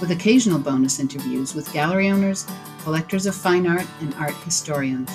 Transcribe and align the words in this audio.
with 0.00 0.10
occasional 0.10 0.58
bonus 0.58 1.00
interviews 1.00 1.54
with 1.54 1.72
gallery 1.72 2.10
owners, 2.10 2.46
collectors 2.82 3.24
of 3.24 3.34
fine 3.34 3.66
art, 3.66 3.86
and 4.00 4.12
art 4.16 4.34
historians. 4.44 5.10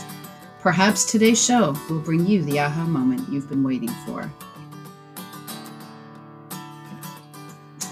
Perhaps 0.60 1.05
today's 1.05 1.43
show 1.43 1.75
will 1.88 2.00
bring 2.00 2.25
you 2.25 2.42
the 2.43 2.60
aha 2.60 2.83
moment 2.86 3.29
you've 3.29 3.47
been 3.47 3.64
waiting 3.64 3.91
for. 4.07 4.32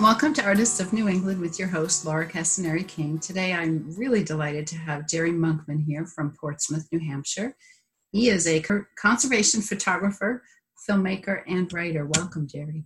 Welcome 0.01 0.33
to 0.33 0.43
Artists 0.43 0.79
of 0.79 0.91
New 0.91 1.07
England 1.07 1.39
with 1.39 1.59
your 1.59 1.67
host, 1.67 2.05
Laura 2.05 2.27
Castaneri 2.27 2.87
King. 2.87 3.19
Today 3.19 3.53
I'm 3.53 3.93
really 3.95 4.23
delighted 4.23 4.65
to 4.67 4.77
have 4.77 5.07
Jerry 5.07 5.31
Monkman 5.31 5.85
here 5.85 6.07
from 6.07 6.33
Portsmouth, 6.39 6.87
New 6.91 6.99
Hampshire. 6.99 7.55
He 8.11 8.29
is 8.29 8.47
a 8.47 8.63
conservation 8.97 9.61
photographer, 9.61 10.41
filmmaker, 10.89 11.43
and 11.45 11.71
writer. 11.71 12.09
Welcome, 12.15 12.47
Jerry. 12.47 12.85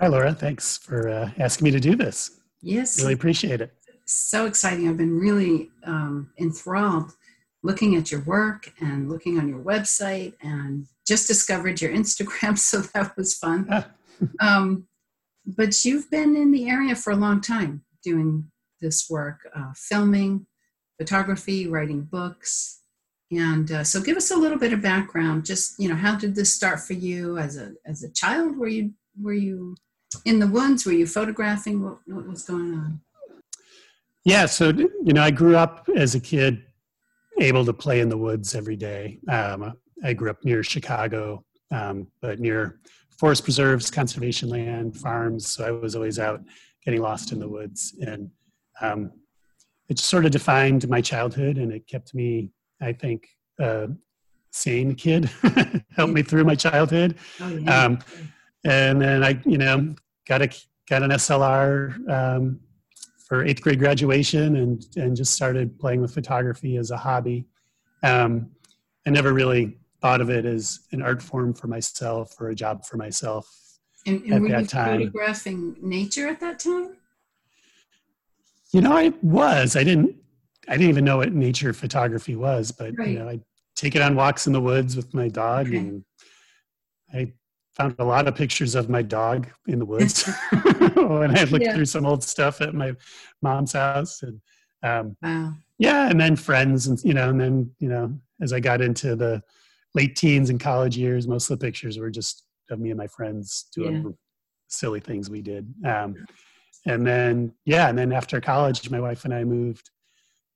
Hi, 0.00 0.06
Laura. 0.06 0.32
Thanks 0.32 0.78
for 0.78 1.10
uh, 1.10 1.30
asking 1.38 1.66
me 1.66 1.70
to 1.72 1.80
do 1.80 1.94
this. 1.94 2.40
Yes. 2.64 3.00
Really 3.00 3.14
appreciate 3.14 3.60
it. 3.60 3.72
So 4.06 4.46
exciting. 4.46 4.88
I've 4.88 4.96
been 4.96 5.18
really 5.18 5.70
um, 5.84 6.30
enthralled 6.38 7.12
looking 7.62 7.96
at 7.96 8.12
your 8.12 8.20
work 8.20 8.72
and 8.80 9.08
looking 9.08 9.38
on 9.38 9.48
your 9.48 9.58
website 9.58 10.34
and 10.42 10.86
just 11.06 11.26
discovered 11.26 11.80
your 11.80 11.90
Instagram, 11.92 12.56
so 12.70 12.80
that 12.80 13.16
was 13.16 13.34
fun. 13.34 13.66
Ah. 13.70 13.88
um, 14.40 14.86
but 15.46 15.84
you've 15.84 16.10
been 16.10 16.36
in 16.36 16.52
the 16.52 16.68
area 16.68 16.94
for 16.94 17.10
a 17.10 17.16
long 17.16 17.40
time 17.40 17.82
doing 18.02 18.50
this 18.80 19.08
work, 19.10 19.48
uh, 19.56 19.72
filming, 19.74 20.46
photography, 20.98 21.66
writing 21.66 22.02
books. 22.02 22.80
And 23.30 23.70
uh, 23.72 23.84
so 23.84 24.00
give 24.00 24.16
us 24.16 24.30
a 24.30 24.36
little 24.36 24.58
bit 24.58 24.72
of 24.72 24.82
background. 24.82 25.44
Just, 25.44 25.78
you 25.78 25.88
know, 25.88 25.96
how 25.96 26.14
did 26.14 26.34
this 26.34 26.52
start 26.52 26.80
for 26.80 26.92
you 26.92 27.38
as 27.38 27.56
a, 27.56 27.72
as 27.86 28.02
a 28.04 28.12
child? 28.12 28.56
Were 28.56 28.68
you, 28.68 28.92
were 29.20 29.32
you 29.32 29.76
in 30.24 30.38
the 30.38 30.46
woods? 30.46 30.86
Were 30.86 30.92
you 30.92 31.06
photographing? 31.06 31.82
What, 31.82 31.98
what 32.06 32.28
was 32.28 32.42
going 32.42 32.74
on? 32.74 33.00
Yeah. 34.24 34.46
So, 34.46 34.70
you 34.70 35.12
know, 35.12 35.22
I 35.22 35.30
grew 35.30 35.56
up 35.56 35.88
as 35.96 36.14
a 36.14 36.20
kid 36.20 36.64
able 37.40 37.64
to 37.64 37.72
play 37.72 38.00
in 38.00 38.08
the 38.08 38.16
woods 38.16 38.54
every 38.54 38.76
day. 38.76 39.18
Um, 39.28 39.74
I 40.02 40.12
grew 40.12 40.30
up 40.30 40.44
near 40.44 40.62
Chicago, 40.62 41.44
um, 41.70 42.06
but 42.20 42.40
near 42.40 42.80
forest 43.18 43.44
preserves, 43.44 43.90
conservation 43.90 44.48
land, 44.48 44.96
farms. 44.96 45.50
So 45.50 45.64
I 45.64 45.70
was 45.70 45.94
always 45.94 46.18
out 46.18 46.42
getting 46.84 47.02
lost 47.02 47.32
in 47.32 47.38
the 47.38 47.48
woods. 47.48 47.94
And 48.00 48.30
um, 48.80 49.12
it 49.88 49.98
sort 49.98 50.24
of 50.24 50.30
defined 50.30 50.88
my 50.88 51.00
childhood 51.00 51.58
and 51.58 51.72
it 51.72 51.86
kept 51.86 52.14
me, 52.14 52.50
I 52.80 52.92
think, 52.92 53.28
uh, 53.60 53.88
sane 54.52 54.94
kid, 54.94 55.24
helped 55.96 56.12
me 56.12 56.22
through 56.22 56.44
my 56.44 56.54
childhood. 56.54 57.16
Oh, 57.40 57.48
yeah. 57.48 57.84
um, 57.84 57.98
and 58.64 59.00
then 59.00 59.24
I, 59.24 59.40
you 59.44 59.58
know, 59.58 59.94
got 60.26 60.42
a 60.42 60.48
got 60.88 61.02
an 61.02 61.10
SLR 61.10 62.08
um, 62.08 62.60
for 63.28 63.44
eighth 63.44 63.62
grade 63.62 63.78
graduation 63.78 64.56
and 64.56 64.84
and 64.96 65.16
just 65.16 65.32
started 65.32 65.78
playing 65.78 66.00
with 66.00 66.12
photography 66.12 66.76
as 66.76 66.90
a 66.90 66.96
hobby. 66.96 67.46
Um, 68.02 68.50
I 69.06 69.10
never 69.10 69.32
really 69.32 69.78
thought 70.00 70.20
of 70.20 70.30
it 70.30 70.44
as 70.44 70.80
an 70.92 71.02
art 71.02 71.22
form 71.22 71.54
for 71.54 71.66
myself 71.66 72.34
or 72.40 72.48
a 72.48 72.54
job 72.54 72.84
for 72.84 72.96
myself 72.96 73.48
and, 74.06 74.22
and 74.22 74.34
at 74.34 74.42
were 74.42 74.48
that 74.48 74.60
you 74.60 74.66
time. 74.66 74.98
photographing 74.98 75.76
nature 75.80 76.28
at 76.28 76.40
that 76.40 76.58
time? 76.58 76.96
You 78.72 78.80
know, 78.80 78.92
I 78.96 79.12
was. 79.22 79.76
I 79.76 79.84
didn't. 79.84 80.16
I 80.68 80.72
didn't 80.72 80.88
even 80.88 81.04
know 81.04 81.18
what 81.18 81.32
nature 81.32 81.72
photography 81.72 82.36
was, 82.36 82.72
but 82.72 82.96
right. 82.96 83.08
you 83.08 83.18
know, 83.18 83.28
I 83.28 83.40
take 83.76 83.94
it 83.94 84.02
on 84.02 84.14
walks 84.14 84.46
in 84.46 84.52
the 84.52 84.60
woods 84.60 84.96
with 84.96 85.12
my 85.14 85.28
dog, 85.28 85.68
okay. 85.68 85.76
and 85.76 86.04
I 87.12 87.32
found 87.76 87.94
a 87.98 88.04
lot 88.04 88.28
of 88.28 88.34
pictures 88.34 88.74
of 88.74 88.88
my 88.88 89.02
dog 89.02 89.48
in 89.66 89.78
the 89.78 89.84
woods 89.84 90.30
when 90.94 91.36
I 91.36 91.44
looked 91.44 91.64
yeah. 91.64 91.74
through 91.74 91.86
some 91.86 92.06
old 92.06 92.22
stuff 92.22 92.60
at 92.60 92.74
my 92.74 92.94
mom's 93.42 93.72
house, 93.72 94.22
and 94.22 94.40
um, 94.82 95.16
wow. 95.22 95.52
yeah, 95.78 96.08
and 96.08 96.20
then 96.20 96.36
friends, 96.36 96.86
and 96.86 97.02
you 97.04 97.14
know, 97.14 97.30
and 97.30 97.40
then 97.40 97.70
you 97.78 97.88
know, 97.88 98.16
as 98.40 98.52
I 98.52 98.60
got 98.60 98.80
into 98.80 99.16
the 99.16 99.42
late 99.94 100.16
teens 100.16 100.50
and 100.50 100.60
college 100.60 100.96
years, 100.96 101.28
most 101.28 101.50
of 101.50 101.58
the 101.58 101.64
pictures 101.64 101.98
were 101.98 102.10
just 102.10 102.44
of 102.70 102.80
me 102.80 102.90
and 102.90 102.98
my 102.98 103.06
friends 103.06 103.66
doing 103.74 104.02
yeah. 104.02 104.10
silly 104.68 105.00
things 105.00 105.30
we 105.30 105.42
did. 105.42 105.72
Um, 105.84 106.24
and 106.86 107.06
then, 107.06 107.54
yeah, 107.64 107.88
and 107.88 107.96
then 107.96 108.12
after 108.12 108.40
college, 108.40 108.90
my 108.90 109.00
wife 109.00 109.24
and 109.24 109.32
I 109.32 109.44
moved 109.44 109.90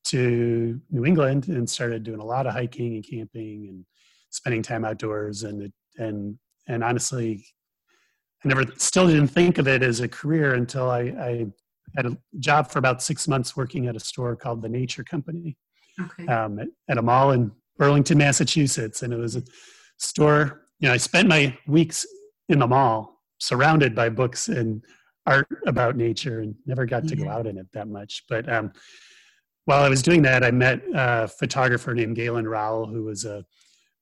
to 0.06 0.80
New 0.90 1.04
England 1.04 1.48
and 1.48 1.68
started 1.68 2.02
doing 2.02 2.20
a 2.20 2.24
lot 2.24 2.46
of 2.46 2.52
hiking 2.52 2.94
and 2.94 3.04
camping 3.04 3.66
and 3.68 3.84
spending 4.30 4.62
time 4.62 4.84
outdoors. 4.84 5.42
And 5.42 5.72
and 5.96 6.38
and 6.68 6.84
honestly, 6.84 7.44
I 8.44 8.48
never 8.48 8.64
still 8.76 9.08
didn't 9.08 9.28
think 9.28 9.58
of 9.58 9.66
it 9.66 9.82
as 9.82 10.00
a 10.00 10.08
career 10.08 10.54
until 10.54 10.90
I, 10.90 11.00
I 11.00 11.46
had 11.96 12.06
a 12.06 12.16
job 12.38 12.70
for 12.70 12.78
about 12.78 13.02
six 13.02 13.26
months 13.26 13.56
working 13.56 13.88
at 13.88 13.96
a 13.96 14.00
store 14.00 14.36
called 14.36 14.62
the 14.62 14.68
Nature 14.68 15.02
Company 15.02 15.56
okay. 16.00 16.26
um, 16.26 16.58
at, 16.58 16.68
at, 16.88 16.98
a 16.98 17.02
mall 17.02 17.32
in 17.32 17.50
Burlington, 17.76 18.18
Massachusetts, 18.18 19.02
and 19.02 19.12
it 19.12 19.16
was 19.16 19.36
a 19.36 19.42
store. 19.98 20.62
You 20.80 20.88
know, 20.88 20.94
I 20.94 20.98
spent 20.98 21.28
my 21.28 21.56
weeks 21.66 22.06
in 22.48 22.60
the 22.60 22.66
mall, 22.66 23.20
surrounded 23.38 23.94
by 23.94 24.08
books 24.08 24.48
and 24.48 24.84
art 25.26 25.48
about 25.66 25.96
nature, 25.96 26.40
and 26.40 26.54
never 26.66 26.86
got 26.86 27.06
to 27.08 27.16
go 27.16 27.28
out 27.28 27.46
in 27.46 27.58
it 27.58 27.66
that 27.72 27.88
much. 27.88 28.24
But 28.28 28.48
um, 28.48 28.72
while 29.64 29.82
I 29.82 29.88
was 29.88 30.02
doing 30.02 30.22
that, 30.22 30.44
I 30.44 30.50
met 30.50 30.82
a 30.94 31.28
photographer 31.28 31.94
named 31.94 32.16
Galen 32.16 32.46
Rowell, 32.46 32.86
who 32.86 33.04
was 33.04 33.24
a 33.24 33.44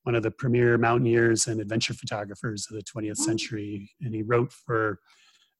one 0.06 0.14
of 0.14 0.22
the 0.22 0.30
premier 0.30 0.78
mountaineers 0.78 1.48
and 1.48 1.60
adventure 1.60 1.92
photographers 1.92 2.68
of 2.70 2.76
the 2.76 2.82
20th 2.82 3.16
century, 3.16 3.90
and 4.00 4.14
he 4.14 4.22
wrote 4.22 4.52
for 4.52 5.00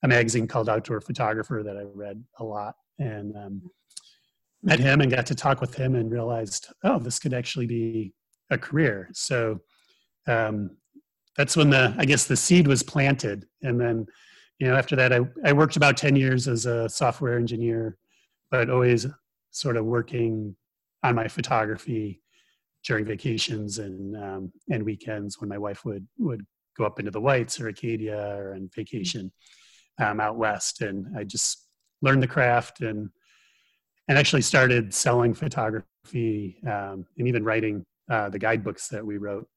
a 0.05 0.09
magazine 0.09 0.47
called 0.47 0.69
Outdoor 0.69 1.01
Photographer 1.01 1.65
that 1.65 1.77
I 1.77 1.83
read 1.93 2.23
a 2.39 2.45
lot. 2.45 2.77
And 3.01 3.37
um, 3.37 3.63
met 4.63 4.79
him 4.79 5.01
and 5.01 5.11
got 5.11 5.27
to 5.27 5.35
talk 5.35 5.61
with 5.61 5.75
him 5.75 5.97
and 5.97 6.13
realized, 6.13 6.69
oh, 6.85 7.01
this 7.01 7.19
could 7.19 7.35
actually 7.35 7.67
be 7.67 8.15
a 8.51 8.57
career. 8.57 9.09
So 9.13 9.59
um, 10.29 10.77
that's 11.37 11.57
when 11.57 11.71
the, 11.71 11.93
I 11.99 12.05
guess 12.05 12.27
the 12.27 12.37
seed 12.37 12.69
was 12.69 12.85
planted. 12.85 13.47
And 13.63 13.81
then, 13.81 14.07
you 14.61 14.69
know, 14.69 14.77
after 14.77 14.95
that, 14.95 15.13
I, 15.13 15.21
I 15.45 15.55
worked 15.55 15.77
about 15.77 15.97
10 15.97 16.15
years 16.15 16.47
as 16.47 16.67
a 16.67 16.89
software 16.89 17.37
engineer, 17.37 17.99
but 18.53 18.71
always 18.71 19.09
sort 19.51 19.77
of 19.77 19.85
working 19.87 20.55
on 21.03 21.17
my 21.17 21.27
photography 21.27 22.23
during 22.87 23.05
vacations 23.05 23.79
and, 23.79 24.17
um, 24.17 24.53
and 24.71 24.83
weekends 24.83 25.41
when 25.41 25.49
my 25.49 25.59
wife 25.59 25.85
would, 25.85 26.07
would 26.19 26.47
go 26.77 26.85
up 26.85 26.99
into 26.99 27.11
the 27.11 27.21
Whites 27.21 27.61
or 27.61 27.69
Acadia 27.69 28.37
or 28.37 28.55
on 28.55 28.71
vacation 28.75 29.33
um, 29.99 30.21
out 30.21 30.37
west. 30.37 30.83
And 30.83 31.07
I 31.19 31.25
just 31.25 31.67
learned 32.03 32.23
the 32.23 32.29
craft 32.29 32.81
and 32.81 33.11
and 34.09 34.17
actually 34.17 34.43
started 34.43 34.95
selling 34.95 35.35
photography 35.35 36.59
um, 36.65 37.05
and 37.19 37.27
even 37.27 37.43
writing 37.43 37.85
uh, 38.09 38.29
the 38.29 38.39
guidebooks 38.39 38.89
that 38.89 39.05
we 39.05 39.19
wrote 39.19 39.49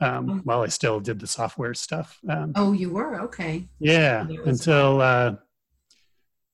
um, 0.00 0.30
oh. 0.30 0.40
while 0.44 0.62
I 0.62 0.68
still 0.68 1.00
did 1.00 1.18
the 1.18 1.26
software 1.26 1.74
stuff. 1.74 2.18
Um, 2.28 2.52
oh, 2.54 2.72
you 2.72 2.90
were 2.90 3.20
okay. 3.22 3.68
Yeah, 3.80 4.26
until 4.44 5.00
uh, 5.00 5.34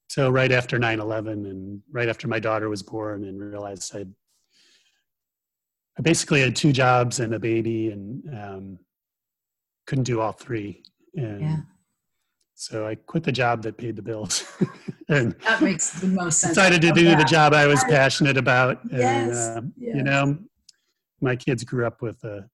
until 0.08 0.32
right 0.32 0.52
after 0.52 0.78
9-11 0.78 1.50
and 1.50 1.82
right 1.90 2.08
after 2.08 2.28
my 2.28 2.38
daughter 2.38 2.68
was 2.68 2.82
born, 2.82 3.24
and 3.24 3.38
realized 3.38 3.94
I'd 3.94 4.12
I 5.98 6.02
basically 6.02 6.40
had 6.40 6.56
two 6.56 6.72
jobs 6.72 7.20
and 7.20 7.34
a 7.34 7.38
baby, 7.38 7.90
and 7.90 8.28
um, 8.36 8.78
couldn't 9.86 10.04
do 10.04 10.20
all 10.20 10.32
three. 10.32 10.82
And 11.16 11.40
yeah. 11.40 11.56
So 12.54 12.86
I 12.86 12.94
quit 12.94 13.24
the 13.24 13.32
job 13.32 13.62
that 13.62 13.76
paid 13.76 13.96
the 13.96 14.02
bills. 14.02 14.44
and 15.08 15.32
that 15.44 15.60
makes 15.60 16.00
the 16.00 16.06
most 16.06 16.38
sense. 16.38 16.54
Decided 16.54 16.80
to 16.82 16.92
do 16.92 17.04
that. 17.04 17.18
the 17.18 17.24
job 17.24 17.52
I 17.52 17.66
was 17.66 17.82
passionate 17.84 18.36
about. 18.36 18.80
Yes. 18.90 19.48
And, 19.48 19.58
uh, 19.58 19.62
yes. 19.76 19.96
you 19.96 20.02
know, 20.02 20.38
my 21.20 21.36
kids 21.36 21.64
grew 21.64 21.86
up 21.86 22.00
with 22.00 22.22
a, 22.24 22.48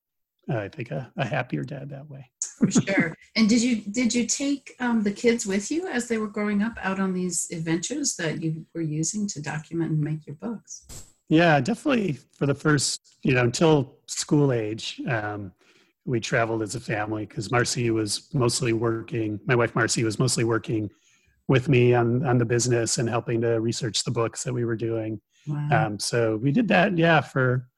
I 0.49 0.69
think 0.69 0.91
a, 0.91 1.13
a 1.17 1.25
happier 1.25 1.65
dad 1.65 1.91
that 1.91 2.09
way. 2.09 2.31
For 2.41 2.71
sure. 2.71 3.17
And 3.37 3.49
did 3.49 3.63
you 3.63 3.77
did 3.77 4.15
you 4.15 4.27
take 4.27 4.75
um, 4.81 5.03
the 5.03 5.13
kids 5.13 5.47
with 5.47 5.71
you 5.71 5.87
as 5.87 6.09
they 6.09 6.19
were 6.19 6.29
growing 6.29 6.63
up 6.63 6.75
out 6.83 6.99
on 6.99 7.13
these 7.15 7.47
adventures 7.53 8.17
that 8.17 8.43
you 8.43 8.67
were 8.75 8.83
using 8.83 9.27
to 9.29 9.41
document 9.41 9.93
and 9.93 10.01
make 10.01 10.27
your 10.27 10.37
books? 10.37 10.85
Yeah, 11.31 11.61
definitely. 11.61 12.19
For 12.33 12.47
the 12.47 12.55
first, 12.55 13.17
you 13.23 13.35
know, 13.35 13.45
until 13.45 13.99
school 14.07 14.53
age, 14.53 15.01
um, 15.09 15.53
we 16.05 16.19
traveled 16.19 16.61
as 16.61 16.75
a 16.75 16.81
family 16.81 17.25
because 17.25 17.53
Marcy 17.53 17.91
was 17.91 18.29
mostly 18.35 18.73
working. 18.73 19.39
My 19.47 19.55
wife 19.55 19.77
Marcy 19.77 20.03
was 20.03 20.19
mostly 20.19 20.43
working 20.43 20.91
with 21.47 21.69
me 21.69 21.95
on 21.95 22.27
on 22.27 22.39
the 22.39 22.45
business 22.45 22.99
and 22.99 23.09
helping 23.09 23.41
to 23.43 23.61
research 23.61 24.03
the 24.03 24.11
books 24.11 24.43
that 24.43 24.53
we 24.53 24.65
were 24.65 24.77
doing. 24.77 25.21
Wow. 25.47 25.87
Um, 25.87 25.99
so 26.01 26.37
we 26.37 26.51
did 26.51 26.67
that, 26.69 26.99
yeah, 26.99 27.21
for 27.21 27.69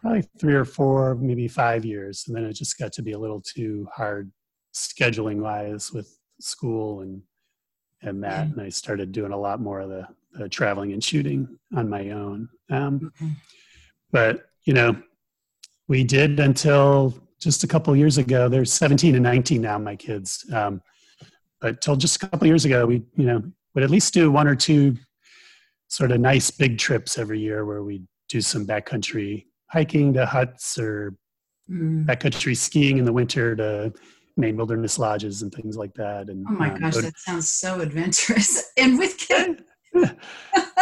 probably 0.00 0.24
three 0.40 0.54
or 0.54 0.64
four, 0.64 1.14
maybe 1.16 1.48
five 1.48 1.84
years, 1.84 2.24
and 2.26 2.34
then 2.34 2.44
it 2.44 2.54
just 2.54 2.78
got 2.78 2.92
to 2.94 3.02
be 3.02 3.12
a 3.12 3.18
little 3.18 3.42
too 3.42 3.86
hard 3.94 4.32
scheduling 4.74 5.40
wise 5.40 5.92
with 5.92 6.18
school 6.40 7.02
and 7.02 7.20
and 8.02 8.22
that, 8.22 8.48
and 8.48 8.60
I 8.60 8.68
started 8.68 9.12
doing 9.12 9.32
a 9.32 9.38
lot 9.38 9.60
more 9.60 9.80
of 9.80 9.88
the, 9.88 10.06
the 10.32 10.48
traveling 10.48 10.92
and 10.92 11.02
shooting 11.02 11.58
on 11.74 11.88
my 11.88 12.10
own. 12.10 12.48
Um, 12.70 13.00
mm-hmm. 13.00 13.28
But 14.12 14.46
you 14.64 14.74
know, 14.74 14.96
we 15.88 16.04
did 16.04 16.38
until 16.40 17.14
just 17.40 17.64
a 17.64 17.66
couple 17.66 17.94
years 17.94 18.18
ago. 18.18 18.48
They're 18.48 18.64
17 18.64 19.14
and 19.14 19.22
19 19.22 19.60
now, 19.60 19.78
my 19.78 19.96
kids. 19.96 20.44
Um, 20.52 20.82
but 21.60 21.80
till 21.80 21.96
just 21.96 22.16
a 22.16 22.28
couple 22.28 22.46
years 22.46 22.64
ago, 22.64 22.86
we 22.86 23.02
you 23.16 23.26
know 23.26 23.42
would 23.74 23.84
at 23.84 23.90
least 23.90 24.14
do 24.14 24.30
one 24.30 24.48
or 24.48 24.56
two 24.56 24.96
sort 25.88 26.10
of 26.10 26.20
nice 26.20 26.50
big 26.50 26.78
trips 26.78 27.18
every 27.18 27.40
year 27.40 27.64
where 27.64 27.82
we 27.82 28.02
do 28.28 28.40
some 28.40 28.66
backcountry 28.66 29.46
hiking 29.68 30.12
to 30.14 30.26
huts 30.26 30.78
or 30.78 31.14
mm. 31.70 32.04
backcountry 32.04 32.56
skiing 32.56 32.98
in 32.98 33.04
the 33.04 33.12
winter 33.12 33.54
to 33.54 33.92
Maine 34.36 34.56
wilderness 34.56 34.98
lodges 34.98 35.42
and 35.42 35.52
things 35.52 35.76
like 35.76 35.94
that. 35.94 36.28
And 36.28 36.46
oh 36.48 36.52
my 36.52 36.70
um, 36.70 36.80
gosh, 36.80 36.96
that 36.96 37.18
sounds 37.18 37.48
so 37.50 37.80
adventurous 37.80 38.70
and 38.76 38.98
with 38.98 39.16
kids. 39.18 39.62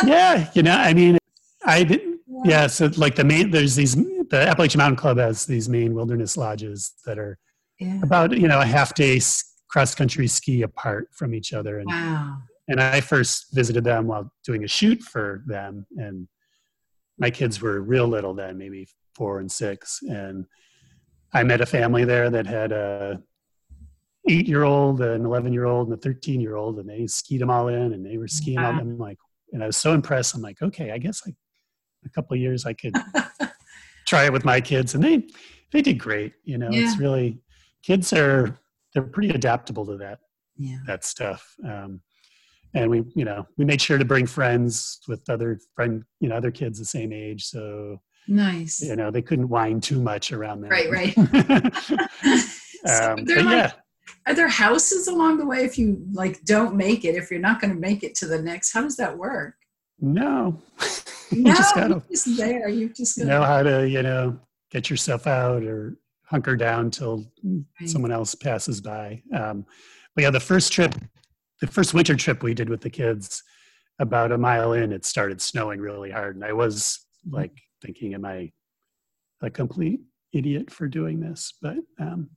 yeah, 0.05 0.51
you 0.55 0.63
know, 0.63 0.77
I 0.77 0.93
mean, 0.93 1.19
I 1.65 1.85
did, 1.85 2.03
yeah. 2.45 2.67
So 2.67 2.91
like 2.97 3.15
the 3.15 3.25
main, 3.25 3.51
there's 3.51 3.77
these 3.77 3.95
the 3.95 4.49
Appalachian 4.49 4.79
Mountain 4.79 4.97
Club 4.97 5.19
has 5.19 5.47
these 5.47 5.69
Maine 5.69 5.95
wilderness 5.95 6.37
lodges 6.37 6.93
that 7.07 7.19
are 7.19 7.39
yeah. 7.79 8.01
about 8.03 8.37
you 8.37 8.49
know 8.49 8.61
a 8.61 8.67
half 8.67 8.95
day 8.95 9.21
cross 9.69 9.95
country 9.95 10.27
ski 10.27 10.63
apart 10.63 11.09
from 11.13 11.35
each 11.35 11.53
other. 11.53 11.79
And, 11.79 11.89
wow. 11.89 12.39
And 12.69 12.81
I 12.81 13.01
first 13.01 13.49
visited 13.53 13.85
them 13.85 14.07
while 14.07 14.33
doing 14.45 14.65
a 14.65 14.69
shoot 14.69 15.03
for 15.03 15.43
them, 15.47 15.87
and 15.97 16.27
my 17.19 17.31
kids 17.31 17.61
were 17.61 17.81
real 17.83 18.09
little 18.09 18.35
then, 18.35 18.57
maybe 18.57 18.89
four 19.15 19.39
and 19.39 19.53
six, 19.53 20.01
and 20.03 20.47
I 21.33 21.43
met 21.43 21.61
a 21.61 21.67
family 21.67 22.05
there 22.05 22.31
that 22.31 22.47
had 22.47 22.73
a 22.73 23.21
eight 24.29 24.49
year 24.49 24.63
old, 24.63 25.01
an 25.01 25.25
11 25.25 25.53
year 25.53 25.65
old, 25.65 25.89
and 25.89 25.97
a 25.97 26.01
13 26.01 26.41
year 26.41 26.57
old, 26.57 26.79
and 26.79 26.89
they 26.89 27.07
skied 27.07 27.41
them 27.41 27.51
all 27.51 27.69
in 27.69 27.93
and 27.93 28.05
they 28.05 28.17
were 28.17 28.29
skiing 28.29 28.57
wow. 28.57 28.73
all 28.73 28.77
them 28.77 28.99
like, 28.99 29.19
and 29.53 29.63
I 29.63 29.67
was 29.67 29.77
so 29.77 29.93
impressed. 29.93 30.35
I'm 30.35 30.43
like, 30.43 30.61
okay, 30.63 30.91
I 30.91 30.99
guess 30.99 31.23
like 31.27 31.37
a 32.05 32.09
couple 32.09 32.35
of 32.35 32.41
years 32.41 32.67
I 32.67 32.73
could 32.73 32.95
try 34.07 34.25
it 34.25 34.33
with 34.33 34.45
my 34.45 34.61
kids. 34.61 34.95
And 34.95 35.05
they, 35.05 35.29
they 35.73 35.83
did 35.83 35.99
great. 35.99 36.35
You 36.45 36.59
know, 36.59 36.71
yeah. 36.71 36.81
it's 36.81 36.99
really, 36.99 37.39
kids 37.83 38.13
are, 38.13 38.59
they're 38.93 39.03
pretty 39.03 39.31
adaptable 39.31 39.87
to 39.87 39.97
that, 39.99 40.21
yeah. 40.57 40.79
that 40.87 41.05
stuff. 41.05 41.55
Um, 41.65 42.01
and 42.73 42.91
we, 42.91 43.05
you 43.15 43.25
know, 43.25 43.47
we 43.57 43.65
made 43.65 43.81
sure 43.81 43.99
to 43.99 44.05
bring 44.05 44.27
friends 44.27 45.01
with 45.07 45.29
other 45.29 45.61
friend, 45.77 46.03
you 46.21 46.29
know, 46.29 46.37
other 46.37 46.51
kids 46.51 46.79
the 46.79 46.85
same 46.85 47.13
age. 47.13 47.45
So, 47.45 48.01
Nice. 48.27 48.81
You 48.81 48.97
know, 48.97 49.11
they 49.11 49.21
couldn't 49.21 49.51
whine 49.51 49.81
too 49.81 50.01
much 50.01 50.33
around 50.33 50.63
them. 50.63 50.71
Right, 50.71 50.91
right. 50.91 51.15
so 52.87 53.13
um, 53.13 53.25
like, 53.27 53.29
yeah 53.29 53.73
are 54.27 54.35
there 54.35 54.49
houses 54.49 55.09
along 55.09 55.39
the 55.39 55.47
way 55.47 55.65
if 55.65 55.79
you 55.79 56.05
like 56.13 56.43
don't 56.45 56.77
make 56.77 57.05
it 57.05 57.15
if 57.15 57.31
you're 57.31 57.41
not 57.41 57.61
going 57.61 57.73
to 57.73 57.81
make 57.81 58.03
it 58.03 58.15
to 58.17 58.27
the 58.27 58.41
next 58.41 58.73
how 58.73 58.83
does 58.83 58.97
that 58.97 59.17
work? 59.17 59.55
No. 60.01 60.63
You 61.31 61.43
no, 61.43 61.55
just 61.55 61.75
gotta 61.75 62.03
just 62.09 62.37
there 62.37 62.69
you 62.69 62.91
just 62.91 63.19
know 63.19 63.43
how 63.43 63.63
to 63.63 63.89
you 63.89 64.03
know 64.03 64.39
get 64.71 64.89
yourself 64.89 65.27
out 65.27 65.65
or 65.65 65.97
hunker 66.27 66.55
down 66.55 66.91
till 66.91 67.25
right. 67.43 67.89
someone 67.89 68.13
else 68.13 68.37
passes 68.37 68.81
by. 68.81 69.21
Um, 69.35 69.65
but 70.15 70.23
yeah 70.23 70.31
the 70.31 70.39
first 70.39 70.71
trip 70.71 70.95
the 71.61 71.67
first 71.67 71.93
winter 71.93 72.15
trip 72.15 72.43
we 72.43 72.55
did 72.55 72.69
with 72.69 72.83
the 72.83 72.91
kids 72.91 73.43
about 73.99 74.31
a 74.31 74.39
mile 74.39 74.75
in 74.75 74.93
it 74.93 75.05
started 75.05 75.41
snowing 75.41 75.81
really 75.81 76.11
hard 76.11 76.37
and 76.37 76.45
i 76.45 76.53
was 76.53 77.07
like 77.29 77.59
thinking 77.83 78.15
am 78.15 78.27
i 78.27 78.53
a 79.45 79.51
complete 79.51 80.01
idiot 80.33 80.71
for 80.71 80.89
doing 80.89 81.21
this? 81.21 81.55
But 81.63 81.77
um, 82.01 82.31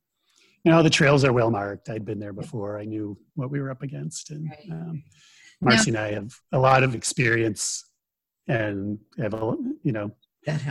you 0.63 0.71
know 0.71 0.83
the 0.83 0.89
trails 0.89 1.23
are 1.23 1.33
well 1.33 1.51
marked. 1.51 1.89
I'd 1.89 2.05
been 2.05 2.19
there 2.19 2.33
before. 2.33 2.79
I 2.79 2.85
knew 2.85 3.17
what 3.35 3.49
we 3.49 3.59
were 3.61 3.71
up 3.71 3.83
against. 3.83 4.31
And 4.31 4.51
um, 4.71 5.03
marcy 5.61 5.89
and 5.89 5.97
i 5.97 6.11
have 6.11 6.35
a 6.51 6.59
lot 6.59 6.83
of 6.83 6.93
experience 6.93 7.83
and 8.47 8.99
have 9.17 9.33
a 9.33 9.55
you 9.83 9.91
know 9.91 10.11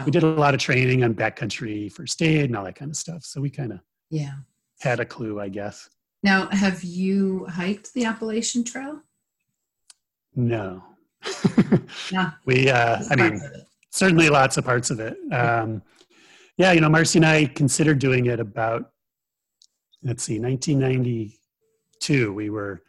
we 0.05 0.11
did 0.11 0.23
a 0.23 0.27
lot 0.27 0.55
of 0.55 0.61
training 0.61 1.05
on 1.05 1.15
backcountry 1.15 1.93
first 1.93 2.23
aid 2.23 2.47
and 2.47 2.57
all 2.57 2.65
that 2.65 2.77
kind 2.77 2.91
of 2.91 2.97
stuff. 2.97 3.23
So 3.25 3.43
we 3.43 3.51
kind 3.51 3.73
of 3.73 3.81
yeah. 4.09 4.33
had 4.81 5.01
a 5.01 5.05
clue 5.05 5.39
i 5.39 5.51
guess. 5.51 5.91
Now 6.23 6.49
have 6.51 6.83
you 6.83 7.45
hiked 7.47 7.93
the 7.93 8.07
appalachian 8.07 8.65
trail? 8.65 9.01
No. 10.35 10.83
Yeah. 12.11 12.33
We 12.45 12.71
uh 12.71 13.03
i 13.11 13.17
mean 13.17 13.41
certainly 13.91 14.29
lots 14.29 14.57
of 14.57 14.65
parts 14.65 14.91
of 14.91 15.01
it. 15.01 15.19
Um 15.33 15.83
yeah 16.57 16.73
you 16.73 16.81
know 16.81 16.89
marcy 16.89 17.19
and 17.19 17.27
i 17.27 17.45
considered 17.45 17.99
doing 17.99 18.27
it 18.27 18.41
about 18.41 18.93
let's 20.07 20.23
see, 20.23 20.39
1992, 20.39 22.33
we 22.33 22.49
were 22.49 22.83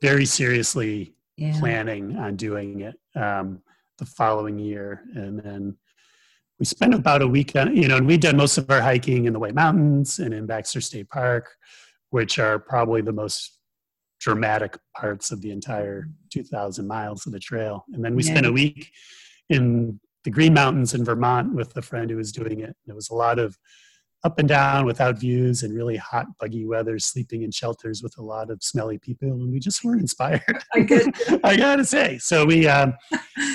very 0.00 0.24
seriously 0.24 1.14
yeah. 1.36 1.58
planning 1.58 2.16
on 2.16 2.36
doing 2.36 2.82
it 2.82 2.94
um, 3.16 3.60
the 3.98 4.06
following 4.06 4.60
year. 4.60 5.02
And 5.14 5.40
then 5.40 5.76
we 6.60 6.64
spent 6.64 6.94
about 6.94 7.20
a 7.20 7.26
week 7.26 7.56
on, 7.56 7.76
you 7.76 7.88
know, 7.88 7.96
and 7.96 8.06
we'd 8.06 8.20
done 8.20 8.36
most 8.36 8.58
of 8.58 8.70
our 8.70 8.80
hiking 8.80 9.24
in 9.24 9.32
the 9.32 9.40
White 9.40 9.56
Mountains 9.56 10.20
and 10.20 10.32
in 10.32 10.46
Baxter 10.46 10.80
State 10.80 11.08
Park, 11.08 11.50
which 12.10 12.38
are 12.38 12.60
probably 12.60 13.02
the 13.02 13.12
most 13.12 13.58
dramatic 14.20 14.78
parts 14.96 15.32
of 15.32 15.40
the 15.40 15.50
entire 15.50 16.08
2,000 16.32 16.86
miles 16.86 17.26
of 17.26 17.32
the 17.32 17.40
trail. 17.40 17.84
And 17.92 18.04
then 18.04 18.14
we 18.14 18.22
yeah. 18.22 18.30
spent 18.30 18.46
a 18.46 18.52
week 18.52 18.92
in 19.48 19.98
the 20.22 20.30
Green 20.30 20.54
Mountains 20.54 20.94
in 20.94 21.04
Vermont 21.04 21.52
with 21.54 21.76
a 21.76 21.82
friend 21.82 22.08
who 22.08 22.16
was 22.18 22.30
doing 22.30 22.60
it. 22.60 22.76
It 22.86 22.94
was 22.94 23.10
a 23.10 23.14
lot 23.14 23.40
of 23.40 23.58
up 24.24 24.38
and 24.38 24.48
down 24.48 24.86
without 24.86 25.18
views 25.18 25.62
and 25.62 25.74
really 25.74 25.96
hot, 25.96 26.26
buggy 26.38 26.64
weather, 26.64 26.98
sleeping 26.98 27.42
in 27.42 27.50
shelters 27.50 28.02
with 28.02 28.16
a 28.18 28.22
lot 28.22 28.50
of 28.50 28.62
smelly 28.62 28.98
people, 28.98 29.28
and 29.28 29.50
we 29.50 29.58
just 29.58 29.82
weren't 29.82 30.00
inspired. 30.00 30.64
I, 30.74 31.12
I 31.44 31.56
gotta 31.56 31.84
say. 31.84 32.18
So 32.18 32.44
we 32.44 32.68
um, 32.68 32.94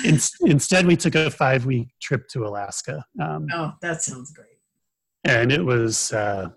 in, 0.04 0.18
instead 0.42 0.86
we 0.86 0.96
took 0.96 1.14
a 1.14 1.30
five 1.30 1.64
week 1.64 1.88
trip 2.00 2.28
to 2.28 2.44
Alaska. 2.44 3.04
Um, 3.20 3.46
oh, 3.52 3.72
that 3.80 4.02
sounds 4.02 4.32
great. 4.32 4.46
And 5.24 5.52
it 5.52 5.64
was. 5.64 6.12
Uh, 6.12 6.50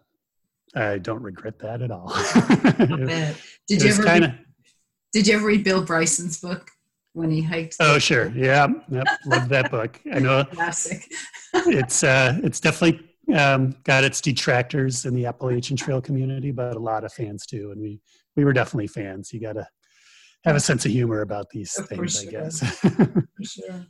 I 0.73 0.99
don't 0.99 1.21
regret 1.21 1.59
that 1.59 1.81
at 1.81 1.91
all. 1.91 2.07
did 3.67 3.81
you 3.81 3.89
ever? 3.89 4.03
Kinda, 4.03 4.27
read, 4.27 4.39
did 5.11 5.27
you 5.27 5.35
ever 5.35 5.45
read 5.45 5.63
Bill 5.63 5.83
Bryson's 5.83 6.39
book? 6.39 6.69
when 7.13 7.29
he 7.29 7.41
hiked. 7.41 7.75
Oh, 7.81 7.99
sure. 7.99 8.31
Yeah. 8.33 8.67
Yep. 8.89 9.07
Love 9.25 9.49
that 9.49 9.69
book. 9.69 9.99
I 10.13 10.19
know. 10.19 10.45
Classic. 10.45 11.11
it's 11.53 12.05
uh, 12.05 12.39
it's 12.41 12.61
definitely 12.61 13.10
um, 13.33 13.75
got 13.83 14.03
its 14.03 14.21
detractors 14.21 15.05
in 15.05 15.13
the 15.13 15.25
Appalachian 15.25 15.77
Trail 15.77 16.01
community, 16.01 16.51
but 16.51 16.75
a 16.75 16.79
lot 16.79 17.03
of 17.03 17.13
fans 17.13 17.45
too. 17.45 17.71
And 17.71 17.81
we 17.81 17.99
we 18.35 18.45
were 18.45 18.53
definitely 18.53 18.87
fans. 18.87 19.31
You 19.33 19.41
got 19.41 19.53
to 19.53 19.67
have 20.43 20.55
a 20.55 20.59
sense 20.59 20.85
of 20.85 20.91
humor 20.91 21.21
about 21.21 21.49
these 21.49 21.75
oh, 21.79 21.83
things, 21.83 22.21
sure. 22.21 22.29
I 22.29 22.31
guess. 22.31 22.79
for 22.79 23.25
sure. 23.43 23.85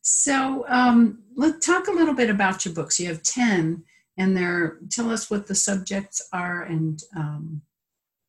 So 0.00 0.64
um, 0.68 1.22
let's 1.34 1.66
talk 1.66 1.88
a 1.88 1.92
little 1.92 2.14
bit 2.14 2.30
about 2.30 2.64
your 2.64 2.74
books. 2.74 2.98
You 2.98 3.08
have 3.08 3.22
ten, 3.22 3.84
and 4.16 4.36
they're 4.36 4.78
tell 4.90 5.10
us 5.10 5.30
what 5.30 5.46
the 5.46 5.54
subjects 5.54 6.26
are 6.32 6.62
and 6.62 7.00
um, 7.16 7.62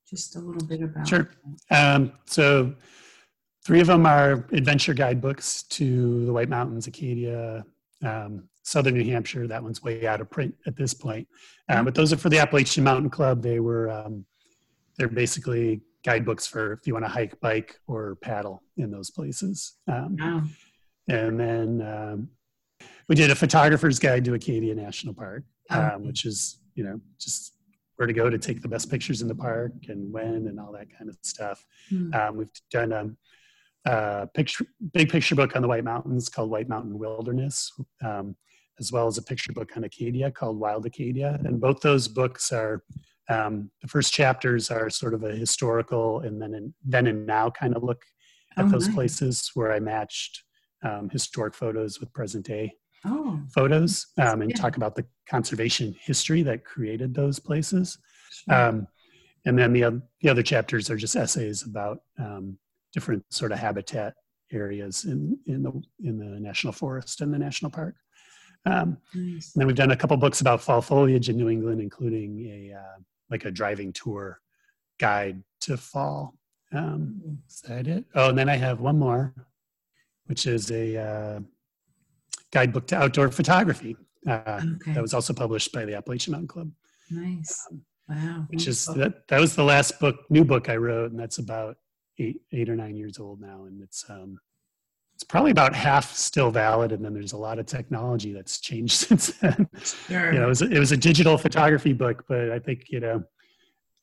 just 0.10 0.36
a 0.36 0.40
little 0.40 0.66
bit 0.68 0.82
about. 0.82 1.08
Sure. 1.08 1.30
Um, 1.72 2.14
so 2.26 2.74
three 3.66 3.82
of 3.82 3.88
them 3.88 4.06
are 4.06 4.48
adventure 4.52 4.94
guidebooks 4.94 5.64
to 5.64 6.26
the 6.26 6.34
White 6.34 6.50
Mountains, 6.50 6.88
Acadia, 6.88 7.64
um, 8.04 8.50
Southern 8.70 8.94
New 8.94 9.04
Hampshire. 9.06 9.48
That 9.48 9.64
one's 9.64 9.82
way 9.82 10.06
out 10.06 10.22
of 10.22 10.30
print 10.30 10.54
at 10.68 10.76
this 10.76 10.94
point. 10.94 11.28
Um, 11.70 11.86
but 11.86 11.96
those 11.96 12.14
are 12.14 12.18
for 12.18 12.30
the 12.30 12.40
Appalachian 12.40 12.84
Mountain 12.84 13.10
Club. 13.10 13.42
They 13.42 13.60
were 13.60 13.90
um, 13.90 14.26
they're 14.98 15.08
basically 15.08 15.82
guidebooks 16.06 16.46
for 16.46 16.74
if 16.74 16.86
you 16.86 16.94
want 16.94 17.06
to 17.06 17.10
hike, 17.10 17.40
bike, 17.40 17.80
or 17.88 18.16
paddle 18.22 18.62
in 18.78 18.92
those 18.92 19.10
places. 19.10 19.74
Um, 19.88 20.16
wow. 20.20 20.44
And 21.08 21.40
then 21.40 21.82
um, 21.82 22.30
we 23.08 23.16
did 23.16 23.32
a 23.32 23.36
photographer's 23.36 23.98
guide 23.98 24.24
to 24.26 24.36
Acadia 24.36 24.76
National 24.76 25.16
Park, 25.16 25.44
oh. 25.72 25.82
um, 25.82 26.06
which 26.06 26.26
is 26.26 26.60
you 26.76 26.84
know 26.84 27.02
just 27.20 27.54
where 27.96 28.08
to 28.08 28.14
go 28.14 28.30
to 28.30 28.38
take 28.38 28.62
the 28.62 28.68
best 28.68 28.90
pictures 28.90 29.22
in 29.22 29.28
the 29.28 29.36
park 29.36 29.74
and 29.90 30.14
when 30.14 30.48
and 30.48 30.60
all 30.60 30.72
that 30.72 30.88
kind 30.96 31.10
of 31.10 31.18
stuff. 31.22 31.66
Um, 32.14 32.38
we've 32.38 32.52
done 32.72 32.94
um, 32.94 33.18
a 33.86 34.28
picture, 34.34 34.66
big 34.94 35.10
picture 35.10 35.36
book 35.36 35.56
on 35.56 35.62
the 35.62 35.68
White 35.68 35.84
Mountains 35.84 36.30
called 36.30 36.50
White 36.50 36.70
Mountain 36.70 36.98
Wilderness, 36.98 37.72
um, 38.06 38.36
as 38.80 38.92
well 38.92 39.08
as 39.08 39.18
a 39.18 39.24
picture 39.24 39.54
book 39.54 39.72
on 39.76 39.84
Acadia 39.84 40.32
called 40.32 40.60
Wild 40.60 40.86
Acadia. 40.86 41.40
And 41.44 41.60
both 41.60 41.82
those 41.82 42.08
books 42.08 42.52
are 42.52 42.84
um, 43.30 43.70
the 43.82 43.88
first 43.88 44.14
chapters 44.14 44.72
are 44.72 44.90
sort 44.90 45.14
of 45.14 45.24
a 45.24 45.32
historical 45.32 46.22
and 46.22 46.42
then 46.42 46.54
in, 46.54 46.74
then 46.84 47.08
and 47.08 47.26
now 47.26 47.50
kind 47.50 47.76
of 47.76 47.84
look 47.84 48.04
at 48.58 48.66
oh, 48.66 48.70
those 48.70 48.88
nice. 48.88 48.96
places 48.96 49.52
where 49.54 49.72
I 49.72 49.80
matched 49.80 50.44
um, 50.84 51.10
historic 51.10 51.54
photos 51.54 52.00
with 52.00 52.12
present 52.14 52.46
day 52.46 52.74
oh. 53.06 53.40
photos 53.54 54.08
um, 54.18 54.42
and 54.42 54.52
yeah. 54.52 54.58
talk 54.58 54.78
about 54.78 54.96
the 54.96 55.06
conservation 55.28 55.96
history 56.02 56.42
that 56.44 56.66
created 56.66 57.14
those 57.14 57.40
places. 57.40 57.98
Sure. 58.32 58.56
Um, 58.56 58.88
and 59.46 59.58
then 59.58 59.74
the, 59.74 60.02
the 60.22 60.30
other 60.30 60.44
chapters 60.44 60.90
are 60.90 60.98
just 60.98 61.16
essays 61.16 61.64
about 61.64 62.00
um, 62.18 62.58
different 62.94 63.24
sort 63.32 63.52
of 63.52 63.60
habitat 63.60 64.16
areas 64.52 65.06
in, 65.06 65.38
in 65.46 65.64
the 65.64 65.72
in 66.04 66.18
the 66.18 66.40
national 66.40 66.74
forest 66.74 67.22
and 67.22 67.34
the 67.34 67.38
national 67.38 67.72
park. 67.72 67.96
Um, 68.66 68.98
nice. 69.14 69.54
And 69.54 69.62
then 69.62 69.68
we've 69.68 69.76
done 69.76 69.92
a 69.92 69.96
couple 69.96 70.18
books 70.18 70.42
about 70.42 70.62
fall 70.62 70.82
foliage 70.82 71.30
in 71.30 71.38
New 71.38 71.50
England, 71.50 71.82
including 71.82 72.40
a 72.46 72.76
uh, 72.78 73.00
like 73.30 73.46
a 73.46 73.52
driving 73.52 73.94
tour 73.94 74.42
guide 75.00 75.42
to 75.62 75.78
fall. 75.78 76.36
Um, 76.72 77.40
is 77.48 77.62
that 77.62 77.88
it? 77.88 78.06
Oh, 78.16 78.30
and 78.30 78.38
then 78.38 78.50
I 78.50 78.58
have 78.58 78.80
one 78.80 79.00
more, 79.00 79.34
which 80.26 80.46
is 80.46 80.72
a 80.72 80.98
uh, 80.98 81.40
guidebook 82.52 82.88
to 82.88 82.98
outdoor 82.98 83.32
photography. 83.32 83.96
Uh, 84.28 84.62
okay. 84.76 84.94
That 84.94 85.02
was 85.02 85.14
also 85.14 85.34
published 85.34 85.72
by 85.72 85.86
the 85.86 85.96
Appalachian 85.96 86.34
Mountain 86.34 86.48
Club. 86.48 86.72
Nice. 87.10 87.66
Um, 87.72 87.82
wow. 88.10 88.46
Which 88.50 88.68
is 88.68 88.86
that 88.86 89.28
that 89.30 89.40
was 89.40 89.56
the 89.56 89.64
last 89.64 90.00
book, 90.00 90.18
new 90.30 90.44
book 90.44 90.70
I 90.70 90.76
wrote, 90.76 91.12
and 91.12 91.20
that's 91.20 91.38
about 91.38 91.78
eight 92.20 92.42
eight 92.52 92.70
or 92.70 92.76
nine 92.76 92.96
years 92.96 93.18
old 93.18 93.40
now, 93.42 93.66
and 93.66 93.82
it's 93.82 94.06
um, 94.10 94.40
it's 95.20 95.26
probably 95.26 95.52
about 95.52 95.76
half 95.76 96.16
still 96.16 96.50
valid, 96.50 96.94
and 96.94 97.04
then 97.04 97.14
there's 97.14 97.34
a 97.34 97.38
lot 97.38 97.60
of 97.60 97.66
technology 97.66 98.32
that's 98.32 98.62
changed 98.62 98.94
since 99.08 99.34
then. 99.34 99.68
Sure. 100.08 100.32
You 100.32 100.40
know, 100.40 100.46
it 100.46 100.48
was, 100.50 100.62
it 100.62 100.80
was 100.80 100.94
a 100.94 100.98
digital 100.98 101.38
photography 101.38 101.92
book, 101.92 102.24
but 102.30 102.52
I 102.52 102.60
think 102.60 102.86
you 102.90 103.02
know 103.02 103.22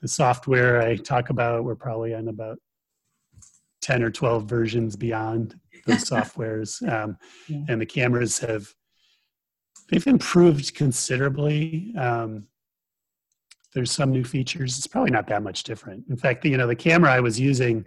the 0.02 0.08
software 0.08 0.82
I 0.82 0.96
talk 0.96 1.30
about, 1.30 1.64
we're 1.64 1.74
probably 1.74 2.14
on 2.14 2.28
about 2.28 2.58
ten 3.80 4.02
or 4.02 4.10
twelve 4.10 4.44
versions 4.44 4.94
beyond 4.94 5.58
those 5.86 6.04
softwares, 6.10 6.86
um, 6.86 7.16
yeah. 7.48 7.60
and 7.70 7.80
the 7.80 7.86
cameras 7.86 8.38
have 8.40 8.68
they've 9.88 10.06
improved 10.06 10.74
considerably. 10.74 11.94
Um, 11.98 12.46
there's 13.72 13.90
some 13.90 14.10
new 14.10 14.24
features. 14.24 14.76
It's 14.76 14.86
probably 14.86 15.12
not 15.12 15.28
that 15.28 15.42
much 15.42 15.62
different. 15.62 16.04
In 16.10 16.18
fact, 16.18 16.44
you 16.44 16.58
know, 16.58 16.66
the 16.66 16.76
camera 16.76 17.10
I 17.10 17.20
was 17.20 17.40
using, 17.40 17.86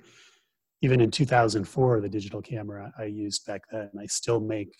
even 0.82 1.02
in 1.02 1.12
2004, 1.12 2.02
the 2.02 2.10
digital 2.10 2.42
camera 2.42 2.92
I 2.98 3.06
used 3.06 3.46
back 3.46 3.64
then, 3.72 3.90
I 4.00 4.06
still 4.06 4.40
make 4.40 4.74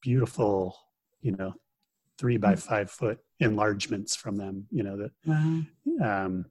beautiful, 0.00 0.76
you 1.20 1.32
know, 1.32 1.54
three 2.18 2.36
by 2.36 2.54
mm. 2.54 2.58
five 2.58 2.90
foot 2.90 3.18
enlargements 3.40 4.14
from 4.14 4.36
them. 4.36 4.66
You 4.70 4.82
know 4.84 4.96
that. 4.96 5.10
Wow. 5.26 5.62
Um, 6.02 6.44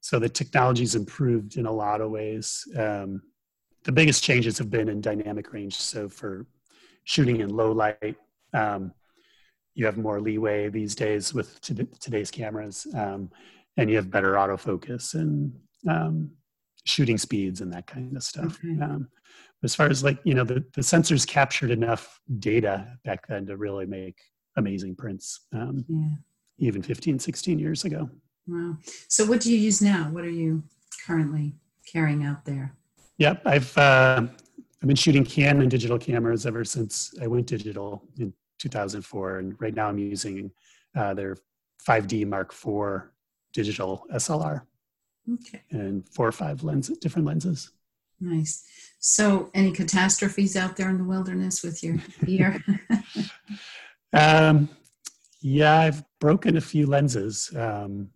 so 0.00 0.18
the 0.18 0.28
technology's 0.28 0.94
improved 0.94 1.56
in 1.56 1.64
a 1.64 1.72
lot 1.72 2.02
of 2.02 2.10
ways. 2.10 2.62
Um, 2.76 3.22
the 3.84 3.92
biggest 3.92 4.22
changes 4.22 4.58
have 4.58 4.70
been 4.70 4.88
in 4.88 5.00
dynamic 5.00 5.52
range. 5.52 5.76
So 5.76 6.08
for 6.08 6.46
shooting 7.04 7.40
in 7.40 7.50
low 7.56 7.72
light, 7.72 8.16
um, 8.52 8.92
you 9.74 9.86
have 9.86 9.96
more 9.96 10.20
leeway 10.20 10.68
these 10.68 10.94
days 10.94 11.32
with 11.32 11.60
today's 11.60 12.30
cameras, 12.30 12.86
um, 12.94 13.30
and 13.76 13.90
you 13.90 13.96
have 13.96 14.10
better 14.10 14.34
autofocus 14.34 15.14
and 15.14 15.52
um, 15.88 16.30
shooting 16.84 17.18
speeds 17.18 17.60
and 17.60 17.72
that 17.72 17.86
kind 17.86 18.16
of 18.16 18.22
stuff. 18.22 18.58
Okay. 18.64 18.80
Um, 18.82 19.08
as 19.62 19.74
far 19.74 19.88
as 19.88 20.04
like 20.04 20.18
you 20.24 20.34
know, 20.34 20.44
the, 20.44 20.64
the 20.74 20.82
sensors 20.82 21.26
captured 21.26 21.70
enough 21.70 22.20
data 22.38 22.86
back 23.04 23.26
then 23.26 23.46
to 23.46 23.56
really 23.56 23.86
make 23.86 24.18
amazing 24.56 24.94
prints, 24.94 25.40
um, 25.52 25.84
yeah. 25.88 26.68
even 26.68 26.82
15, 26.82 27.18
16 27.18 27.58
years 27.58 27.84
ago. 27.84 28.08
Wow. 28.46 28.76
So, 29.08 29.24
what 29.24 29.40
do 29.40 29.50
you 29.50 29.58
use 29.58 29.80
now? 29.80 30.10
What 30.12 30.24
are 30.24 30.30
you 30.30 30.62
currently 31.06 31.54
carrying 31.90 32.24
out 32.24 32.44
there? 32.44 32.76
Yep, 33.18 33.42
I've 33.46 33.78
uh, 33.78 34.26
I've 34.82 34.86
been 34.86 34.96
shooting 34.96 35.24
Canon 35.24 35.68
digital 35.68 35.98
cameras 35.98 36.44
ever 36.44 36.64
since 36.64 37.14
I 37.22 37.26
went 37.26 37.46
digital 37.46 38.02
in 38.18 38.34
2004, 38.58 39.38
and 39.38 39.60
right 39.60 39.74
now 39.74 39.88
I'm 39.88 39.98
using 39.98 40.50
uh, 40.94 41.14
their 41.14 41.36
5D 41.88 42.26
Mark 42.26 42.52
IV 42.52 43.08
digital 43.52 44.06
SLR. 44.12 44.62
Okay. 45.32 45.62
And 45.70 46.08
four 46.08 46.26
or 46.26 46.32
five 46.32 46.62
lenses, 46.62 46.98
different 46.98 47.26
lenses. 47.26 47.70
Nice. 48.20 48.64
So, 49.00 49.50
any 49.54 49.72
catastrophes 49.72 50.56
out 50.56 50.76
there 50.76 50.88
in 50.88 50.98
the 50.98 51.04
wilderness 51.04 51.62
with 51.62 51.82
your 51.82 51.96
gear? 52.24 52.62
um, 54.12 54.68
yeah, 55.40 55.78
I've 55.78 56.04
broken 56.20 56.56
a 56.56 56.60
few 56.60 56.86
lenses. 56.86 57.54
Um, 57.56 58.10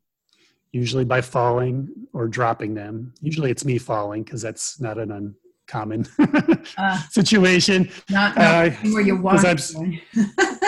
usually 0.72 1.04
by 1.04 1.20
falling 1.20 1.88
or 2.12 2.28
dropping 2.28 2.74
them. 2.74 3.12
Usually, 3.20 3.50
it's 3.50 3.64
me 3.64 3.78
falling 3.78 4.22
because 4.22 4.42
that's 4.42 4.80
not 4.80 4.98
an 4.98 5.10
uncommon 5.10 6.06
uh, 6.78 6.98
situation. 7.10 7.90
Not, 8.10 8.36
not 8.36 8.66
uh, 8.66 8.70
where 8.92 9.00
you're 9.00 9.20
walking. 9.20 10.00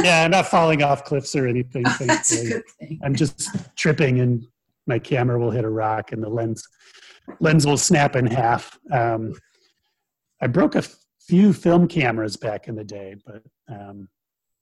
yeah, 0.03 0.25
I'm 0.25 0.31
not 0.31 0.47
falling 0.47 0.83
off 0.83 1.05
cliffs 1.05 1.35
or 1.37 1.47
anything. 1.47 1.85
That's 1.99 2.33
a 2.33 2.49
good 2.49 2.69
thing. 2.79 3.01
I'm 3.03 3.15
just 3.15 3.49
tripping 3.77 4.21
and 4.21 4.47
my 4.91 4.99
camera 4.99 5.39
will 5.39 5.51
hit 5.51 5.65
a 5.65 5.71
rock 5.71 6.13
and 6.13 6.23
the 6.23 6.29
lens 6.29 6.67
lens 7.39 7.65
will 7.65 7.79
snap 7.79 8.17
in 8.17 8.27
half. 8.27 8.79
Um, 8.91 9.35
I 10.43 10.49
broke 10.49 10.75
a 10.75 10.83
few 11.21 11.53
film 11.53 11.87
cameras 11.87 12.37
back 12.37 12.67
in 12.67 12.75
the 12.75 12.85
day, 12.85 13.15
but 13.25 13.43
um, 13.69 14.09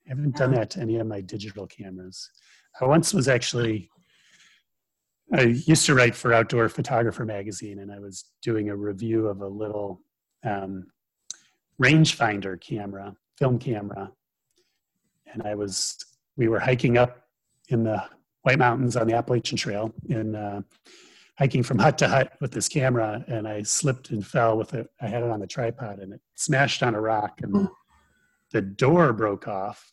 I 0.06 0.11
haven't 0.11 0.37
done 0.37 0.52
that 0.52 0.70
to 0.70 0.80
any 0.80 0.97
of 0.99 1.06
my 1.06 1.23
digital 1.23 1.66
cameras. 1.66 2.30
I 2.80 2.85
once 2.85 3.14
was 3.14 3.26
actually 3.26 3.90
I 5.32 5.42
used 5.42 5.85
to 5.87 5.94
write 5.94 6.14
for 6.14 6.32
Outdoor 6.32 6.68
Photographer 6.68 7.25
magazine, 7.25 7.80
and 7.80 7.92
I 7.92 7.99
was 7.99 8.30
doing 8.42 8.70
a 8.70 8.76
review 8.76 9.26
of 9.26 9.42
a 9.42 9.49
little 9.49 10.00
um, 10.44 10.87
rangefinder 11.82 12.58
camera, 12.61 13.14
film 13.38 13.58
camera, 13.58 14.11
and 15.32 15.42
I 15.42 15.54
was 15.54 15.97
we 16.37 16.49
were 16.49 16.61
hiking 16.61 16.97
up 16.97 17.25
in 17.68 17.82
the 17.85 18.02
White 18.48 18.58
Mountains 18.58 18.96
on 18.96 19.06
the 19.06 19.12
Appalachian 19.12 19.58
Trail 19.58 19.92
and 20.08 20.34
uh, 20.34 20.62
hiking 21.38 21.62
from 21.62 21.78
hut 21.78 21.98
to 21.98 22.08
hut 22.08 22.32
with 22.40 22.50
this 22.50 22.66
camera, 22.66 23.22
and 23.28 23.46
I 23.46 23.62
slipped 23.62 24.08
and 24.08 24.26
fell 24.26 24.56
with 24.56 24.72
it. 24.72 24.88
I 25.02 25.06
had 25.06 25.22
it 25.22 25.30
on 25.30 25.40
the 25.40 25.46
tripod, 25.46 25.98
and 25.98 26.14
it 26.14 26.20
smashed 26.34 26.82
on 26.82 26.94
a 26.94 27.00
rock, 27.00 27.40
and 27.42 27.54
the, 27.54 27.68
the 28.52 28.62
door 28.62 29.12
broke 29.12 29.48
off. 29.48 29.92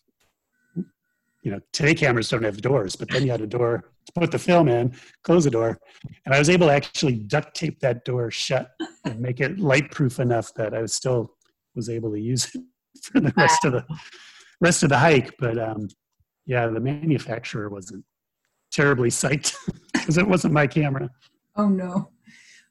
You 0.74 1.51
know, 1.51 1.59
today 1.74 1.93
cameras 1.93 2.29
don't 2.29 2.43
have 2.43 2.62
doors, 2.62 2.95
but 2.95 3.09
then 3.09 3.25
you 3.25 3.31
had 3.31 3.41
a 3.41 3.47
door 3.47 3.91
to 4.05 4.13
put 4.13 4.31
the 4.31 4.39
film 4.39 4.69
in, 4.69 4.95
close 5.24 5.43
the 5.43 5.51
door, 5.51 5.77
and 6.25 6.33
I 6.33 6.39
was 6.39 6.50
able 6.50 6.67
to 6.67 6.74
actually 6.74 7.15
duct 7.15 7.57
tape 7.57 7.81
that 7.81 8.05
door 8.05 8.31
shut 8.31 8.71
and 9.03 9.19
make 9.19 9.41
it 9.41 9.59
light 9.59 9.91
proof 9.91 10.21
enough 10.21 10.53
that 10.53 10.74
I 10.74 10.81
was 10.81 10.93
still 10.93 11.35
was 11.75 11.89
able 11.89 12.13
to 12.13 12.19
use 12.21 12.55
it 12.55 12.62
for 13.03 13.19
the 13.19 13.33
rest 13.35 13.65
of 13.65 13.74
the 13.74 13.85
rest 14.62 14.81
of 14.83 14.88
the 14.88 14.97
hike. 14.97 15.35
But 15.39 15.59
um, 15.59 15.89
yeah, 16.45 16.67
the 16.67 16.79
manufacturer 16.79 17.67
wasn't 17.69 18.05
terribly 18.75 19.10
psyched 19.10 19.55
because 19.94 20.17
it 20.17 20.27
wasn't 20.27 20.53
my 20.53 20.67
camera. 20.67 21.10
Oh 21.55 21.70
no! 21.70 22.10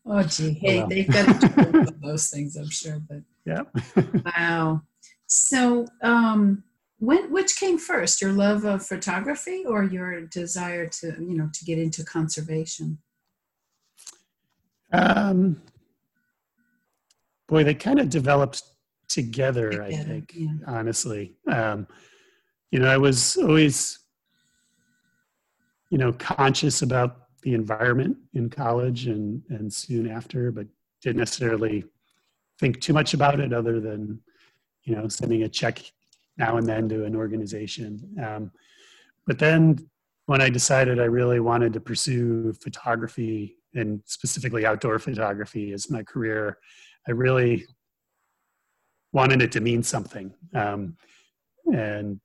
Oh 0.06 0.22
gee, 0.22 0.52
hey, 0.52 0.80
well. 0.80 0.88
they've 0.88 1.08
got 1.10 1.40
to 1.40 1.94
those 2.02 2.28
things, 2.28 2.56
I'm 2.56 2.70
sure. 2.70 3.00
But 3.08 3.22
yeah, 3.46 3.62
wow. 4.36 4.82
So, 5.26 5.86
um, 6.02 6.62
when 6.98 7.32
which 7.32 7.56
came 7.56 7.78
first, 7.78 8.20
your 8.20 8.32
love 8.32 8.64
of 8.64 8.86
photography 8.86 9.64
or 9.66 9.82
your 9.84 10.22
desire 10.26 10.86
to 10.86 11.16
you 11.18 11.36
know 11.36 11.48
to 11.52 11.64
get 11.64 11.78
into 11.78 12.04
conservation? 12.04 12.98
Um, 14.92 15.60
boy, 17.48 17.64
they 17.64 17.74
kind 17.74 17.98
of 17.98 18.10
developed 18.10 18.62
together, 19.08 19.70
together 19.70 19.84
I 19.84 19.96
think, 19.96 20.32
yeah. 20.34 20.52
honestly. 20.66 21.34
Um, 21.50 21.86
you 22.70 22.78
know, 22.80 22.88
I 22.88 22.96
was 22.96 23.36
always, 23.36 23.98
you 25.94 25.98
know, 25.98 26.12
conscious 26.14 26.82
about 26.82 27.28
the 27.42 27.54
environment 27.54 28.16
in 28.32 28.50
college 28.50 29.06
and, 29.06 29.40
and 29.48 29.72
soon 29.72 30.10
after, 30.10 30.50
but 30.50 30.66
didn't 31.02 31.18
necessarily 31.18 31.84
think 32.58 32.80
too 32.80 32.92
much 32.92 33.14
about 33.14 33.38
it 33.38 33.52
other 33.52 33.78
than, 33.78 34.18
you 34.82 34.96
know, 34.96 35.06
sending 35.06 35.44
a 35.44 35.48
check 35.48 35.80
now 36.36 36.56
and 36.56 36.66
then 36.66 36.88
to 36.88 37.04
an 37.04 37.14
organization. 37.14 38.00
Um, 38.20 38.50
but 39.24 39.38
then 39.38 39.88
when 40.26 40.40
I 40.40 40.50
decided 40.50 40.98
I 40.98 41.04
really 41.04 41.38
wanted 41.38 41.72
to 41.74 41.80
pursue 41.80 42.52
photography 42.54 43.58
and 43.76 44.02
specifically 44.04 44.66
outdoor 44.66 44.98
photography 44.98 45.72
as 45.72 45.88
my 45.92 46.02
career, 46.02 46.58
I 47.06 47.12
really 47.12 47.66
wanted 49.12 49.42
it 49.42 49.52
to 49.52 49.60
mean 49.60 49.84
something. 49.84 50.34
Um, 50.54 50.96
and 51.72 52.18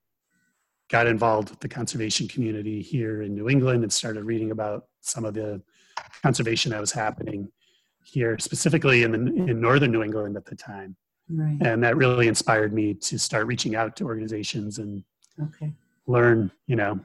got 0.89 1.07
involved 1.07 1.49
with 1.51 1.59
the 1.59 1.69
conservation 1.69 2.27
community 2.27 2.81
here 2.81 3.21
in 3.21 3.35
New 3.35 3.47
England 3.47 3.83
and 3.83 3.93
started 3.93 4.23
reading 4.23 4.51
about 4.51 4.85
some 5.01 5.23
of 5.23 5.33
the 5.33 5.61
conservation 6.23 6.71
that 6.71 6.81
was 6.81 6.91
happening 6.91 7.51
here, 8.03 8.37
specifically 8.39 9.03
in, 9.03 9.11
the, 9.11 9.17
in 9.17 9.61
northern 9.61 9.91
New 9.91 10.03
England 10.03 10.35
at 10.35 10.45
the 10.45 10.55
time. 10.55 10.95
Right. 11.29 11.57
And 11.61 11.83
that 11.83 11.95
really 11.95 12.27
inspired 12.27 12.73
me 12.73 12.95
to 12.95 13.19
start 13.19 13.45
reaching 13.45 13.75
out 13.75 13.95
to 13.97 14.05
organizations 14.05 14.79
and 14.79 15.03
okay. 15.39 15.71
learn, 16.07 16.51
you 16.65 16.75
know, 16.75 16.99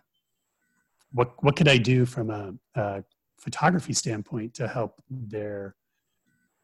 what 1.13 1.43
what 1.45 1.57
could 1.57 1.69
I 1.69 1.77
do 1.77 2.07
from 2.07 2.31
a, 2.31 2.55
a 2.75 3.05
photography 3.39 3.93
standpoint 3.93 4.55
to 4.55 4.67
help 4.67 5.01
their 5.11 5.77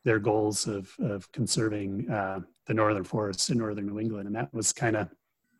their 0.05 0.19
goals 0.19 0.67
of 0.67 0.91
of 0.99 1.31
conserving 1.33 2.11
uh, 2.11 2.41
the 2.67 2.75
northern 2.75 3.05
forests 3.05 3.51
in 3.51 3.59
northern 3.59 3.87
New 3.87 4.01
England, 4.01 4.27
and 4.27 4.35
that 4.37 4.53
was 4.55 4.73
kind 4.73 4.97
of 4.97 5.09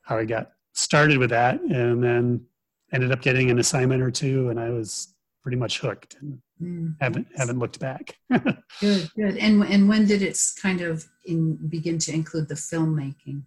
how 0.03 0.17
I 0.17 0.25
got 0.25 0.53
started 0.73 1.19
with 1.19 1.31
that, 1.31 1.61
and 1.61 2.03
then 2.03 2.45
ended 2.93 3.13
up 3.13 3.23
getting 3.23 3.51
an 3.51 3.59
assignment 3.59 4.03
or 4.03 4.11
two, 4.11 4.51
and 4.51 4.59
I 4.59 4.71
was 4.71 5.15
pretty 5.43 5.57
much 5.57 5.81
hooked 5.81 6.17
and 6.21 6.39
mm, 6.63 6.95
haven't 7.01 7.27
haven't 7.37 7.59
looked 7.59 7.81
back. 7.81 8.17
good, 8.81 9.11
good. 9.17 9.37
And 9.39 9.63
and 9.65 9.89
when 9.89 10.07
did 10.07 10.23
it 10.23 10.39
kind 10.61 10.81
of 10.81 11.05
in, 11.25 11.57
begin 11.69 11.99
to 11.99 12.13
include 12.13 12.49
the 12.49 12.55
filmmaking? 12.55 13.43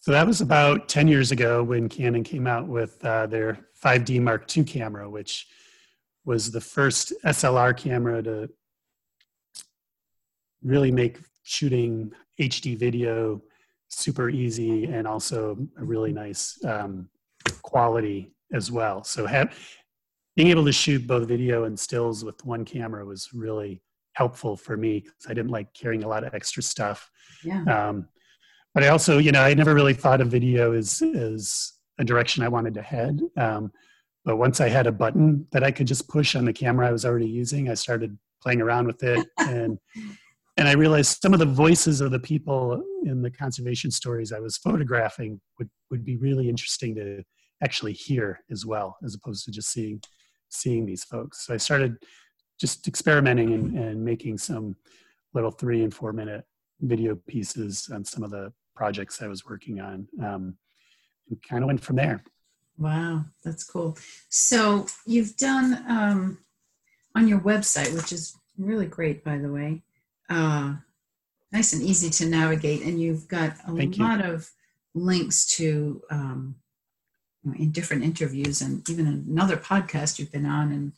So 0.00 0.10
that 0.10 0.26
was 0.26 0.40
about 0.40 0.88
10 0.88 1.06
years 1.06 1.30
ago 1.30 1.62
when 1.62 1.88
Canon 1.88 2.24
came 2.24 2.48
out 2.48 2.66
with 2.66 3.04
uh, 3.04 3.26
their 3.26 3.68
5D 3.84 4.20
Mark 4.20 4.56
II 4.56 4.64
camera, 4.64 5.08
which 5.08 5.46
was 6.24 6.50
the 6.50 6.60
first 6.60 7.12
SLR 7.24 7.76
camera 7.76 8.20
to 8.20 8.50
really 10.60 10.90
make 10.90 11.20
shooting 11.44 12.10
HD 12.40 12.76
video 12.76 13.42
super 13.92 14.30
easy 14.30 14.84
and 14.84 15.06
also 15.06 15.56
a 15.78 15.84
really 15.84 16.12
nice 16.12 16.58
um, 16.64 17.08
quality 17.62 18.32
as 18.52 18.70
well. 18.70 19.04
So 19.04 19.26
have, 19.26 19.56
being 20.36 20.48
able 20.48 20.64
to 20.64 20.72
shoot 20.72 21.06
both 21.06 21.28
video 21.28 21.64
and 21.64 21.78
stills 21.78 22.24
with 22.24 22.44
one 22.44 22.64
camera 22.64 23.04
was 23.04 23.28
really 23.32 23.82
helpful 24.14 24.56
for 24.56 24.76
me 24.76 25.00
because 25.00 25.26
I 25.28 25.34
didn't 25.34 25.50
like 25.50 25.72
carrying 25.74 26.04
a 26.04 26.08
lot 26.08 26.24
of 26.24 26.34
extra 26.34 26.62
stuff. 26.62 27.10
Yeah. 27.44 27.62
Um, 27.64 28.08
but 28.74 28.82
I 28.82 28.88
also, 28.88 29.18
you 29.18 29.32
know, 29.32 29.42
I 29.42 29.52
never 29.54 29.74
really 29.74 29.94
thought 29.94 30.20
of 30.20 30.28
video 30.28 30.72
as 30.72 31.02
as 31.14 31.72
a 31.98 32.04
direction 32.04 32.42
I 32.42 32.48
wanted 32.48 32.74
to 32.74 32.82
head. 32.82 33.20
Um, 33.36 33.70
but 34.24 34.36
once 34.36 34.60
I 34.60 34.68
had 34.68 34.86
a 34.86 34.92
button 34.92 35.46
that 35.52 35.64
I 35.64 35.70
could 35.70 35.86
just 35.86 36.08
push 36.08 36.34
on 36.34 36.44
the 36.44 36.52
camera 36.52 36.88
I 36.88 36.92
was 36.92 37.04
already 37.04 37.28
using, 37.28 37.68
I 37.68 37.74
started 37.74 38.16
playing 38.42 38.62
around 38.62 38.86
with 38.86 39.02
it, 39.02 39.26
and 39.38 39.78
and 40.62 40.68
I 40.68 40.74
realized 40.74 41.20
some 41.20 41.32
of 41.32 41.40
the 41.40 41.44
voices 41.46 42.00
of 42.00 42.12
the 42.12 42.20
people 42.20 42.80
in 43.04 43.20
the 43.20 43.32
conservation 43.32 43.90
stories 43.90 44.32
I 44.32 44.38
was 44.38 44.56
photographing 44.58 45.40
would 45.58 45.68
would 45.90 46.04
be 46.04 46.18
really 46.18 46.48
interesting 46.48 46.94
to 46.94 47.24
actually 47.64 47.94
hear 47.94 48.38
as 48.48 48.64
well, 48.64 48.96
as 49.04 49.16
opposed 49.16 49.44
to 49.44 49.50
just 49.50 49.72
seeing 49.72 50.00
seeing 50.50 50.86
these 50.86 51.02
folks. 51.02 51.44
So 51.44 51.52
I 51.52 51.56
started 51.56 51.96
just 52.60 52.86
experimenting 52.86 53.52
and, 53.54 53.76
and 53.76 54.04
making 54.04 54.38
some 54.38 54.76
little 55.34 55.50
three 55.50 55.82
and 55.82 55.92
four 55.92 56.12
minute 56.12 56.44
video 56.80 57.16
pieces 57.26 57.90
on 57.92 58.04
some 58.04 58.22
of 58.22 58.30
the 58.30 58.52
projects 58.76 59.20
I 59.20 59.26
was 59.26 59.44
working 59.44 59.80
on. 59.80 60.06
Um, 60.22 60.56
and 61.28 61.42
kind 61.42 61.64
of 61.64 61.66
went 61.66 61.82
from 61.82 61.96
there. 61.96 62.22
Wow, 62.78 63.24
that's 63.42 63.64
cool. 63.64 63.98
So 64.28 64.86
you've 65.06 65.36
done 65.36 65.84
um, 65.88 66.38
on 67.16 67.26
your 67.26 67.40
website, 67.40 67.92
which 67.96 68.12
is 68.12 68.36
really 68.56 68.86
great, 68.86 69.24
by 69.24 69.38
the 69.38 69.50
way, 69.50 69.82
uh, 70.28 70.74
nice 71.52 71.72
and 71.72 71.82
easy 71.82 72.10
to 72.10 72.26
navigate, 72.26 72.82
and 72.82 73.00
you've 73.00 73.28
got 73.28 73.52
a 73.66 73.74
Thank 73.74 73.98
lot 73.98 74.24
you. 74.24 74.32
of 74.32 74.48
links 74.94 75.46
to 75.56 76.02
um, 76.10 76.56
in 77.56 77.72
different 77.72 78.04
interviews 78.04 78.60
and 78.60 78.88
even 78.88 79.06
another 79.06 79.56
podcast 79.56 80.18
you've 80.18 80.32
been 80.32 80.46
on, 80.46 80.72
and 80.72 80.92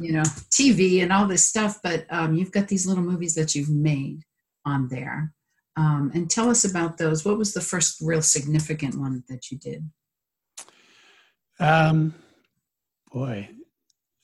you 0.00 0.12
know 0.12 0.22
TV 0.50 1.02
and 1.02 1.12
all 1.12 1.26
this 1.26 1.44
stuff. 1.44 1.80
But 1.82 2.06
um, 2.10 2.34
you've 2.34 2.52
got 2.52 2.68
these 2.68 2.86
little 2.86 3.04
movies 3.04 3.34
that 3.34 3.54
you've 3.54 3.70
made 3.70 4.22
on 4.64 4.88
there. 4.88 5.32
Um, 5.76 6.12
and 6.14 6.30
tell 6.30 6.50
us 6.50 6.64
about 6.64 6.98
those. 6.98 7.24
What 7.24 7.36
was 7.36 7.52
the 7.52 7.60
first 7.60 8.00
real 8.00 8.22
significant 8.22 8.96
one 8.96 9.24
that 9.28 9.50
you 9.50 9.58
did? 9.58 9.90
Um, 11.58 12.14
boy, 13.12 13.48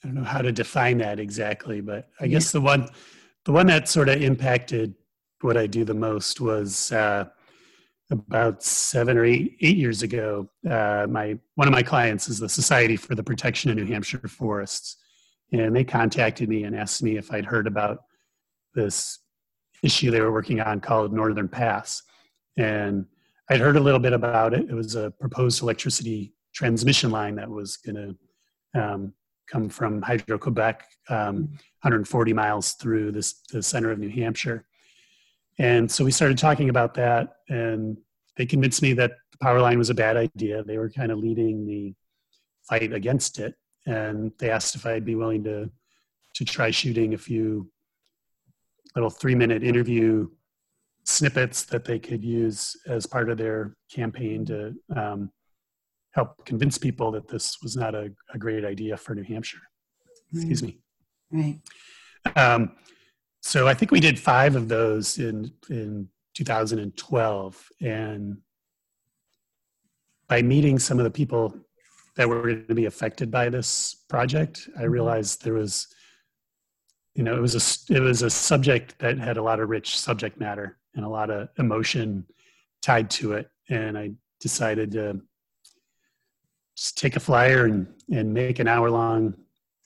I 0.03 0.07
don't 0.07 0.15
know 0.15 0.25
how 0.25 0.43
to 0.43 0.53
define 0.53 0.99
that 0.99 1.19
exactly, 1.19 1.81
but 1.81 2.09
I 2.21 2.25
yeah. 2.25 2.31
guess 2.31 2.53
the 2.53 2.61
one, 2.61 2.89
the 3.45 3.53
one 3.53 3.67
that 3.67 3.89
sort 3.89 4.09
of 4.09 4.23
impacted 4.23 4.95
what 5.41 5.57
I 5.57 5.67
do 5.67 5.85
the 5.85 5.95
most 5.95 6.41
was 6.41 6.93
uh, 6.93 7.25
about 8.11 8.63
seven 8.63 9.17
or 9.17 9.25
eight 9.25 9.57
eight 9.61 9.77
years 9.77 10.03
ago. 10.03 10.51
Uh, 10.69 11.07
my 11.09 11.39
one 11.55 11.69
of 11.69 11.73
my 11.73 11.83
clients 11.83 12.29
is 12.29 12.39
the 12.39 12.49
Society 12.49 12.97
for 12.97 13.15
the 13.15 13.23
Protection 13.23 13.71
of 13.71 13.77
New 13.77 13.87
Hampshire 13.87 14.29
Forests, 14.29 14.97
and 15.53 15.75
they 15.75 15.85
contacted 15.85 16.49
me 16.49 16.65
and 16.65 16.77
asked 16.77 17.03
me 17.03 17.17
if 17.17 17.33
I'd 17.33 17.47
heard 17.47 17.67
about 17.67 18.05
this 18.75 19.19
issue 19.83 20.11
they 20.11 20.21
were 20.21 20.33
working 20.33 20.61
on 20.61 20.81
called 20.81 21.13
Northern 21.13 21.49
Pass. 21.49 22.03
And 22.57 23.07
I'd 23.49 23.61
heard 23.61 23.77
a 23.77 23.81
little 23.81 24.01
bit 24.01 24.13
about 24.13 24.55
it. 24.55 24.69
It 24.69 24.75
was 24.75 24.95
a 24.95 25.11
proposed 25.13 25.63
electricity 25.63 26.35
transmission 26.55 27.11
line 27.11 27.37
that 27.37 27.49
was 27.49 27.77
going 27.79 27.97
to 28.75 28.81
um, 28.81 29.15
come 29.49 29.69
from 29.69 30.03
Hydro 30.03 30.39
Quebec, 30.39 30.85
um, 31.09 31.59
140 31.83 32.33
miles 32.33 32.73
through 32.73 33.13
this, 33.13 33.43
the 33.51 33.63
center 33.63 33.91
of 33.91 33.99
New 33.99 34.11
Hampshire. 34.11 34.67
And 35.59 35.91
so 35.91 36.05
we 36.05 36.11
started 36.11 36.39
talking 36.39 36.69
about 36.69 36.95
that, 36.95 37.37
and 37.49 37.97
they 38.37 38.47
convinced 38.47 38.83
me 38.83 38.93
that 38.95 39.13
the 39.33 39.39
power 39.39 39.61
line 39.61 39.79
was 39.79 39.91
a 39.91 39.95
bad 39.95 40.17
idea. 40.17 40.63
They 40.63 40.79
were 40.79 40.91
kind 40.91 41.11
of 41.11 41.19
leading 41.19 41.67
the 41.67 41.95
fight 42.69 42.93
against 42.93 43.39
it, 43.39 43.55
and 43.87 44.33
they 44.39 44.51
asked 44.51 44.75
if 44.75 44.87
I'd 44.87 45.05
be 45.05 45.15
willing 45.17 45.45
to 45.45 45.71
to 46.35 46.45
try 46.45 46.71
shooting 46.71 47.15
a 47.15 47.19
few 47.19 47.71
little 48.95 49.11
three 49.11 49.35
minute 49.35 49.63
interview 49.63 50.29
snippets 51.05 51.65
that 51.65 51.85
they 51.85 51.99
could 51.99 52.25
use 52.25 52.77
as 52.87 53.05
part 53.05 53.31
of 53.31 53.39
their 53.39 53.77
campaign 53.93 54.45
to 54.47 54.75
um, 54.95 55.31
help 56.13 56.45
convince 56.45 56.79
people 56.79 57.11
that 57.11 57.29
this 57.29 57.59
was 57.63 57.77
not 57.77 57.95
a, 57.95 58.13
a 58.33 58.39
great 58.39 58.65
idea 58.65 58.97
for 58.97 59.15
New 59.15 59.23
Hampshire. 59.23 59.61
Excuse 60.33 60.63
me. 60.63 60.79
Right. 61.31 61.61
Um, 62.37 62.73
so 63.41 63.67
I 63.67 63.75
think 63.75 63.91
we 63.91 64.01
did 64.01 64.19
five 64.19 64.57
of 64.57 64.69
those 64.69 65.19
in 65.19 65.53
in 65.69 66.09
2012, 66.35 67.69
and 67.81 68.39
by 70.29 70.43
meeting 70.43 70.79
some 70.79 70.99
of 70.99 71.05
the 71.05 71.11
people 71.11 71.55
that 72.17 72.29
were 72.29 72.43
going 72.43 72.67
to 72.67 72.75
be 72.75 72.85
affected 72.85 73.31
by 73.31 73.49
this 73.49 73.97
project, 74.09 74.69
I 74.77 74.83
mm-hmm. 74.83 74.91
realized 74.91 75.45
there 75.45 75.55
was 75.55 75.89
you 77.15 77.25
know 77.25 77.37
it 77.37 77.41
was 77.41 77.55
a 77.55 77.95
it 77.95 78.01
was 78.01 78.23
a 78.23 78.31
subject 78.31 78.99
that 78.99 79.19
had 79.19 79.37
a 79.37 79.43
lot 79.43 79.61
of 79.61 79.69
rich 79.69 79.99
subject 79.99 80.39
matter 80.39 80.79
and 80.95 81.05
a 81.05 81.09
lot 81.09 81.31
of 81.31 81.49
emotion 81.59 82.25
tied 82.83 83.11
to 83.11 83.33
it 83.33 83.51
and 83.69 83.99
i 83.99 84.11
decided 84.39 84.93
to 84.93 85.21
just 86.77 86.97
take 86.97 87.17
a 87.17 87.21
flyer 87.21 87.67
and 87.67 87.87
and 88.13 88.33
make 88.33 88.59
an 88.59 88.69
hour 88.69 88.91
long 88.91 89.35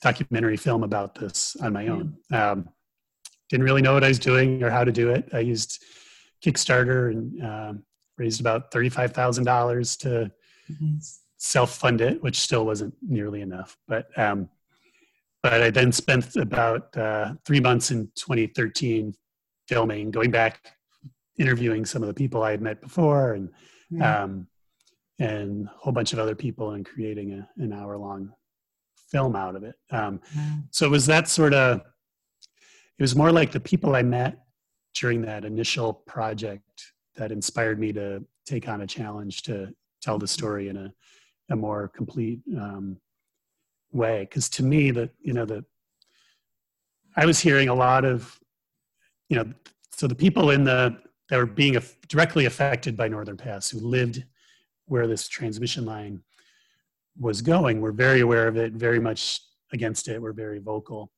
documentary 0.05 0.57
film 0.57 0.83
about 0.85 1.15
this 1.15 1.57
on 1.63 1.73
my 1.73 1.89
own. 1.89 2.17
Um, 2.33 2.69
didn't 3.49 3.65
really 3.65 3.83
know 3.83 3.95
what 3.95 4.05
i 4.05 4.09
was 4.09 4.19
doing 4.19 4.63
or 4.63 4.71
how 4.71 4.85
to 4.85 4.93
do 4.93 5.11
it. 5.11 5.29
I 5.33 5.41
used 5.41 5.83
kickstarter 6.45 7.11
and 7.11 7.43
um, 7.43 7.83
raised 8.19 8.41
about 8.41 8.71
$35000 8.71 9.99
to 10.01 10.31
self-fund 11.39 12.01
it 12.01 12.23
which 12.23 12.41
still 12.41 12.65
wasn't 12.65 12.95
nearly 13.03 13.43
enough 13.43 13.77
but 13.87 14.07
um, 14.19 14.49
but 15.43 15.63
I 15.63 15.71
then 15.71 15.93
spent 15.93 16.37
about 16.37 16.97
uh, 16.97 17.35
three 17.45 17.61
months 17.61 17.91
in 17.91 18.07
2013 18.17 19.15
filming, 19.69 20.11
going 20.11 20.31
back, 20.31 20.73
interviewing 21.39 21.85
some 21.85 22.03
of 22.03 22.09
the 22.09 22.15
people 22.15 22.43
I 22.43 22.53
had 22.53 22.63
met 22.63 22.81
before, 22.81 23.35
and 23.35 23.51
um, 24.03 24.47
and 25.19 25.67
a 25.67 25.71
whole 25.77 25.93
bunch 25.93 26.15
of 26.15 26.19
other 26.19 26.35
people, 26.35 26.71
and 26.71 26.87
creating 26.87 27.35
a, 27.35 27.63
an 27.63 27.75
hour 27.75 27.99
long 27.99 28.33
film 29.15 29.37
out 29.37 29.55
of 29.55 29.63
it. 29.63 29.77
Um, 29.91 30.21
So 30.73 30.87
it 30.87 30.91
was 30.91 31.07
that 31.07 31.29
sort 31.29 31.55
of. 31.55 31.81
It 32.99 33.03
was 33.03 33.15
more 33.15 33.33
like 33.33 33.53
the 33.53 33.61
people 33.61 33.95
I 33.95 34.03
met 34.03 34.35
during 35.01 35.23
that 35.23 35.45
initial 35.45 35.93
project 36.15 36.93
that 37.17 37.31
inspired 37.31 37.79
me 37.79 37.93
to 37.93 38.25
take 38.45 38.69
on 38.69 38.81
a 38.81 38.87
challenge 38.87 39.43
to 39.43 39.73
tell 40.03 40.19
the 40.19 40.27
story 40.27 40.69
in 40.69 40.77
a, 40.77 40.93
a 41.51 41.57
more 41.57 41.89
complete 41.89 42.41
um, 42.59 42.97
way 43.93 44.27
because 44.29 44.49
to 44.49 44.63
me 44.63 44.91
that 44.91 45.11
you 45.21 45.33
know 45.33 45.45
the 45.45 45.65
i 47.17 47.25
was 47.25 47.39
hearing 47.39 47.69
a 47.69 47.75
lot 47.87 48.05
of 48.05 48.39
you 49.29 49.37
know 49.37 49.47
so 49.93 50.09
the 50.09 50.21
people 50.27 50.51
in 50.51 50.65
the 50.65 50.81
that 51.29 51.39
were 51.39 51.47
being 51.47 51.77
directly 52.09 52.45
affected 52.47 52.97
by 52.97 53.07
northern 53.07 53.37
pass 53.37 53.71
who 53.71 53.79
lived 53.79 54.25
where 54.87 55.07
this 55.07 55.29
transmission 55.29 55.85
line 55.85 56.21
was 57.19 57.43
going. 57.43 57.81
Were 57.81 57.93
very 57.93 58.21
aware 58.21 58.49
of 58.49 58.57
it 58.57 58.73
very 58.73 59.01
much 59.01 59.41
against 59.73 60.09
it. 60.09 60.21
Were 60.21 60.33
very 60.33 60.59
vocal. 60.59 61.11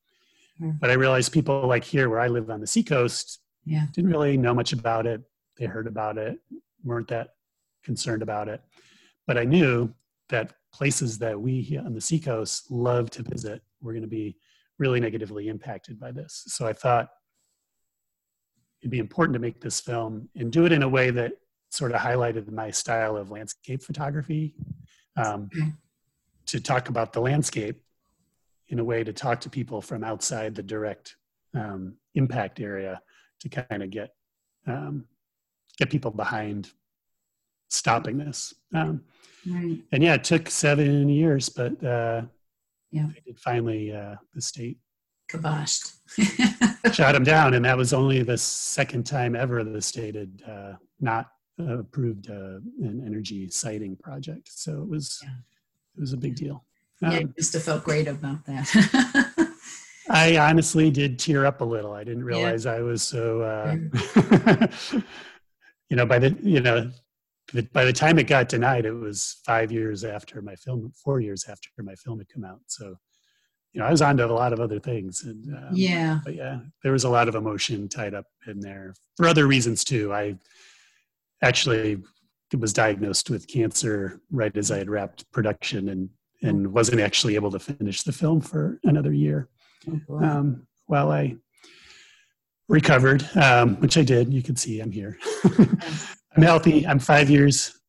Mm-hmm. 0.59 0.77
but 0.81 0.89
i 0.89 0.93
realized 0.93 1.31
people 1.31 1.67
like 1.67 1.83
here 1.83 2.09
where 2.09 2.19
i 2.19 2.27
live 2.27 2.49
on 2.49 2.59
the 2.59 2.65
seacoast 2.65 3.41
yeah. 3.63 3.85
didn't 3.93 4.09
really 4.09 4.37
know 4.37 4.55
much 4.55 4.73
about 4.73 5.05
it. 5.05 5.21
They 5.59 5.65
heard 5.65 5.85
about 5.85 6.17
it 6.17 6.39
weren't 6.83 7.09
that 7.09 7.35
concerned 7.83 8.23
about 8.23 8.47
it. 8.47 8.61
But 9.27 9.37
i 9.37 9.43
knew 9.43 9.93
that 10.29 10.53
places 10.73 11.17
that 11.19 11.39
we 11.39 11.79
on 11.83 11.93
the 11.93 12.01
seacoast 12.01 12.71
love 12.71 13.09
to 13.11 13.23
visit 13.23 13.61
were 13.81 13.93
going 13.93 14.03
to 14.03 14.07
be 14.07 14.37
really 14.79 14.99
negatively 14.99 15.47
impacted 15.47 15.99
by 15.99 16.11
this. 16.11 16.43
So 16.47 16.67
I 16.67 16.73
thought 16.73 17.09
it'd 18.81 18.91
be 18.91 18.99
important 18.99 19.33
to 19.33 19.39
make 19.39 19.61
this 19.61 19.79
film 19.79 20.29
and 20.35 20.51
do 20.51 20.65
it 20.65 20.71
in 20.71 20.83
a 20.83 20.89
way 20.89 21.09
that 21.11 21.33
sort 21.69 21.91
of 21.91 21.99
highlighted 22.01 22.51
my 22.51 22.71
style 22.71 23.17
of 23.17 23.31
landscape 23.31 23.81
photography. 23.83 24.55
Um, 25.17 25.49
to 26.47 26.59
talk 26.59 26.89
about 26.89 27.13
the 27.13 27.21
landscape 27.21 27.81
in 28.69 28.79
a 28.79 28.83
way 28.83 29.03
to 29.03 29.13
talk 29.13 29.39
to 29.41 29.49
people 29.49 29.81
from 29.81 30.03
outside 30.03 30.55
the 30.55 30.63
direct 30.63 31.15
um, 31.53 31.95
impact 32.15 32.59
area 32.59 33.01
to 33.39 33.49
kind 33.49 33.83
of 33.83 33.89
get 33.89 34.13
um, 34.65 35.05
get 35.77 35.89
people 35.89 36.11
behind 36.11 36.71
stopping 37.69 38.17
this. 38.17 38.53
Um, 38.73 39.01
right. 39.49 39.77
And 39.91 40.03
yeah, 40.03 40.15
it 40.15 40.23
took 40.23 40.49
seven 40.49 41.07
years, 41.07 41.49
but 41.49 41.81
uh, 41.83 42.23
yeah, 42.91 43.07
finally 43.37 43.93
uh, 43.93 44.15
the 44.33 44.41
state 44.41 44.79
kaboshed, 45.31 45.93
shot 46.93 47.15
him 47.15 47.23
down, 47.23 47.53
and 47.53 47.65
that 47.65 47.77
was 47.77 47.93
only 47.93 48.23
the 48.23 48.37
second 48.37 49.05
time 49.05 49.35
ever 49.35 49.63
the 49.63 49.81
state 49.81 50.15
had 50.15 50.41
uh, 50.47 50.73
not 50.99 51.31
approved 51.59 52.29
uh, 52.29 52.59
an 52.81 53.03
energy 53.05 53.49
siting 53.49 53.95
project. 53.95 54.49
So 54.51 54.81
it 54.81 54.89
was 54.89 55.19
yeah. 55.23 55.29
It 55.97 56.01
was 56.01 56.13
a 56.13 56.17
big 56.17 56.35
deal. 56.35 56.63
Um, 57.03 57.11
yeah, 57.11 57.19
you 57.19 57.33
must 57.37 57.53
have 57.53 57.63
felt 57.63 57.83
great 57.83 58.07
about 58.07 58.45
that. 58.45 59.53
I 60.09 60.37
honestly 60.37 60.89
did 60.89 61.19
tear 61.19 61.45
up 61.45 61.61
a 61.61 61.65
little. 61.65 61.93
I 61.93 62.03
didn't 62.03 62.23
realize 62.23 62.65
yeah. 62.65 62.73
I 62.73 62.81
was 62.81 63.03
so. 63.03 63.41
Uh, 63.41 63.75
you 65.89 65.95
know, 65.97 66.05
by 66.05 66.19
the 66.19 66.37
you 66.41 66.61
know, 66.61 66.91
by 67.73 67.85
the 67.85 67.93
time 67.93 68.19
it 68.19 68.27
got 68.27 68.49
denied, 68.49 68.85
it 68.85 68.93
was 68.93 69.37
five 69.45 69.71
years 69.71 70.03
after 70.03 70.41
my 70.41 70.55
film, 70.55 70.91
four 71.03 71.19
years 71.19 71.45
after 71.49 71.69
my 71.81 71.95
film 71.95 72.19
had 72.19 72.29
come 72.29 72.45
out. 72.45 72.61
So, 72.67 72.95
you 73.73 73.81
know, 73.81 73.85
I 73.85 73.91
was 73.91 74.01
on 74.01 74.17
to 74.17 74.25
a 74.25 74.27
lot 74.27 74.53
of 74.53 74.59
other 74.59 74.79
things, 74.79 75.23
and 75.23 75.53
um, 75.53 75.69
yeah, 75.73 76.19
but 76.23 76.35
yeah, 76.35 76.59
there 76.83 76.91
was 76.93 77.03
a 77.03 77.09
lot 77.09 77.27
of 77.27 77.35
emotion 77.35 77.89
tied 77.89 78.13
up 78.13 78.25
in 78.47 78.59
there 78.59 78.93
for 79.17 79.27
other 79.27 79.47
reasons 79.47 79.83
too. 79.83 80.13
I 80.13 80.37
actually 81.43 82.01
was 82.55 82.73
diagnosed 82.73 83.29
with 83.29 83.47
cancer 83.47 84.21
right 84.31 84.55
as 84.55 84.71
I 84.71 84.77
had 84.77 84.89
wrapped 84.89 85.29
production 85.31 85.89
and 85.89 86.09
and 86.43 86.71
wasn't 86.71 87.01
actually 87.01 87.33
able 87.33 87.49
to 87.49 87.57
finish 87.57 88.03
the 88.03 88.11
film 88.11 88.41
for 88.41 88.79
another 88.83 89.11
year 89.11 89.49
oh, 90.07 90.23
um, 90.23 90.67
while 90.85 91.11
I 91.11 91.35
recovered, 92.69 93.27
um, 93.35 93.75
which 93.77 93.97
I 93.97 94.03
did. 94.03 94.31
You 94.31 94.43
can 94.43 94.55
see 94.55 94.79
I'm 94.79 94.91
here. 94.91 95.17
I'm 95.43 96.43
healthy. 96.43 96.85
I'm 96.85 96.99
five 96.99 97.27
years, 97.29 97.79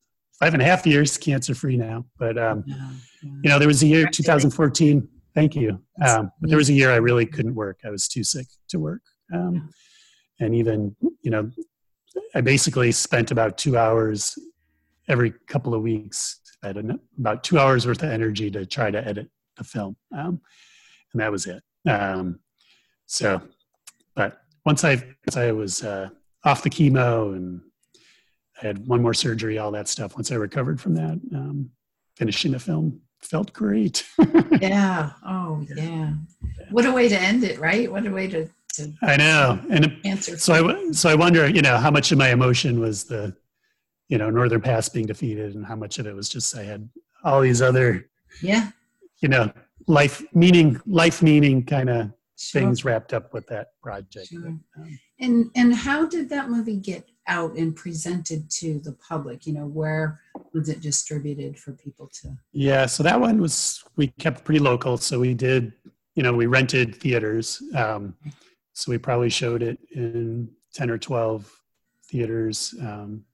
five 0.41 0.55
and 0.55 0.63
a 0.63 0.65
half 0.65 0.87
years 0.87 1.19
cancer 1.19 1.55
free 1.55 1.77
now. 1.77 2.07
But 2.19 2.39
um, 2.39 2.65
yeah, 2.67 2.77
yeah. 3.23 3.31
you 3.43 3.51
know, 3.51 3.59
there 3.59 3.69
was 3.69 3.83
a 3.83 3.87
year 3.87 4.07
2014. 4.07 5.07
Thank 5.35 5.55
you. 5.55 5.83
Um, 6.03 6.33
but 6.41 6.49
there 6.49 6.57
was 6.57 6.71
a 6.71 6.73
year 6.73 6.91
I 6.91 6.97
really 6.97 7.27
couldn't 7.27 7.55
work. 7.55 7.81
I 7.85 7.91
was 7.91 8.09
too 8.09 8.25
sick 8.25 8.47
to 8.71 8.79
work. 8.79 9.03
Um, 9.33 9.69
and 10.41 10.55
even 10.55 10.97
you 11.23 11.31
know 11.31 11.51
I 12.35 12.41
basically 12.41 12.93
spent 12.93 13.31
about 13.31 13.59
two 13.59 13.77
hours 13.77 14.39
every 15.09 15.33
couple 15.47 15.75
of 15.75 15.83
weeks. 15.83 16.41
I 16.63 16.69
had 16.69 16.99
about 17.19 17.45
two 17.45 17.59
hours 17.59 17.87
worth 17.87 18.03
of 18.03 18.11
energy 18.11 18.51
to 18.51 18.67
try 18.67 18.91
to 18.91 19.07
edit 19.07 19.31
the 19.57 19.65
film, 19.65 19.97
um, 20.17 20.41
and 21.13 21.21
that 21.21 21.31
was 21.31 21.47
it. 21.47 21.63
Um, 21.89 22.41
so, 23.07 23.41
but 24.15 24.43
once 24.65 24.85
I 24.85 24.97
once 24.97 25.37
I 25.37 25.53
was 25.53 25.85
uh, 25.85 26.09
off 26.45 26.63
the 26.63 26.71
chemo 26.71 27.35
and 27.35 27.61
I 28.61 28.67
had 28.67 28.87
one 28.87 29.03
more 29.03 29.15
surgery, 29.15 29.59
all 29.59 29.71
that 29.73 29.89
stuff. 29.89 30.15
Once 30.15 30.33
I 30.33 30.35
recovered 30.35 30.81
from 30.81 30.95
that, 30.95 31.21
um, 31.35 31.71
finishing 32.17 32.53
the 32.53 32.59
film 32.59 33.01
felt 33.21 33.53
great. 33.53 34.05
yeah. 34.61 35.11
Oh, 35.25 35.65
yeah. 35.75 36.13
What 36.71 36.87
a 36.87 36.93
way 36.93 37.09
to 37.09 37.19
end 37.19 37.45
it, 37.45 37.59
right? 37.59 37.91
What 37.91 38.07
a 38.07 38.11
way 38.11 38.27
to 38.29 38.49
to 38.75 38.93
I 39.03 39.17
know. 39.17 39.61
And 39.71 39.97
answer. 40.05 40.37
So 40.39 40.55
I 40.55 40.93
so 40.93 41.09
I 41.09 41.15
wonder, 41.15 41.49
you 41.49 41.63
know, 41.63 41.77
how 41.77 41.91
much 41.91 42.13
of 42.13 42.19
my 42.19 42.31
emotion 42.31 42.81
was 42.81 43.05
the, 43.05 43.35
you 44.09 44.19
know, 44.19 44.31
Northern 44.31 44.61
Pass 44.61 44.89
being 44.89 45.07
defeated, 45.07 45.55
and 45.55 45.65
how 45.65 45.77
much 45.77 45.99
of 45.99 46.07
it 46.07 46.15
was 46.15 46.29
just 46.29 46.57
I 46.57 46.65
had 46.65 46.89
all 47.25 47.41
these 47.41 47.63
other, 47.63 48.09
yeah, 48.43 48.71
you 49.21 49.29
know, 49.29 49.53
life 49.87 50.23
meaning, 50.35 50.81
life 50.87 51.23
meaning 51.23 51.65
kind 51.65 51.91
of 51.91 52.11
sure. 52.37 52.61
things 52.61 52.85
wrapped 52.85 53.13
up 53.13 53.33
with 53.33 53.47
that 53.49 53.69
project. 53.83 54.29
Sure. 54.29 54.47
Um, 54.47 54.99
and 55.21 55.51
and 55.55 55.75
how 55.75 56.07
did 56.07 56.29
that 56.31 56.49
movie 56.49 56.77
get 56.77 57.09
out 57.27 57.57
and 57.57 57.77
presented 57.77 58.51
to 58.51 58.81
the 58.81 58.93
public? 58.93 59.47
You 59.47 59.53
know, 59.55 59.67
where 59.67 60.21
was 60.53 60.69
it 60.69 60.81
distributed 60.81 61.59
for 61.59 61.73
people 61.73 62.09
to? 62.23 62.37
Yeah, 62.53 62.87
so 62.87 63.03
that 63.03 63.21
one 63.21 63.41
was 63.41 63.85
we 63.97 64.09
kept 64.19 64.45
pretty 64.45 64.61
local. 64.61 64.97
So 64.97 65.21
we 65.21 65.35
did, 65.35 65.73
you 66.15 66.23
know, 66.23 66.33
we 66.33 66.47
rented 66.47 66.95
theaters. 66.95 67.63
Um, 67.75 68.15
so 68.73 68.91
we 68.91 68.99
probably 68.99 69.29
showed 69.29 69.63
it 69.63 69.79
in 69.93 70.49
10 70.75 70.91
or 70.91 70.99
12 70.99 71.51
theaters. 72.05 72.75
Um, 72.81 73.25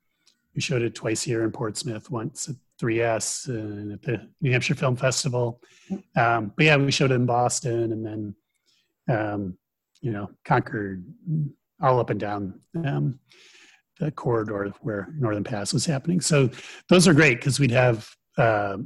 we 0.54 0.60
showed 0.60 0.82
it 0.82 0.94
twice 0.94 1.22
here 1.22 1.44
in 1.44 1.50
Portsmouth, 1.50 2.10
once 2.10 2.48
at 2.48 2.56
3S 2.80 3.48
and 3.48 3.92
at 3.92 4.02
the 4.02 4.28
New 4.40 4.52
Hampshire 4.52 4.74
Film 4.74 4.96
Festival. 4.96 5.60
Um, 6.16 6.52
but 6.56 6.66
yeah, 6.66 6.76
we 6.76 6.90
showed 6.90 7.10
it 7.10 7.14
in 7.14 7.26
Boston 7.26 7.92
and 7.92 8.06
then, 8.06 8.34
um, 9.08 9.58
you 10.00 10.12
know, 10.12 10.30
Concord, 10.44 11.04
all 11.82 12.00
up 12.00 12.10
and 12.10 12.20
down 12.20 12.60
um, 12.84 13.18
the 13.98 14.10
corridor 14.10 14.72
where 14.80 15.08
Northern 15.16 15.44
Pass 15.44 15.72
was 15.72 15.86
happening. 15.86 16.20
So 16.20 16.50
those 16.88 17.06
are 17.08 17.14
great 17.14 17.38
because 17.38 17.58
we'd 17.58 17.70
have 17.70 18.08
uh, 18.38 18.78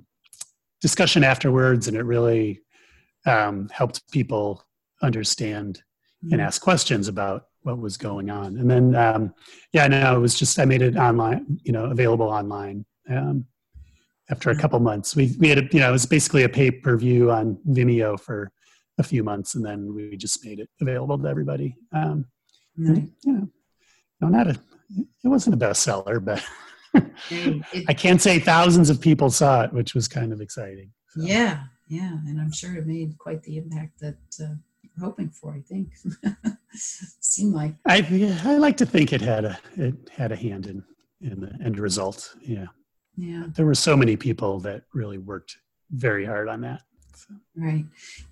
discussion 0.81 1.25
afterwards 1.25 1.89
and 1.89 1.97
it 1.97 2.03
really 2.03 2.63
um, 3.27 3.69
helped 3.73 4.11
people 4.11 4.65
understand 5.03 5.83
and 6.23 6.33
mm-hmm. 6.33 6.41
ask 6.41 6.61
questions 6.61 7.09
about 7.09 7.45
what 7.69 7.83
was 7.83 7.97
going 7.97 8.31
on. 8.31 8.57
And 8.57 8.71
then, 8.71 8.95
um, 8.95 9.35
yeah, 9.73 9.87
no, 9.87 10.17
it 10.17 10.21
was 10.21 10.39
just 10.39 10.59
I 10.59 10.65
made 10.65 10.83
it 10.83 10.97
online, 10.97 11.59
you 11.63 11.73
know, 11.73 11.87
available 11.87 12.29
online. 12.29 12.85
Um, 13.09 13.47
after 14.31 14.51
a 14.51 14.57
couple 14.57 14.79
months, 14.81 15.17
we 15.17 15.35
we 15.39 15.49
had 15.49 15.59
a, 15.59 15.63
you 15.73 15.81
know 15.81 15.89
it 15.89 15.93
was 15.93 16.05
basically 16.05 16.43
a 16.43 16.49
pay 16.49 16.71
per 16.71 16.97
view 16.97 17.31
on 17.31 17.59
Vimeo 17.69 18.21
for 18.21 18.51
a 18.99 19.03
few 19.03 19.25
months, 19.25 19.55
and 19.55 19.65
then 19.65 19.95
we 19.95 20.17
just 20.17 20.45
made 20.45 20.61
it 20.61 20.69
available 20.81 21.19
to 21.19 21.29
everybody. 21.29 21.77
Um, 21.95 22.27
and, 22.77 23.11
you 23.25 23.33
know, 23.33 23.49
no, 24.21 24.29
not 24.29 24.49
a 24.49 24.61
it 25.25 25.29
wasn't 25.29 25.55
a 25.55 25.67
bestseller, 25.67 26.23
but 26.23 26.45
I 27.89 27.95
can't 27.95 28.21
say 28.21 28.39
thousands 28.39 28.91
of 28.91 29.01
people 29.01 29.31
saw 29.31 29.63
it, 29.63 29.73
which 29.73 29.95
was 29.95 30.09
kind 30.09 30.33
of 30.33 30.41
exciting. 30.41 30.91
So. 31.11 31.23
Yeah, 31.23 31.65
yeah, 31.89 32.19
and 32.27 32.41
I'm 32.41 32.53
sure 32.53 32.77
it 32.77 32.87
made 32.87 33.17
quite 33.19 33.43
the 33.43 33.57
impact 33.57 34.01
that 34.01 34.19
uh, 34.43 34.55
hoping 34.99 35.31
for. 35.31 35.55
I 35.55 35.61
think 35.61 35.93
seemed 36.73 37.55
like 37.55 37.75
I 37.87 38.37
I 38.45 38.57
like 38.57 38.77
to 38.79 38.87
think 38.87 39.13
it 39.13 39.21
had 39.21 39.45
a 39.45 39.59
it 39.77 39.95
had 40.15 40.33
a 40.33 40.37
hand 40.37 40.67
in 40.67 40.85
in 41.21 41.41
the 41.41 41.53
end 41.65 41.79
result. 41.79 42.35
Yeah, 42.41 42.67
yeah. 43.17 43.45
There 43.55 43.67
were 43.67 43.75
so 43.75 43.97
many 43.97 44.17
people 44.17 44.61
that 44.61 44.83
really 44.93 45.19
worked 45.19 45.57
very 45.91 46.25
hard 46.25 46.49
on 46.49 46.61
that. 46.63 46.83
So. 47.15 47.35
Right, 47.57 47.85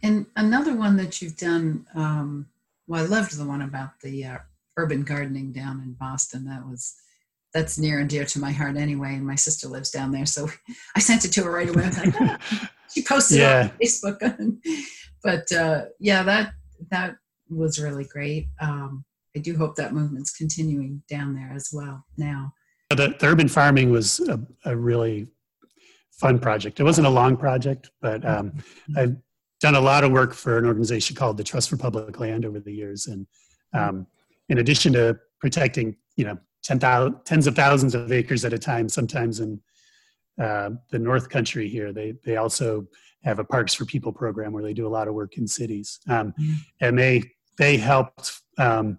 and 0.02 0.26
another 0.36 0.74
one 0.74 0.96
that 0.96 1.20
you've 1.20 1.36
done. 1.36 1.86
Um, 1.94 2.46
well, 2.86 3.02
I 3.02 3.06
loved 3.06 3.36
the 3.36 3.44
one 3.44 3.62
about 3.62 4.00
the 4.00 4.24
uh, 4.24 4.38
urban 4.76 5.02
gardening 5.02 5.52
down 5.52 5.80
in 5.80 5.94
Boston. 5.94 6.44
That 6.44 6.66
was 6.66 6.94
that's 7.52 7.78
near 7.78 7.98
and 7.98 8.08
dear 8.08 8.24
to 8.26 8.38
my 8.38 8.52
heart 8.52 8.76
anyway. 8.76 9.14
And 9.14 9.26
my 9.26 9.34
sister 9.34 9.66
lives 9.66 9.90
down 9.90 10.12
there, 10.12 10.26
so 10.26 10.48
I 10.96 11.00
sent 11.00 11.24
it 11.24 11.32
to 11.32 11.44
her 11.44 11.50
right 11.50 11.68
away. 11.68 11.84
I 11.84 11.88
was 11.88 11.98
like, 11.98 12.14
ah. 12.20 12.70
she 12.92 13.02
posted 13.02 13.38
yeah. 13.38 13.62
on 13.62 13.78
Facebook. 13.82 14.58
but 15.26 15.52
uh, 15.52 15.84
yeah, 15.98 16.22
that 16.22 16.52
that 16.90 17.16
was 17.50 17.80
really 17.80 18.04
great. 18.04 18.46
Um, 18.60 19.04
I 19.36 19.40
do 19.40 19.56
hope 19.56 19.76
that 19.76 19.92
movement's 19.92 20.34
continuing 20.34 21.02
down 21.10 21.34
there 21.34 21.52
as 21.54 21.70
well 21.72 22.04
now. 22.16 22.52
The, 22.90 23.14
the 23.18 23.26
urban 23.26 23.48
farming 23.48 23.90
was 23.90 24.20
a, 24.20 24.40
a, 24.64 24.76
really 24.76 25.26
fun 26.12 26.38
project. 26.38 26.78
It 26.78 26.84
wasn't 26.84 27.08
a 27.08 27.10
long 27.10 27.36
project, 27.36 27.90
but 28.00 28.24
um, 28.24 28.52
mm-hmm. 28.52 28.98
I've 28.98 29.16
done 29.60 29.74
a 29.74 29.80
lot 29.80 30.04
of 30.04 30.12
work 30.12 30.32
for 30.32 30.56
an 30.56 30.64
organization 30.64 31.16
called 31.16 31.36
the 31.36 31.44
Trust 31.44 31.68
for 31.68 31.76
Public 31.76 32.18
Land 32.20 32.44
over 32.44 32.60
the 32.60 32.72
years. 32.72 33.08
And 33.08 33.26
um, 33.74 34.06
in 34.48 34.58
addition 34.58 34.92
to 34.92 35.18
protecting, 35.40 35.96
you 36.14 36.24
know, 36.24 36.38
10, 36.62 36.80
000, 36.80 37.10
tens 37.24 37.48
of 37.48 37.56
thousands 37.56 37.94
of 37.94 38.12
acres 38.12 38.44
at 38.44 38.52
a 38.52 38.58
time, 38.58 38.88
sometimes 38.88 39.40
in 39.40 39.60
uh, 40.40 40.70
the 40.90 40.98
North 40.98 41.28
Country 41.28 41.68
here, 41.68 41.92
they, 41.92 42.14
they 42.24 42.36
also 42.36 42.86
have 43.26 43.40
a 43.40 43.44
Parks 43.44 43.74
for 43.74 43.84
People 43.84 44.12
program 44.12 44.52
where 44.52 44.62
they 44.62 44.72
do 44.72 44.86
a 44.86 44.88
lot 44.88 45.08
of 45.08 45.14
work 45.14 45.36
in 45.36 45.46
cities, 45.46 45.98
um, 46.08 46.32
mm-hmm. 46.32 46.52
and 46.80 46.98
they 46.98 47.22
they 47.58 47.76
helped 47.76 48.40
um, 48.56 48.98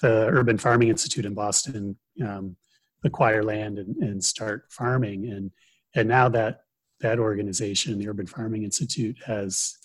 the 0.00 0.26
Urban 0.26 0.58
Farming 0.58 0.88
Institute 0.88 1.24
in 1.24 1.32
Boston 1.32 1.96
um, 2.26 2.56
acquire 3.04 3.42
land 3.42 3.78
and, 3.78 3.96
and 3.96 4.22
start 4.22 4.64
farming, 4.70 5.28
and 5.28 5.50
and 5.94 6.08
now 6.08 6.28
that 6.28 6.64
that 7.00 7.18
organization, 7.18 7.98
the 7.98 8.08
Urban 8.08 8.26
Farming 8.26 8.64
Institute, 8.64 9.16
has 9.24 9.78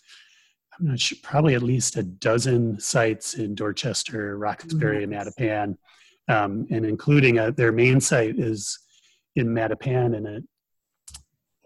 I'm 0.80 0.88
not 0.88 1.00
sure, 1.00 1.18
probably 1.22 1.54
at 1.54 1.62
least 1.62 1.98
a 1.98 2.04
dozen 2.04 2.80
sites 2.80 3.36
in 3.36 3.56
Dorchester, 3.56 4.38
Roxbury, 4.38 5.04
and 5.04 5.14
Mattapan, 5.14 5.78
um, 6.28 6.68
and 6.72 6.86
including 6.86 7.38
a, 7.38 7.52
their 7.52 7.72
main 7.72 8.02
site 8.02 8.40
is 8.40 8.80
in 9.36 9.48
Mattapan, 9.48 10.18
and 10.18 10.28
it 10.28 10.44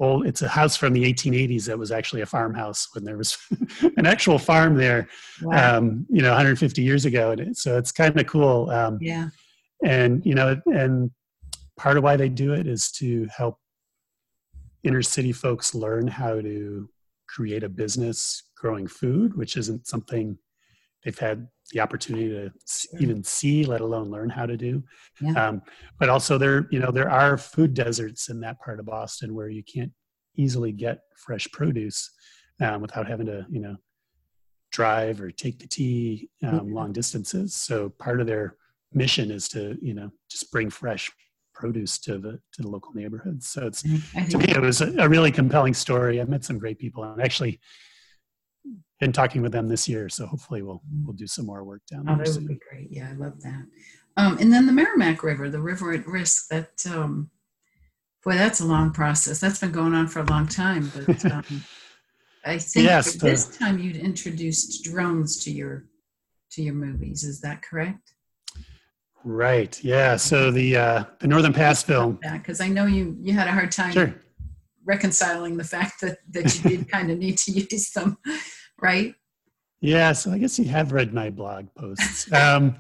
old 0.02 0.26
it's 0.26 0.42
a 0.42 0.48
house 0.48 0.76
from 0.76 0.94
the 0.94 1.14
1880s 1.14 1.66
that 1.66 1.78
was 1.78 1.92
actually 1.92 2.22
a 2.22 2.26
farmhouse 2.26 2.88
when 2.94 3.04
there 3.04 3.18
was 3.18 3.38
an 3.98 4.06
actual 4.06 4.38
farm 4.38 4.76
there 4.76 5.08
wow. 5.44 5.78
um, 5.78 6.06
you 6.10 6.22
know 6.22 6.30
150 6.30 6.82
years 6.82 7.06
ago 7.06 7.32
and 7.32 7.40
it, 7.40 7.58
so 7.58 7.78
it's 7.78 7.92
kind 7.92 8.20
of 8.20 8.26
cool 8.26 8.70
um, 8.72 8.98
yeah 9.00 9.30
and 9.84 10.26
you 10.26 10.34
know 10.34 10.60
and 10.66 11.12
part 11.78 11.98
of 11.98 12.04
why 12.04 12.16
they 12.18 12.30
do 12.30 12.54
it 12.54 12.68
is 12.68 12.92
to 12.92 13.28
help 13.36 13.58
inner 14.84 15.04
city 15.04 15.32
folks 15.32 15.76
learn 15.76 16.08
how 16.08 16.42
to 16.42 16.90
create 17.30 17.64
a 17.64 17.70
business 17.70 18.50
growing 18.58 18.88
food 18.88 19.38
which 19.38 19.56
isn't 19.56 19.88
something 19.88 20.38
they've 21.04 21.20
had 21.20 21.48
the 21.72 21.80
opportunity 21.80 22.30
to 22.30 22.52
even 23.00 23.24
see, 23.24 23.66
let 23.66 23.82
alone 23.82 24.10
learn 24.10 24.30
how 24.30 24.46
to 24.46 24.58
do. 24.58 24.84
Yeah. 25.22 25.48
Um, 25.48 25.62
but 26.00 26.10
also 26.10 26.38
there, 26.38 26.68
you 26.72 26.80
know, 26.80 26.92
there 26.92 27.10
are 27.10 27.38
food 27.38 27.74
deserts 27.74 28.30
in 28.30 28.40
that 28.42 28.60
part 28.60 28.80
of 28.80 28.86
Boston 28.86 29.34
where 29.34 29.50
you 29.50 29.64
can't 29.64 29.92
easily 30.36 30.72
get 30.72 31.00
fresh 31.18 31.50
produce 31.52 32.12
um, 32.62 32.82
without 32.82 33.08
having 33.08 33.26
to, 33.28 33.46
you 33.50 33.62
know, 33.62 33.76
drive 34.72 35.22
or 35.22 35.32
take 35.32 35.60
the 35.60 35.68
T 35.68 36.30
um, 36.44 36.74
long 36.74 36.94
distances. 36.94 37.56
So 37.56 37.90
part 37.90 38.22
of 38.22 38.28
their 38.28 38.56
mission 38.94 39.32
is 39.32 39.48
to, 39.50 39.78
you 39.82 39.94
know, 39.94 40.12
just 40.30 40.52
bring 40.52 40.70
fresh 40.70 41.12
produce 41.54 42.00
to 42.00 42.18
the 42.18 42.40
to 42.54 42.62
the 42.62 42.68
local 42.68 42.94
neighborhoods. 42.94 43.48
So 43.48 43.68
it's 43.68 43.84
mm, 43.84 44.30
to 44.30 44.38
me 44.38 44.46
it 44.50 44.62
was 44.62 44.82
a, 44.82 44.94
a, 44.98 45.08
really 45.08 45.32
compelling 45.32 45.74
story. 45.74 46.22
I 46.22 46.24
met 46.26 46.44
some 46.44 46.58
great 46.58 46.80
people 46.80 47.04
and 47.04 47.22
actually 47.22 47.60
been 49.02 49.12
talking 49.12 49.42
with 49.42 49.52
them 49.52 49.68
this 49.68 49.90
year. 49.90 50.08
So 50.08 50.26
hopefully 50.26 50.62
we'll 50.62 50.82
we'll 51.04 51.14
do 51.14 51.28
some 51.28 51.46
more 51.46 51.66
work 51.66 51.82
down 51.92 52.06
there. 52.06 52.14
oh, 52.14 52.18
there. 52.18 52.26
that 52.26 52.40
would 52.40 52.48
be 52.48 52.60
great. 52.70 52.88
Yeah, 52.90 53.10
I 53.10 53.16
love 53.16 53.42
that. 53.42 53.66
Um, 54.16 54.38
and 54.40 54.54
then 54.54 54.66
the 54.66 54.72
Merrimack 54.72 55.24
River, 55.24 55.50
the 55.50 55.60
river 55.60 55.92
at 55.92 56.08
risk. 56.08 56.48
That 56.50 56.86
um, 56.90 57.30
boy, 58.24 58.36
that's 58.36 58.62
a 58.62 58.66
long 58.66 58.92
process. 58.92 59.40
That's 59.40 59.60
been 59.60 59.72
going 59.72 59.94
on 59.94 60.08
for 60.08 60.20
a 60.20 60.26
long 60.26 60.48
time. 60.48 60.92
But 60.96 61.26
um, 61.32 61.64
I 62.46 62.58
think 62.60 62.86
yes, 62.86 63.16
this 63.16 63.58
time 63.58 63.80
you'd 63.80 63.98
introduced 63.98 64.84
drones 64.84 65.44
to 65.44 65.52
your 65.52 65.86
to 66.52 66.62
your 66.62 66.76
movies. 66.76 67.24
Is 67.24 67.42
that 67.42 67.64
correct? 67.64 68.14
Right. 69.24 69.84
Yeah. 69.84 70.16
So 70.16 70.52
the 70.52 70.78
uh, 70.78 71.04
the 71.20 71.28
Northern 71.28 71.54
Pass 71.54 71.82
film. 71.82 72.20
Because 72.22 72.62
I 72.62 72.68
know 72.68 72.86
you 72.86 73.18
you 73.20 73.34
had 73.34 73.48
a 73.48 73.52
hard 73.52 73.72
time 73.72 73.94
sure. 73.94 74.16
reconciling 74.86 75.58
the 75.58 75.64
fact 75.64 76.02
that 76.02 76.20
that 76.32 76.56
you 76.56 76.78
did 76.78 76.90
kind 76.92 77.10
of 77.10 77.18
need 77.18 77.38
to 77.40 77.52
use 77.52 77.92
them, 77.92 78.18
right? 78.82 79.16
Yeah. 79.82 80.12
So 80.14 80.32
I 80.32 80.38
guess 80.38 80.60
you 80.60 80.66
have 80.66 80.92
read 80.92 81.14
my 81.14 81.30
blog 81.30 81.68
posts. 81.76 82.32
Um, 82.34 82.78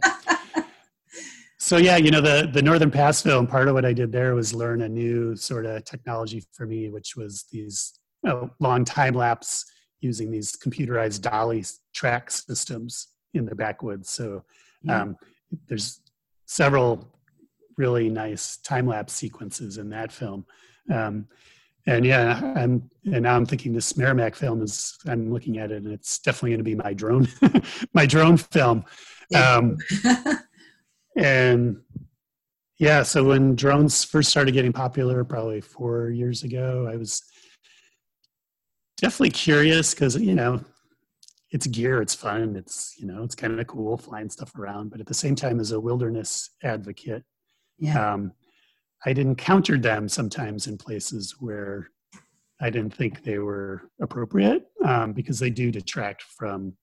so 1.59 1.77
yeah, 1.77 1.97
you 1.97 2.11
know 2.11 2.21
the 2.21 2.49
the 2.51 2.61
Northern 2.61 2.91
Pass 2.91 3.21
film. 3.21 3.47
Part 3.47 3.67
of 3.67 3.73
what 3.73 3.85
I 3.85 3.93
did 3.93 4.11
there 4.11 4.35
was 4.35 4.53
learn 4.53 4.81
a 4.81 4.89
new 4.89 5.35
sort 5.35 5.65
of 5.65 5.83
technology 5.85 6.43
for 6.53 6.65
me, 6.65 6.89
which 6.89 7.15
was 7.15 7.45
these 7.51 7.99
you 8.23 8.29
know, 8.29 8.51
long 8.59 8.85
time 8.85 9.13
lapse 9.13 9.65
using 10.01 10.31
these 10.31 10.55
computerized 10.55 11.21
dolly 11.21 11.63
track 11.93 12.31
systems 12.31 13.07
in 13.33 13.45
the 13.45 13.55
backwoods. 13.55 14.09
So 14.09 14.43
um, 14.89 15.15
there's 15.67 16.01
several 16.45 17.07
really 17.77 18.09
nice 18.09 18.57
time 18.57 18.87
lapse 18.87 19.13
sequences 19.13 19.77
in 19.77 19.89
that 19.91 20.11
film. 20.11 20.45
Um, 20.91 21.27
and 21.87 22.05
yeah, 22.05 22.53
I'm, 22.55 22.89
and 23.05 23.23
now 23.23 23.35
I'm 23.35 23.45
thinking 23.45 23.73
this 23.73 23.97
Merrimack 23.97 24.35
film 24.35 24.61
is, 24.61 24.97
I'm 25.07 25.31
looking 25.31 25.57
at 25.57 25.71
it 25.71 25.83
and 25.83 25.91
it's 25.91 26.19
definitely 26.19 26.51
going 26.51 26.59
to 26.59 26.63
be 26.63 26.75
my 26.75 26.93
drone, 26.93 27.27
my 27.93 28.05
drone 28.05 28.37
film. 28.37 28.85
Um, 29.35 29.77
and 31.15 31.77
yeah, 32.77 33.03
so 33.03 33.23
when 33.23 33.55
drones 33.55 34.03
first 34.03 34.29
started 34.29 34.53
getting 34.53 34.73
popular, 34.73 35.23
probably 35.23 35.61
four 35.61 36.09
years 36.09 36.43
ago, 36.43 36.89
I 36.91 36.95
was 36.97 37.23
definitely 38.97 39.31
curious 39.31 39.93
because, 39.93 40.15
you 40.15 40.35
know, 40.35 40.63
it's 41.51 41.67
gear, 41.67 42.01
it's 42.01 42.15
fun, 42.15 42.55
it's 42.55 42.95
you 42.97 43.05
know, 43.05 43.23
it's 43.23 43.35
kind 43.35 43.59
of 43.59 43.67
cool 43.67 43.97
flying 43.97 44.29
stuff 44.29 44.55
around. 44.57 44.89
But 44.89 45.01
at 45.01 45.05
the 45.07 45.13
same 45.13 45.35
time, 45.35 45.59
as 45.59 45.71
a 45.71 45.79
wilderness 45.79 46.49
advocate, 46.63 47.23
yeah. 47.77 48.13
um, 48.13 48.31
I'd 49.05 49.17
encountered 49.17 49.83
them 49.83 50.07
sometimes 50.07 50.67
in 50.67 50.77
places 50.77 51.35
where 51.39 51.89
I 52.61 52.69
didn't 52.69 52.93
think 52.93 53.23
they 53.23 53.39
were 53.39 53.89
appropriate 54.01 54.67
um, 54.85 55.13
because 55.13 55.39
they 55.39 55.49
do 55.49 55.71
detract 55.71 56.21
from 56.21 56.73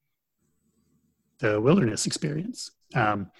the 1.38 1.60
wilderness 1.60 2.06
experience. 2.06 2.70
Um, 2.94 3.30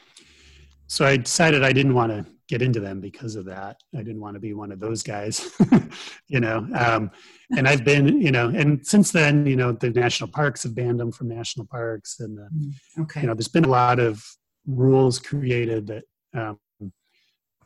so 0.87 1.05
I 1.05 1.17
decided 1.17 1.65
I 1.65 1.73
didn't 1.73 1.95
want 1.95 2.13
to 2.13 2.25
get 2.49 2.63
into 2.63 2.81
them 2.81 3.01
because 3.01 3.37
of 3.37 3.45
that. 3.45 3.77
I 3.95 3.99
didn't 3.99 4.21
want 4.21 4.35
to 4.35 4.41
be 4.41 4.55
one 4.55 4.73
of 4.73 4.81
those 4.81 5.03
guys, 5.03 5.55
you 6.29 6.41
know. 6.41 6.67
Um, 6.75 7.11
and 7.57 7.69
I've 7.69 7.85
been, 7.85 8.21
you 8.23 8.31
know, 8.31 8.49
and 8.49 8.85
since 8.87 9.11
then, 9.11 9.45
you 9.45 9.57
know, 9.57 9.73
the 9.73 9.91
national 9.91 10.31
parks 10.31 10.63
have 10.63 10.75
banned 10.75 10.99
them 10.99 11.13
from 11.13 11.29
national 11.29 11.67
parks, 11.67 12.21
and 12.21 12.39
the, 12.39 12.49
mm, 12.55 12.73
okay. 13.03 13.21
you 13.21 13.27
know, 13.27 13.35
there's 13.35 13.49
been 13.49 13.67
a 13.67 13.69
lot 13.69 13.99
of 13.99 14.25
rules 14.67 15.19
created 15.19 15.89
that, 15.89 16.05
um, 16.35 16.59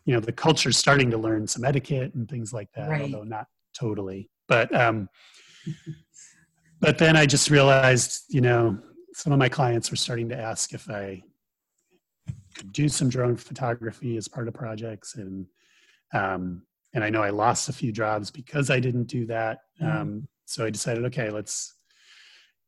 you 0.05 0.15
know, 0.15 0.21
the 0.21 0.33
culture's 0.33 0.77
starting 0.77 1.11
to 1.11 1.19
learn 1.19 1.47
some 1.47 1.65
etiquette 1.65 2.15
and 2.15 2.29
things 2.29 2.53
like 2.53 2.69
that, 2.75 2.89
right. 2.89 3.03
although 3.03 3.25
not 3.25 3.47
totally. 3.79 4.31
But 4.49 4.75
um, 4.75 5.09
but 6.81 6.99
then 6.99 7.17
I 7.17 7.27
just 7.27 7.51
realized, 7.51 8.25
you 8.29 8.41
know, 8.41 8.79
some 9.15 9.33
of 9.33 9.39
my 9.39 9.49
clients 9.49 9.91
were 9.91 9.97
starting 9.97 10.29
to 10.31 10.39
ask 10.39 10.73
if 10.73 10.91
I 10.91 11.23
could 12.57 12.73
do 12.73 12.89
some 12.89 13.09
drone 13.09 13.37
photography 13.37 14.17
as 14.17 14.29
part 14.29 14.49
of 14.49 14.55
projects 14.55 15.15
and 15.15 15.47
um, 16.13 16.63
and 16.95 17.03
I 17.03 17.11
know 17.11 17.23
I 17.23 17.31
lost 17.31 17.69
a 17.69 17.73
few 17.73 17.91
jobs 17.91 18.31
because 18.31 18.69
I 18.71 18.79
didn't 18.79 19.05
do 19.05 19.25
that. 19.27 19.61
Mm-hmm. 19.81 19.97
Um, 19.97 20.29
so 20.45 20.67
I 20.67 20.71
decided, 20.71 21.05
okay, 21.07 21.31
let's 21.31 21.75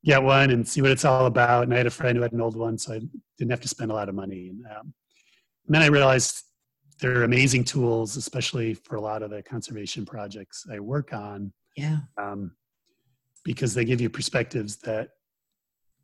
get 0.04 0.22
one 0.22 0.50
and 0.50 0.66
see 0.66 0.80
what 0.80 0.90
it's 0.90 1.04
all 1.04 1.26
about. 1.26 1.64
And 1.64 1.74
I 1.74 1.76
had 1.76 1.86
a 1.86 1.90
friend 1.90 2.16
who 2.16 2.22
had 2.22 2.32
an 2.32 2.40
old 2.40 2.56
one, 2.56 2.78
so 2.78 2.94
I 2.94 3.00
didn't 3.38 3.50
have 3.50 3.60
to 3.60 3.68
spend 3.68 3.90
a 3.90 3.94
lot 3.94 4.08
of 4.08 4.14
money. 4.14 4.48
And, 4.48 4.64
um, 4.66 4.94
and 5.66 5.74
then 5.74 5.82
I 5.82 5.86
realized 5.86 6.42
they're 7.00 7.24
amazing 7.24 7.64
tools, 7.64 8.16
especially 8.16 8.74
for 8.74 8.96
a 8.96 9.00
lot 9.00 9.22
of 9.22 9.30
the 9.30 9.42
conservation 9.42 10.04
projects 10.06 10.66
I 10.70 10.80
work 10.80 11.12
on. 11.12 11.52
Yeah. 11.76 11.98
Um, 12.18 12.52
because 13.44 13.74
they 13.74 13.84
give 13.84 14.00
you 14.00 14.08
perspectives 14.08 14.76
that 14.78 15.10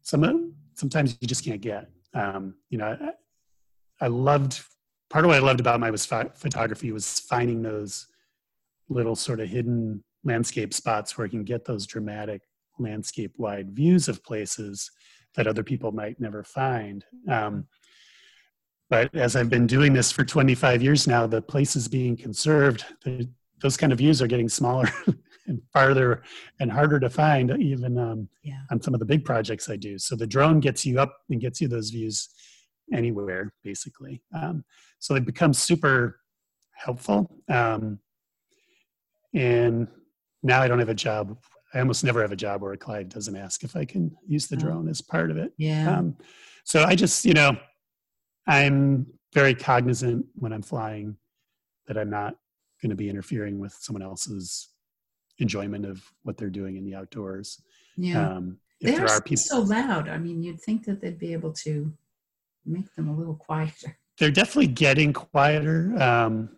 some 0.03 0.55
sometimes 0.75 1.17
you 1.21 1.29
just 1.29 1.45
can't 1.45 1.61
get. 1.61 1.89
Um, 2.13 2.55
you 2.69 2.79
know, 2.79 2.97
I 4.01 4.07
loved 4.09 4.63
part 5.11 5.25
of 5.25 5.29
what 5.29 5.37
I 5.37 5.41
loved 5.41 5.61
about 5.61 5.81
my 5.81 5.91
was 5.91 6.07
photography 6.07 6.93
was 6.93 7.21
finding 7.21 7.63
those 7.63 8.07
little 8.89 9.17
sort 9.17 9.41
of 9.41 9.49
hidden 9.49 10.03
landscape 10.25 10.73
spots 10.73 11.17
where 11.17 11.27
you 11.27 11.31
can 11.31 11.45
get 11.45 11.65
those 11.65 11.87
dramatic 11.87 12.43
landscape 12.79 13.33
wide 13.37 13.71
views 13.73 14.09
of 14.09 14.23
places 14.25 14.91
that 15.37 15.47
other 15.47 15.63
people 15.63 15.93
might 15.93 16.21
never 16.21 16.43
find. 16.43 17.05
Um, 17.29 17.67
but 18.91 19.15
as 19.15 19.37
I've 19.37 19.49
been 19.49 19.69
doing 19.69 19.93
this 19.93 20.11
for 20.11 20.25
25 20.25 20.83
years 20.83 21.07
now, 21.07 21.27
the 21.27 21.41
places 21.41 21.87
being 21.87 22.17
conserved, 22.17 22.85
the, 23.05 23.29
those 23.63 23.77
kind 23.77 23.93
of 23.93 23.99
views 23.99 24.21
are 24.21 24.27
getting 24.27 24.49
smaller 24.49 24.89
and 25.47 25.63
farther 25.73 26.25
and 26.59 26.73
harder 26.73 26.99
to 26.99 27.09
find, 27.09 27.51
even 27.63 27.97
um, 27.97 28.29
yeah. 28.43 28.63
on 28.73 28.83
some 28.83 28.93
of 28.93 29.01
the 29.01 29.07
big 29.07 29.25
projects 29.25 29.71
I 29.71 29.77
do. 29.77 29.97
So 29.97 30.17
the 30.17 30.27
drone 30.27 30.59
gets 30.59 30.85
you 30.85 30.99
up 30.99 31.17
and 31.31 31.41
gets 31.41 31.61
you 31.61 31.69
those 31.69 31.91
views 31.91 32.29
anywhere 32.93 33.53
basically. 33.63 34.23
Um, 34.35 34.65
so 34.99 35.15
they 35.15 35.21
become 35.21 35.55
super 35.55 36.19
helpful. 36.75 37.31
Um, 37.49 38.01
and 39.33 39.87
now 40.43 40.61
I 40.61 40.67
don't 40.67 40.81
have 40.81 40.89
a 40.89 40.95
job. 40.95 41.39
I 41.73 41.79
almost 41.79 42.03
never 42.03 42.21
have 42.23 42.33
a 42.33 42.37
job 42.37 42.63
where 42.63 42.73
a 42.73 42.77
client 42.77 43.11
doesn't 43.11 43.37
ask 43.37 43.63
if 43.63 43.77
I 43.77 43.85
can 43.85 44.11
use 44.27 44.49
the 44.49 44.57
drone 44.57 44.89
as 44.89 45.01
part 45.01 45.31
of 45.31 45.37
it. 45.37 45.53
Yeah. 45.57 45.97
Um, 45.97 46.17
so 46.65 46.83
I 46.83 46.97
just, 46.97 47.25
you 47.25 47.35
know, 47.35 47.57
I'm 48.47 49.07
very 49.33 49.55
cognizant 49.55 50.27
when 50.35 50.53
I'm 50.53 50.63
flying 50.63 51.17
that 51.87 51.97
I'm 51.97 52.11
not 52.11 52.37
going 52.83 52.91
to 52.91 52.97
be 52.97 53.09
interfering 53.09 53.59
with 53.59 53.73
someone 53.73 54.03
else's 54.03 54.69
enjoyment 55.39 55.85
of 55.87 56.03
what 56.23 56.37
they're 56.37 56.51
doing 56.51 56.77
in 56.77 56.85
the 56.85 56.95
outdoors. 56.95 57.63
Yeah. 57.97 58.29
Um, 58.29 58.59
they 58.81 58.97
are, 58.97 59.07
are 59.07 59.21
people, 59.21 59.43
so 59.43 59.61
loud. 59.61 60.09
I 60.09 60.19
mean, 60.19 60.43
you'd 60.43 60.61
think 60.61 60.85
that 60.87 61.01
they'd 61.01 61.19
be 61.19 61.33
able 61.33 61.53
to 61.53 61.93
make 62.65 62.95
them 62.95 63.09
a 63.09 63.17
little 63.17 63.35
quieter. 63.35 63.99
They're 64.19 64.31
definitely 64.31 64.69
getting 64.69 65.13
quieter. 65.13 65.95
Um, 66.01 66.57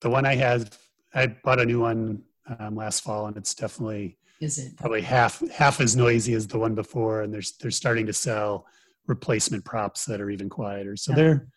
the 0.00 0.10
one 0.10 0.26
I 0.26 0.34
had, 0.34 0.76
I 1.14 1.28
bought 1.28 1.60
a 1.60 1.64
new 1.64 1.80
one 1.80 2.22
um, 2.58 2.76
last 2.76 3.02
fall, 3.02 3.26
and 3.26 3.36
it's 3.36 3.54
definitely 3.54 4.18
is 4.40 4.58
it 4.58 4.76
probably 4.76 5.00
half 5.00 5.42
half 5.50 5.80
as 5.80 5.96
noisy 5.96 6.34
as 6.34 6.46
the 6.46 6.58
one 6.58 6.74
before. 6.74 7.22
And 7.22 7.32
they're 7.32 7.42
they're 7.60 7.70
starting 7.70 8.06
to 8.06 8.12
sell 8.12 8.66
replacement 9.06 9.64
props 9.64 10.04
that 10.06 10.20
are 10.20 10.30
even 10.30 10.48
quieter. 10.48 10.96
So 10.96 11.12
they're 11.12 11.48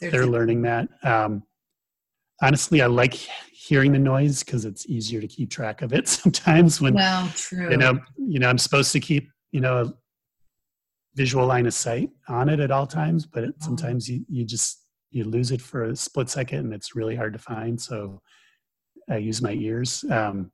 they're, 0.00 0.10
they're 0.10 0.26
learning 0.26 0.62
that. 0.62 0.88
Um, 1.02 1.42
honestly, 2.42 2.82
I 2.82 2.86
like 2.86 3.14
hearing 3.52 3.92
the 3.92 3.98
noise 3.98 4.42
because 4.42 4.64
it's 4.64 4.86
easier 4.86 5.20
to 5.20 5.26
keep 5.26 5.50
track 5.50 5.82
of 5.82 5.92
it 5.92 6.08
sometimes. 6.08 6.80
When 6.80 6.94
well, 6.94 7.28
true. 7.34 7.70
You 7.70 7.76
know, 7.76 7.98
you 8.16 8.38
know, 8.38 8.48
I'm 8.48 8.58
supposed 8.58 8.92
to 8.92 9.00
keep 9.00 9.30
you 9.52 9.60
know 9.60 9.82
a 9.82 9.94
visual 11.14 11.46
line 11.46 11.66
of 11.66 11.74
sight 11.74 12.10
on 12.28 12.48
it 12.48 12.60
at 12.60 12.70
all 12.70 12.86
times, 12.86 13.26
but 13.26 13.44
it, 13.44 13.54
sometimes 13.60 14.08
you, 14.08 14.24
you 14.28 14.44
just 14.44 14.84
you 15.10 15.24
lose 15.24 15.50
it 15.50 15.60
for 15.60 15.84
a 15.84 15.96
split 15.96 16.28
second 16.28 16.60
and 16.60 16.74
it's 16.74 16.94
really 16.94 17.16
hard 17.16 17.32
to 17.32 17.38
find. 17.38 17.80
So 17.80 18.20
I 19.10 19.16
use 19.16 19.40
my 19.40 19.52
ears. 19.52 20.04
Um, 20.10 20.52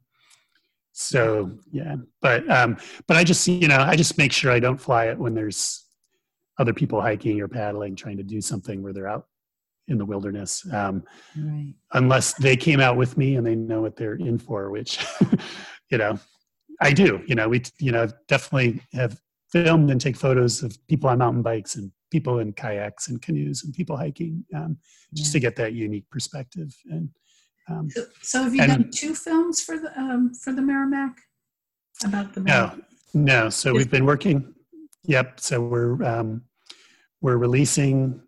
so 0.93 1.51
yeah, 1.73 1.97
but 2.23 2.49
um, 2.49 2.77
but 3.09 3.17
I 3.17 3.25
just 3.25 3.47
you 3.49 3.67
know 3.67 3.79
I 3.79 3.97
just 3.97 4.17
make 4.17 4.33
sure 4.33 4.53
I 4.53 4.61
don't 4.61 4.81
fly 4.81 5.07
it 5.07 5.19
when 5.19 5.35
there's 5.35 5.84
other 6.59 6.73
people 6.73 7.01
hiking 7.01 7.41
or 7.41 7.49
paddling 7.49 7.97
trying 7.97 8.17
to 8.17 8.23
do 8.23 8.41
something 8.41 8.83
where 8.83 8.93
they're 8.93 9.09
out 9.09 9.27
in 9.89 9.99
the 9.99 10.05
wilderness 10.05 10.65
um, 10.73 11.03
right. 11.37 11.75
unless 11.93 12.33
they 12.35 12.57
came 12.57 12.81
out 12.81 12.97
with 12.97 13.19
me 13.19 13.37
and 13.37 13.47
they 13.47 13.55
know 13.55 13.83
what 13.83 13.97
they're 13.97 14.15
in 14.15 14.39
for 14.39 14.71
which 14.71 15.05
you 15.91 15.99
know 15.99 16.19
i 16.81 16.93
do. 16.93 17.23
You 17.27 17.35
know 17.35 17.49
we 17.49 17.63
you 17.79 17.93
know 17.93 18.09
definitely 18.29 18.81
have 18.93 19.21
filmed 19.53 19.91
and 19.91 20.01
take 20.01 20.17
photos 20.17 20.63
of 20.63 20.77
people 20.89 21.09
on 21.09 21.19
mountain 21.19 21.43
bikes 21.43 21.77
and 21.77 21.93
people 22.11 22.39
in 22.39 22.53
kayaks 22.53 23.09
and 23.09 23.21
canoes 23.21 23.65
and 23.65 23.75
people 23.75 23.97
hiking 23.97 24.45
um, 24.55 24.79
just 25.13 25.33
to 25.33 25.41
get 25.41 25.57
that 25.57 25.73
unique 25.75 26.09
perspective 26.11 26.75
and 26.91 27.11
um, 27.69 27.89
so, 27.91 28.05
so, 28.23 28.43
have 28.43 28.55
you 28.55 28.63
and, 28.63 28.71
done 28.71 28.91
two 28.95 29.15
films 29.15 29.63
for 29.63 29.79
the 29.79 29.99
um, 29.99 30.35
for 30.35 30.53
the 30.53 30.61
merrimack? 30.61 31.17
About 32.05 32.35
the 32.35 32.41
merrimack? 32.43 32.77
no. 33.15 33.43
No 33.45 33.49
so 33.49 33.73
we've 33.73 33.91
been 33.91 34.05
working 34.05 34.54
yep 35.05 35.41
so 35.41 35.61
we're 35.61 36.03
um, 36.03 36.43
we're 37.21 37.39
releasing 37.39 38.21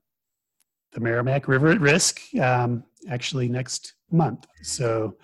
the 0.96 1.00
merrimack 1.00 1.48
river 1.48 1.68
at 1.68 1.80
risk 1.80 2.20
um, 2.40 2.82
actually 3.10 3.48
next 3.48 3.94
month. 4.10 4.46
So 4.62 5.16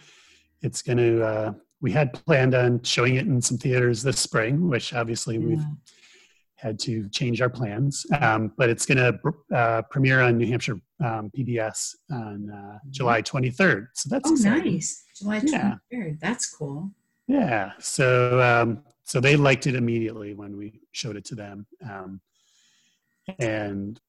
it's 0.61 0.83
going 0.83 0.99
to, 0.99 1.25
uh, 1.25 1.53
we 1.81 1.91
had 1.91 2.13
planned 2.13 2.55
on 2.55 2.83
showing 2.83 3.17
it 3.17 3.27
in 3.27 3.41
some 3.41 3.57
theaters 3.57 4.03
this 4.03 4.21
spring, 4.21 4.69
which 4.69 4.93
obviously 4.93 5.39
yeah. 5.39 5.47
we've 5.47 5.65
had 6.57 6.79
to 6.81 7.09
change 7.09 7.41
our 7.41 7.49
plans. 7.49 8.05
Um, 8.21 8.53
but 8.59 8.69
it's 8.69 8.85
going 8.85 8.99
to 8.99 9.57
uh, 9.57 9.83
premiere 9.91 10.21
on 10.21 10.37
New 10.37 10.47
Hampshire 10.47 10.79
um, 11.03 11.31
PBS 11.37 11.95
on 12.11 12.51
uh, 12.53 12.57
mm-hmm. 12.57 12.91
July 12.91 13.23
23rd. 13.23 13.87
So 13.95 14.11
that's 14.11 14.29
oh, 14.29 14.35
exciting. 14.35 14.75
nice. 14.75 15.03
July 15.17 15.41
23rd. 15.41 15.79
Yeah. 15.91 16.09
That's 16.21 16.55
cool. 16.55 16.91
Yeah. 17.27 17.73
So, 17.81 18.41
um, 18.43 18.83
so 19.13 19.21
they 19.21 19.37
liked 19.37 19.67
it 19.67 19.75
immediately 19.75 20.33
when 20.33 20.57
we 20.57 20.81
showed 20.93 21.17
it 21.19 21.25
to 21.27 21.35
them. 21.35 21.67
Um, 21.87 22.19
and 23.39 24.01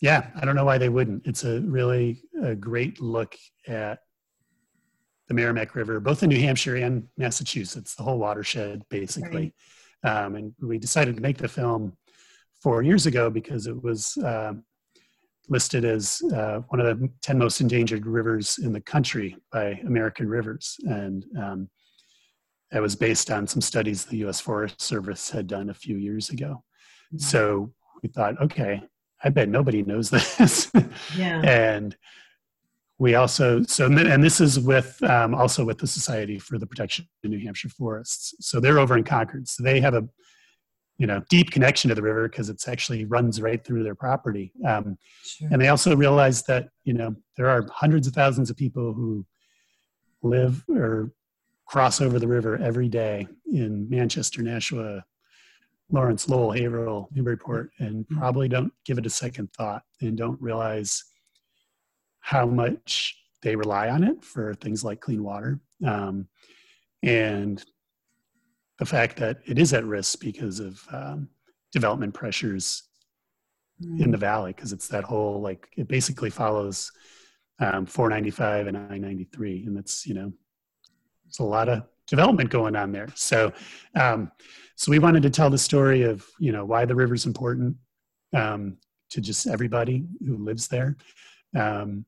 yeah, 0.00 0.28
I 0.34 0.46
don't 0.46 0.56
know 0.56 0.64
why 0.64 0.78
they 0.78 0.88
wouldn't. 0.88 1.26
It's 1.26 1.44
a 1.44 1.60
really 1.60 2.22
a 2.42 2.54
great 2.54 2.98
look 3.02 3.36
at 3.68 3.98
the 5.28 5.34
Merrimack 5.34 5.74
River, 5.74 6.00
both 6.00 6.22
in 6.22 6.30
New 6.30 6.40
Hampshire 6.40 6.76
and 6.76 7.06
Massachusetts, 7.18 7.94
the 7.94 8.02
whole 8.02 8.16
watershed, 8.16 8.84
basically. 8.88 9.52
Right. 10.02 10.24
Um, 10.24 10.36
and 10.36 10.54
we 10.62 10.78
decided 10.78 11.16
to 11.16 11.22
make 11.22 11.36
the 11.36 11.46
film 11.46 11.94
four 12.62 12.80
years 12.80 13.04
ago 13.04 13.28
because 13.28 13.66
it 13.66 13.82
was 13.82 14.16
uh, 14.16 14.54
listed 15.50 15.84
as 15.84 16.22
uh, 16.34 16.60
one 16.68 16.80
of 16.80 16.86
the 16.86 17.10
10 17.20 17.36
most 17.36 17.60
endangered 17.60 18.06
rivers 18.06 18.56
in 18.56 18.72
the 18.72 18.80
country 18.80 19.36
by 19.52 19.78
American 19.84 20.26
Rivers. 20.26 20.78
And 20.86 21.26
um, 21.38 21.68
that 22.72 22.82
was 22.82 22.96
based 22.96 23.30
on 23.30 23.46
some 23.46 23.60
studies 23.60 24.04
the 24.04 24.16
US 24.28 24.40
Forest 24.40 24.80
Service 24.80 25.30
had 25.30 25.46
done 25.46 25.70
a 25.70 25.74
few 25.74 25.96
years 25.96 26.30
ago. 26.30 26.64
Mm-hmm. 27.08 27.18
So 27.18 27.72
we 28.02 28.08
thought, 28.08 28.40
okay, 28.40 28.82
I 29.22 29.28
bet 29.28 29.48
nobody 29.48 29.82
knows 29.82 30.10
this. 30.10 30.72
yeah. 31.16 31.42
and 31.42 31.96
we 32.98 33.14
also 33.14 33.62
so 33.64 33.86
and 33.86 34.22
this 34.22 34.40
is 34.40 34.58
with 34.60 35.02
um, 35.02 35.34
also 35.34 35.64
with 35.64 35.78
the 35.78 35.86
Society 35.86 36.38
for 36.38 36.58
the 36.58 36.66
Protection 36.66 37.06
of 37.24 37.30
New 37.30 37.40
Hampshire 37.40 37.68
Forests. 37.68 38.34
So 38.40 38.58
they're 38.58 38.78
over 38.78 38.96
in 38.96 39.04
Concord. 39.04 39.48
So 39.48 39.62
they 39.62 39.80
have 39.80 39.94
a 39.94 40.08
you 40.98 41.06
know 41.06 41.20
deep 41.28 41.50
connection 41.50 41.88
to 41.88 41.94
the 41.94 42.02
river 42.02 42.28
because 42.28 42.48
it's 42.48 42.68
actually 42.68 43.04
runs 43.04 43.40
right 43.40 43.62
through 43.64 43.82
their 43.82 43.96
property. 43.96 44.52
Um, 44.66 44.96
sure. 45.24 45.48
And 45.50 45.60
they 45.60 45.68
also 45.68 45.96
realized 45.96 46.46
that 46.46 46.68
you 46.84 46.94
know 46.94 47.16
there 47.36 47.48
are 47.48 47.66
hundreds 47.72 48.06
of 48.06 48.14
thousands 48.14 48.50
of 48.50 48.56
people 48.56 48.94
who 48.94 49.26
live 50.22 50.64
or 50.68 51.10
cross 51.72 52.02
over 52.02 52.18
the 52.18 52.28
river 52.28 52.58
every 52.58 52.86
day 52.86 53.26
in 53.50 53.88
Manchester, 53.88 54.42
Nashua, 54.42 55.02
Lawrence, 55.90 56.28
Lowell, 56.28 56.52
Haverhill, 56.52 57.08
Newburyport, 57.14 57.70
and 57.78 58.04
mm-hmm. 58.04 58.18
probably 58.18 58.46
don't 58.46 58.74
give 58.84 58.98
it 58.98 59.06
a 59.06 59.10
second 59.10 59.50
thought 59.54 59.82
and 60.02 60.14
don't 60.14 60.40
realize 60.40 61.02
how 62.20 62.44
much 62.44 63.16
they 63.40 63.56
rely 63.56 63.88
on 63.88 64.04
it 64.04 64.22
for 64.22 64.52
things 64.52 64.84
like 64.84 65.00
clean 65.00 65.24
water. 65.24 65.60
Um, 65.82 66.28
and 67.02 67.64
the 68.78 68.84
fact 68.84 69.16
that 69.16 69.38
it 69.46 69.58
is 69.58 69.72
at 69.72 69.86
risk 69.86 70.20
because 70.20 70.60
of 70.60 70.78
um, 70.92 71.26
development 71.72 72.12
pressures 72.12 72.82
in 73.80 74.10
the 74.10 74.18
valley, 74.18 74.52
because 74.52 74.74
it's 74.74 74.88
that 74.88 75.04
whole 75.04 75.40
like 75.40 75.68
it 75.78 75.88
basically 75.88 76.28
follows 76.28 76.92
um, 77.60 77.86
495 77.86 78.66
and 78.66 78.76
I-93, 78.76 79.66
and 79.66 79.74
that's 79.74 80.06
you 80.06 80.12
know 80.12 80.32
there's 81.32 81.46
a 81.46 81.50
lot 81.50 81.68
of 81.68 81.82
development 82.06 82.50
going 82.50 82.76
on 82.76 82.92
there. 82.92 83.08
So, 83.14 83.52
um, 83.98 84.30
so 84.76 84.90
we 84.90 84.98
wanted 84.98 85.22
to 85.22 85.30
tell 85.30 85.50
the 85.50 85.58
story 85.58 86.02
of 86.02 86.26
you 86.38 86.52
know 86.52 86.64
why 86.64 86.84
the 86.84 86.94
river's 86.94 87.26
important 87.26 87.76
um, 88.34 88.76
to 89.10 89.20
just 89.20 89.46
everybody 89.46 90.04
who 90.26 90.36
lives 90.36 90.68
there, 90.68 90.96
um, 91.56 92.04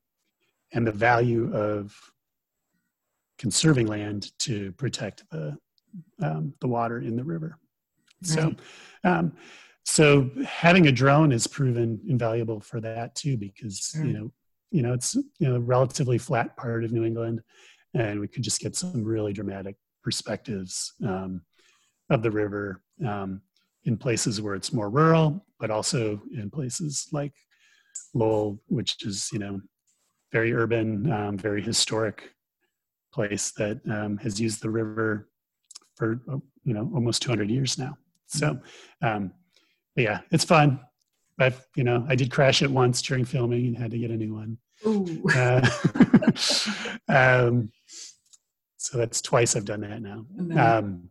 and 0.73 0.85
the 0.85 0.91
value 0.91 1.53
of 1.53 1.95
conserving 3.37 3.87
land 3.87 4.31
to 4.39 4.71
protect 4.73 5.23
the 5.31 5.57
um, 6.21 6.53
the 6.61 6.67
water 6.67 6.99
in 6.99 7.15
the 7.15 7.23
river. 7.23 7.57
Right. 8.21 8.29
So, 8.29 8.55
um, 9.03 9.33
so 9.83 10.29
having 10.45 10.87
a 10.87 10.91
drone 10.91 11.31
is 11.31 11.47
proven 11.47 11.99
invaluable 12.07 12.59
for 12.59 12.79
that 12.81 13.15
too, 13.15 13.37
because 13.37 13.91
sure. 13.93 14.05
you 14.05 14.13
know, 14.13 14.31
you 14.71 14.81
know, 14.81 14.93
it's 14.93 15.15
you 15.15 15.47
know, 15.47 15.55
a 15.55 15.59
relatively 15.59 16.17
flat 16.17 16.57
part 16.57 16.83
of 16.83 16.91
New 16.91 17.05
England, 17.05 17.41
and 17.95 18.19
we 18.19 18.27
could 18.27 18.43
just 18.43 18.59
get 18.59 18.75
some 18.75 19.03
really 19.03 19.33
dramatic 19.33 19.75
perspectives 20.03 20.93
um, 21.05 21.41
of 22.09 22.21
the 22.21 22.29
river 22.29 22.81
um, 23.05 23.41
in 23.85 23.97
places 23.97 24.41
where 24.41 24.55
it's 24.55 24.73
more 24.73 24.89
rural, 24.89 25.45
but 25.59 25.71
also 25.71 26.21
in 26.33 26.49
places 26.51 27.07
like 27.11 27.33
Lowell, 28.13 28.59
which 28.67 29.03
is 29.05 29.29
you 29.31 29.39
know 29.39 29.59
very 30.31 30.53
urban, 30.53 31.11
um, 31.11 31.37
very 31.37 31.61
historic 31.61 32.31
place 33.13 33.51
that 33.51 33.79
um, 33.89 34.17
has 34.17 34.39
used 34.39 34.61
the 34.61 34.69
river 34.69 35.29
for 35.95 36.21
you 36.63 36.73
know 36.73 36.91
almost 36.93 37.21
200 37.21 37.49
years 37.49 37.77
now. 37.77 37.97
So, 38.27 38.59
um, 39.01 39.31
yeah, 39.95 40.19
it's 40.31 40.43
fun. 40.43 40.79
But 41.37 41.53
you 41.75 41.83
know, 41.83 42.05
I 42.07 42.15
did 42.15 42.31
crash 42.31 42.61
it 42.61 42.71
once 42.71 43.01
during 43.01 43.25
filming 43.25 43.67
and 43.67 43.77
had 43.77 43.91
to 43.91 43.97
get 43.97 44.11
a 44.11 44.17
new 44.17 44.33
one. 44.33 44.57
Uh, 45.35 45.67
um, 47.09 47.71
so 48.85 48.99
that's 48.99 49.19
twice 49.19 49.55
I've 49.55 49.65
done 49.65 49.81
that 49.81 49.99
now. 49.99 50.25
Um, 50.55 51.09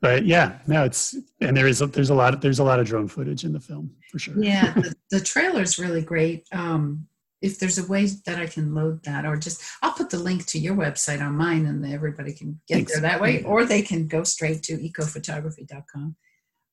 but 0.00 0.24
yeah, 0.24 0.58
no, 0.66 0.84
it's 0.84 1.14
and 1.42 1.54
there 1.54 1.66
is 1.66 1.82
a, 1.82 1.86
there's 1.86 2.08
a 2.08 2.14
lot 2.14 2.32
of, 2.32 2.40
there's 2.40 2.60
a 2.60 2.64
lot 2.64 2.80
of 2.80 2.86
drone 2.86 3.08
footage 3.08 3.44
in 3.44 3.52
the 3.52 3.60
film 3.60 3.90
for 4.10 4.18
sure. 4.18 4.42
Yeah, 4.42 4.72
the, 4.74 4.94
the 5.10 5.20
trailer 5.20 5.60
is 5.60 5.78
really 5.78 6.00
great. 6.00 6.46
Um, 6.52 7.08
if 7.42 7.58
there's 7.58 7.78
a 7.78 7.86
way 7.86 8.06
that 8.24 8.38
I 8.38 8.46
can 8.46 8.74
load 8.74 9.04
that, 9.04 9.26
or 9.26 9.36
just 9.36 9.62
I'll 9.82 9.92
put 9.92 10.08
the 10.08 10.18
link 10.18 10.46
to 10.46 10.58
your 10.58 10.74
website 10.74 11.20
on 11.20 11.36
mine, 11.36 11.66
and 11.66 11.84
everybody 11.84 12.32
can 12.32 12.58
get 12.66 12.76
Thanks. 12.76 12.92
there 12.92 13.02
that 13.02 13.20
way, 13.20 13.42
or 13.42 13.66
they 13.66 13.82
can 13.82 14.06
go 14.06 14.24
straight 14.24 14.62
to 14.64 14.78
ecophotography.com. 14.78 16.16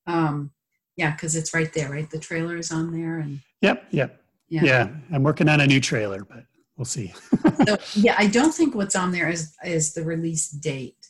Um, 0.08 0.52
yeah, 0.96 1.12
because 1.12 1.36
it's 1.36 1.54
right 1.54 1.74
there, 1.74 1.90
right? 1.90 2.10
The 2.10 2.20
trailer 2.20 2.56
is 2.56 2.72
on 2.72 2.94
there, 2.94 3.20
and 3.20 3.42
yep, 3.62 3.86
yep, 3.92 4.22
yeah. 4.48 4.64
yeah. 4.64 4.90
I'm 5.12 5.24
working 5.24 5.50
on 5.50 5.60
a 5.60 5.68
new 5.68 5.82
trailer, 5.82 6.24
but 6.24 6.46
we'll 6.84 6.86
see. 6.86 7.14
so, 7.66 7.78
yeah, 7.96 8.16
I 8.18 8.28
don't 8.28 8.54
think 8.54 8.76
what's 8.76 8.96
on 8.96 9.12
there 9.12 9.30
is 9.30 9.56
is 9.64 9.94
the 9.94 10.04
release 10.04 10.50
date, 10.50 11.08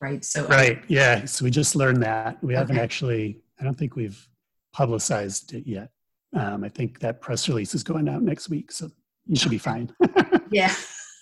right? 0.00 0.24
So 0.24 0.46
right, 0.46 0.82
yeah. 0.88 1.24
So 1.24 1.44
we 1.44 1.50
just 1.52 1.76
learned 1.76 2.02
that 2.02 2.42
we 2.42 2.54
haven't 2.54 2.78
actually. 2.78 3.40
I 3.60 3.64
don't 3.64 3.78
think 3.78 3.94
we've 3.94 4.28
publicized 4.72 5.54
it 5.54 5.66
yet. 5.66 5.90
Um, 6.34 6.64
I 6.64 6.68
think 6.68 6.98
that 7.00 7.20
press 7.20 7.48
release 7.48 7.74
is 7.74 7.84
going 7.84 8.08
out 8.08 8.22
next 8.22 8.48
week, 8.48 8.72
so 8.72 8.90
you 9.26 9.36
should 9.36 9.50
be 9.50 9.58
fine. 9.58 9.94
yeah. 10.50 10.74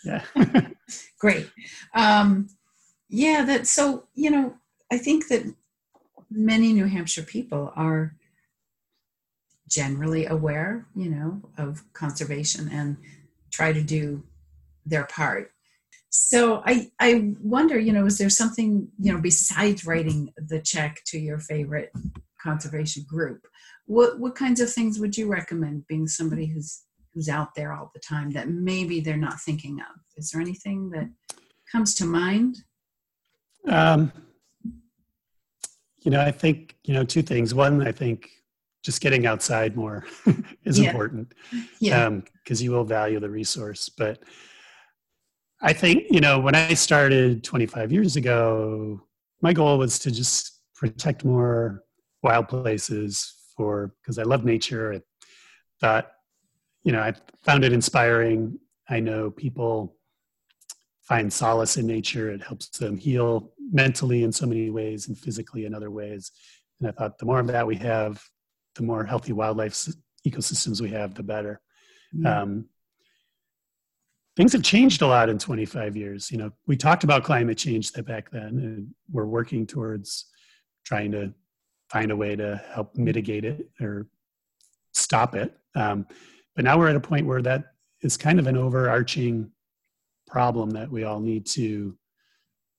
Yeah. 0.05 0.23
Great. 1.19 1.51
Um, 1.95 2.49
yeah, 3.11 3.45
that 3.45 3.67
so 3.67 4.07
you 4.15 4.31
know, 4.31 4.55
I 4.91 4.97
think 4.97 5.29
that 5.29 5.43
many 6.31 6.73
New 6.73 6.87
Hampshire 6.87 7.23
people 7.23 7.73
are 7.77 8.15
generally 9.69 10.27
aware, 10.27 10.87
you 10.95 11.11
know, 11.11 11.43
of 11.59 11.83
conservation 11.93 12.71
and 12.73 12.97
try 13.51 13.73
to 13.73 13.83
do 13.83 14.25
their 14.85 15.05
part. 15.05 15.51
So 16.11 16.63
I 16.65 16.91
I 16.99 17.35
wonder, 17.41 17.79
you 17.79 17.93
know, 17.93 18.07
is 18.07 18.19
there 18.19 18.31
something, 18.31 18.89
you 18.99 19.13
know, 19.13 19.21
besides 19.21 19.87
writing 19.87 20.33
the 20.37 20.61
check 20.61 21.01
to 21.07 21.19
your 21.19 21.39
favorite 21.39 21.93
conservation 22.41 23.05
group 23.09 23.47
what 23.87 24.19
what 24.19 24.35
kinds 24.35 24.61
of 24.61 24.73
things 24.73 24.99
would 24.99 25.17
you 25.17 25.29
recommend 25.29 25.87
being 25.87 26.07
somebody 26.07 26.47
who's 26.47 26.83
who's 27.15 27.29
out 27.29 27.55
there 27.55 27.73
all 27.73 27.91
the 27.95 28.01
time 28.01 28.31
that 28.33 28.49
maybe 28.49 29.01
they're 29.01 29.17
not 29.17 29.41
thinking 29.41 29.81
of? 29.81 29.97
Is 30.17 30.31
there 30.31 30.43
anything 30.43 30.91
that 30.91 31.09
comes 31.71 31.95
to 31.95 32.05
mind? 32.05 32.59
Um, 33.67 34.13
you 36.03 36.11
know 36.11 36.21
i 36.21 36.31
think 36.31 36.77
you 36.85 36.95
know 36.95 37.05
two 37.05 37.23
things. 37.23 37.55
One 37.55 37.87
i 37.87 37.93
think 37.93 38.31
just 38.87 39.01
getting 39.01 39.27
outside 39.27 39.77
more 39.77 40.07
is 40.65 40.79
yeah. 40.79 40.89
important 40.89 41.35
yeah 41.81 42.09
because 42.09 42.61
um, 42.61 42.65
you 42.65 42.71
will 42.71 42.85
value 42.85 43.21
the 43.21 43.29
resource 43.29 43.89
but 43.89 44.23
i 45.61 45.73
think 45.73 46.05
you 46.09 46.21
know 46.21 46.39
when 46.39 46.55
i 46.55 46.73
started 46.73 47.45
25 47.45 47.93
years 47.93 48.17
ago 48.17 49.01
my 49.43 49.53
goal 49.53 49.77
was 49.77 49.99
to 49.99 50.11
just 50.11 50.61
protect 50.75 51.25
more 51.25 51.83
wild 52.23 52.49
places 52.49 53.35
for 53.57 53.95
because 54.01 54.19
I 54.19 54.23
love 54.23 54.45
nature. 54.45 54.93
I 54.93 55.01
thought, 55.81 56.11
you 56.85 56.93
know, 56.93 57.01
I 57.01 57.15
found 57.43 57.65
it 57.65 57.73
inspiring. 57.73 58.59
I 58.89 59.01
know 59.01 59.31
people 59.31 59.97
find 61.03 61.33
solace 61.33 61.77
in 61.77 61.87
nature. 61.87 62.31
It 62.31 62.43
helps 62.43 62.69
them 62.69 62.97
heal 62.97 63.53
mentally 63.73 64.23
in 64.23 64.33
so 64.33 64.47
many 64.47 64.71
ways 64.71 65.09
and 65.09 65.19
physically 65.19 65.65
in 65.65 65.75
other 65.75 65.91
ways. 65.91 66.33
And 66.81 66.89
I 66.89 66.93
thought 66.93 67.19
the 67.19 67.27
more 67.27 67.41
of 67.41 67.47
that 67.49 67.67
we 67.67 67.77
have, 67.77 68.23
the 68.77 68.83
more 68.83 69.05
healthy 69.05 69.33
wildlife 69.33 69.89
ecosystems 70.27 70.81
we 70.81 70.91
have, 70.91 71.15
the 71.15 71.23
better. 71.23 71.61
Mm-hmm. 72.15 72.27
Um, 72.27 72.67
things 74.37 74.53
have 74.53 74.63
changed 74.63 75.03
a 75.03 75.07
lot 75.07 75.29
in 75.29 75.39
25 75.39 75.97
years. 75.97 76.31
You 76.31 76.39
know, 76.39 76.51
we 76.67 76.77
talked 76.77 77.05
about 77.05 77.25
climate 77.25 77.59
change 77.59 77.93
that 77.93 78.07
back 78.07 78.31
then, 78.31 78.59
and 78.59 78.95
we're 79.11 79.27
working 79.27 79.67
towards 79.67 80.27
trying 80.85 81.13
to 81.13 81.33
find 81.91 82.11
a 82.11 82.17
way 82.17 82.37
to 82.37 82.63
help 82.73 82.97
mitigate 82.97 83.45
it 83.45 83.69
or 83.81 84.07
stop 84.93 85.35
it. 85.35 85.57
Um, 85.75 86.07
but 86.55 86.65
now 86.65 86.79
we're 86.79 86.89
at 86.89 86.97
a 86.97 87.01
point 87.01 87.27
where 87.27 87.43
that 87.43 87.65
is 88.03 88.17
kind 88.17 88.39
of 88.39 88.47
an 88.47 88.57
overarching 88.57 89.51
problem 90.27 90.71
that 90.71 90.91
we 90.91 91.05
all 91.05 91.21
need 91.21 91.47
to 91.47 91.97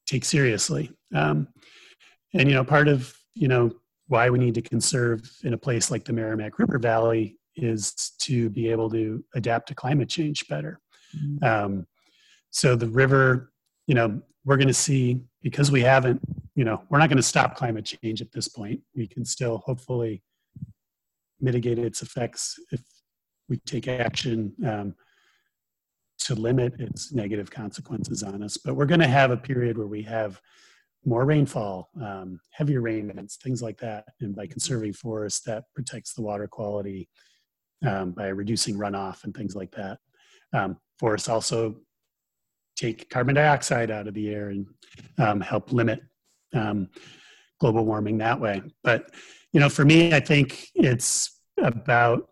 take 0.06 0.26
seriously. 0.26 0.92
Um, 1.14 1.48
and 2.34 2.50
you 2.50 2.56
know, 2.56 2.64
part 2.64 2.88
of 2.88 3.16
you 3.34 3.48
know 3.48 3.72
why 4.08 4.30
we 4.30 4.40
need 4.40 4.56
to 4.56 4.62
conserve 4.62 5.30
in 5.44 5.54
a 5.54 5.58
place 5.58 5.92
like 5.92 6.06
the 6.06 6.14
Merrimack 6.14 6.60
River 6.60 6.80
Valley 6.80 7.38
is 7.56 8.14
to 8.20 8.50
be 8.50 8.70
able 8.70 8.90
to 8.92 9.24
adapt 9.36 9.68
to 9.68 9.76
climate 9.76 10.10
change 10.10 10.48
better. 10.48 10.80
Mm-hmm. 11.16 11.44
Um, 11.44 11.88
so 12.52 12.76
the 12.76 12.88
river, 12.88 13.52
you 13.88 13.96
know, 13.96 14.22
we're 14.46 14.58
going 14.58 14.68
to 14.68 14.74
see 14.74 15.22
because 15.42 15.72
we 15.72 15.82
haven't, 15.82 16.22
you 16.56 16.64
know, 16.64 16.82
we're 16.90 17.00
not 17.00 17.10
going 17.10 17.18
to 17.18 17.24
stop 17.24 17.56
climate 17.56 17.86
change 17.86 18.22
at 18.22 18.32
this 18.32 18.48
point. 18.48 18.82
We 18.96 19.08
can 19.08 19.26
still 19.26 19.58
hopefully 19.58 20.24
mitigate 21.40 21.78
its 21.78 22.02
effects 22.02 22.58
if 22.72 22.82
we 23.50 23.58
take 23.58 23.88
action 23.88 24.54
um, 24.66 24.96
to 26.20 26.36
limit 26.36 26.80
its 26.80 27.12
negative 27.12 27.52
consequences 27.52 28.24
on 28.24 28.42
us. 28.42 28.58
But 28.58 28.76
we're 28.76 28.86
going 28.86 29.02
to 29.02 29.08
have 29.08 29.32
a 29.32 29.38
period 29.38 29.78
where 29.78 29.88
we 29.88 30.02
have 30.04 30.42
more 31.06 31.26
rainfall, 31.26 31.90
um, 32.02 32.40
heavier 32.52 32.82
rain 32.82 33.10
events, 33.10 33.38
things 33.38 33.62
like 33.62 33.78
that. 33.80 34.06
And 34.20 34.36
by 34.36 34.48
conserving 34.48 34.94
forests, 34.94 35.42
that 35.42 35.64
protects 35.74 36.14
the 36.14 36.22
water 36.22 36.48
quality 36.48 37.10
um, 37.86 38.12
by 38.12 38.28
reducing 38.28 38.76
runoff 38.76 39.24
and 39.24 39.36
things 39.36 39.56
like 39.56 39.72
that. 39.72 40.00
Um, 40.54 40.78
forests 41.00 41.30
also 41.30 41.78
take 42.76 43.10
carbon 43.10 43.36
dioxide 43.36 43.92
out 43.92 44.08
of 44.08 44.14
the 44.14 44.30
air 44.30 44.50
and 44.50 44.68
um, 45.18 45.42
help 45.42 45.72
limit 45.72 46.02
um, 46.54 46.90
global 47.60 47.86
warming 47.86 48.18
that 48.20 48.40
way. 48.40 48.62
But 48.84 49.12
you 49.54 49.60
know, 49.60 49.70
for 49.70 49.86
me, 49.86 50.14
I 50.14 50.20
think 50.20 50.68
it's 50.76 51.40
about 51.58 52.28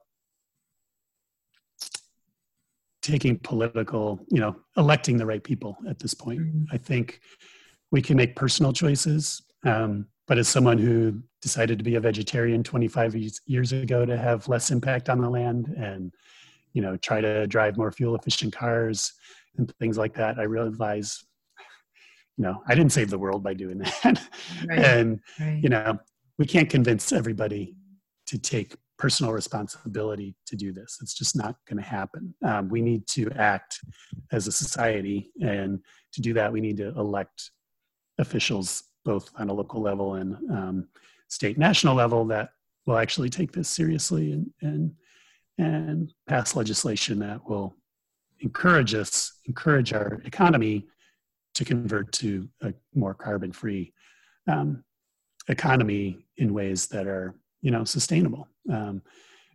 taking 3.01 3.38
political, 3.39 4.20
you 4.30 4.39
know, 4.39 4.55
electing 4.78 5.18
the 5.18 5.26
right 5.26 5.43
people 5.43 5.78
at 5.88 5.99
this 5.99 6.13
point. 6.13 6.41
Mm-hmm. 6.41 6.63
I 6.72 6.78
think 6.78 7.20
we 7.95 8.01
can 8.01 8.17
make 8.17 8.35
personal 8.35 8.73
choices. 8.73 9.41
Um, 9.63 10.07
but 10.27 10.37
as 10.37 10.49
someone 10.49 10.77
who 10.77 11.23
decided 11.41 11.77
to 11.77 11.83
be 11.85 11.95
a 11.95 11.99
vegetarian 12.01 12.61
25 12.61 13.15
years 13.45 13.71
ago 13.71 14.05
to 14.05 14.17
have 14.17 14.49
less 14.49 14.69
impact 14.69 15.07
on 15.07 15.21
the 15.21 15.29
land 15.29 15.73
and, 15.77 16.13
you 16.73 16.81
know, 16.81 16.97
try 16.97 17.21
to 17.21 17.47
drive 17.47 17.77
more 17.77 17.93
fuel 17.93 18.13
efficient 18.17 18.53
cars 18.53 19.13
and 19.55 19.73
things 19.79 19.97
like 19.97 20.13
that, 20.15 20.37
I 20.37 20.43
realize, 20.43 21.23
you 22.35 22.43
know, 22.43 22.61
I 22.67 22.75
didn't 22.75 22.91
save 22.91 23.09
the 23.09 23.17
world 23.17 23.41
by 23.41 23.53
doing 23.53 23.77
that. 23.77 24.21
Right. 24.67 24.79
and, 24.79 25.21
right. 25.39 25.63
you 25.63 25.69
know, 25.69 25.97
we 26.37 26.45
can't 26.45 26.69
convince 26.69 27.13
everybody 27.13 27.77
to 28.27 28.37
take 28.37 28.75
personal 28.97 29.31
responsibility 29.31 30.35
to 30.47 30.57
do 30.57 30.73
this. 30.73 30.97
It's 31.01 31.13
just 31.13 31.33
not 31.33 31.55
going 31.65 31.81
to 31.81 31.89
happen. 31.89 32.35
Um, 32.43 32.67
we 32.67 32.81
need 32.81 33.07
to 33.11 33.31
act 33.37 33.79
as 34.33 34.47
a 34.47 34.51
society, 34.51 35.31
and 35.41 35.79
to 36.11 36.21
do 36.21 36.33
that, 36.33 36.51
we 36.51 36.59
need 36.59 36.75
to 36.77 36.89
elect 36.89 37.51
officials 38.18 38.84
both 39.03 39.30
on 39.38 39.49
a 39.49 39.53
local 39.53 39.82
level 39.82 40.16
and 40.16 40.36
um, 40.51 40.88
state 41.28 41.57
national 41.57 41.95
level 41.95 42.26
that 42.26 42.49
will 42.86 42.97
actually 42.97 43.30
take 43.30 43.51
this 43.51 43.70
seriously 43.70 44.32
and 44.32 44.49
and 44.61 44.91
and 45.57 46.13
pass 46.28 46.55
legislation 46.55 47.20
that 47.20 47.47
will 47.47 47.76
encourage 48.41 48.93
us 48.93 49.39
encourage 49.45 49.93
our 49.93 50.22
economy 50.26 50.86
to 51.53 51.63
convert 51.63 52.11
to 52.11 52.47
a 52.61 52.74
more 52.93 53.13
carbon 53.13 53.51
free 53.51 53.93
um, 54.47 54.84
economy 55.47 56.28
in 56.38 56.53
ways 56.53 56.88
that 56.88 57.07
are 57.07 57.36
you 57.61 57.72
know 57.72 57.84
sustainable. 57.84 58.47
Um, 58.72 59.01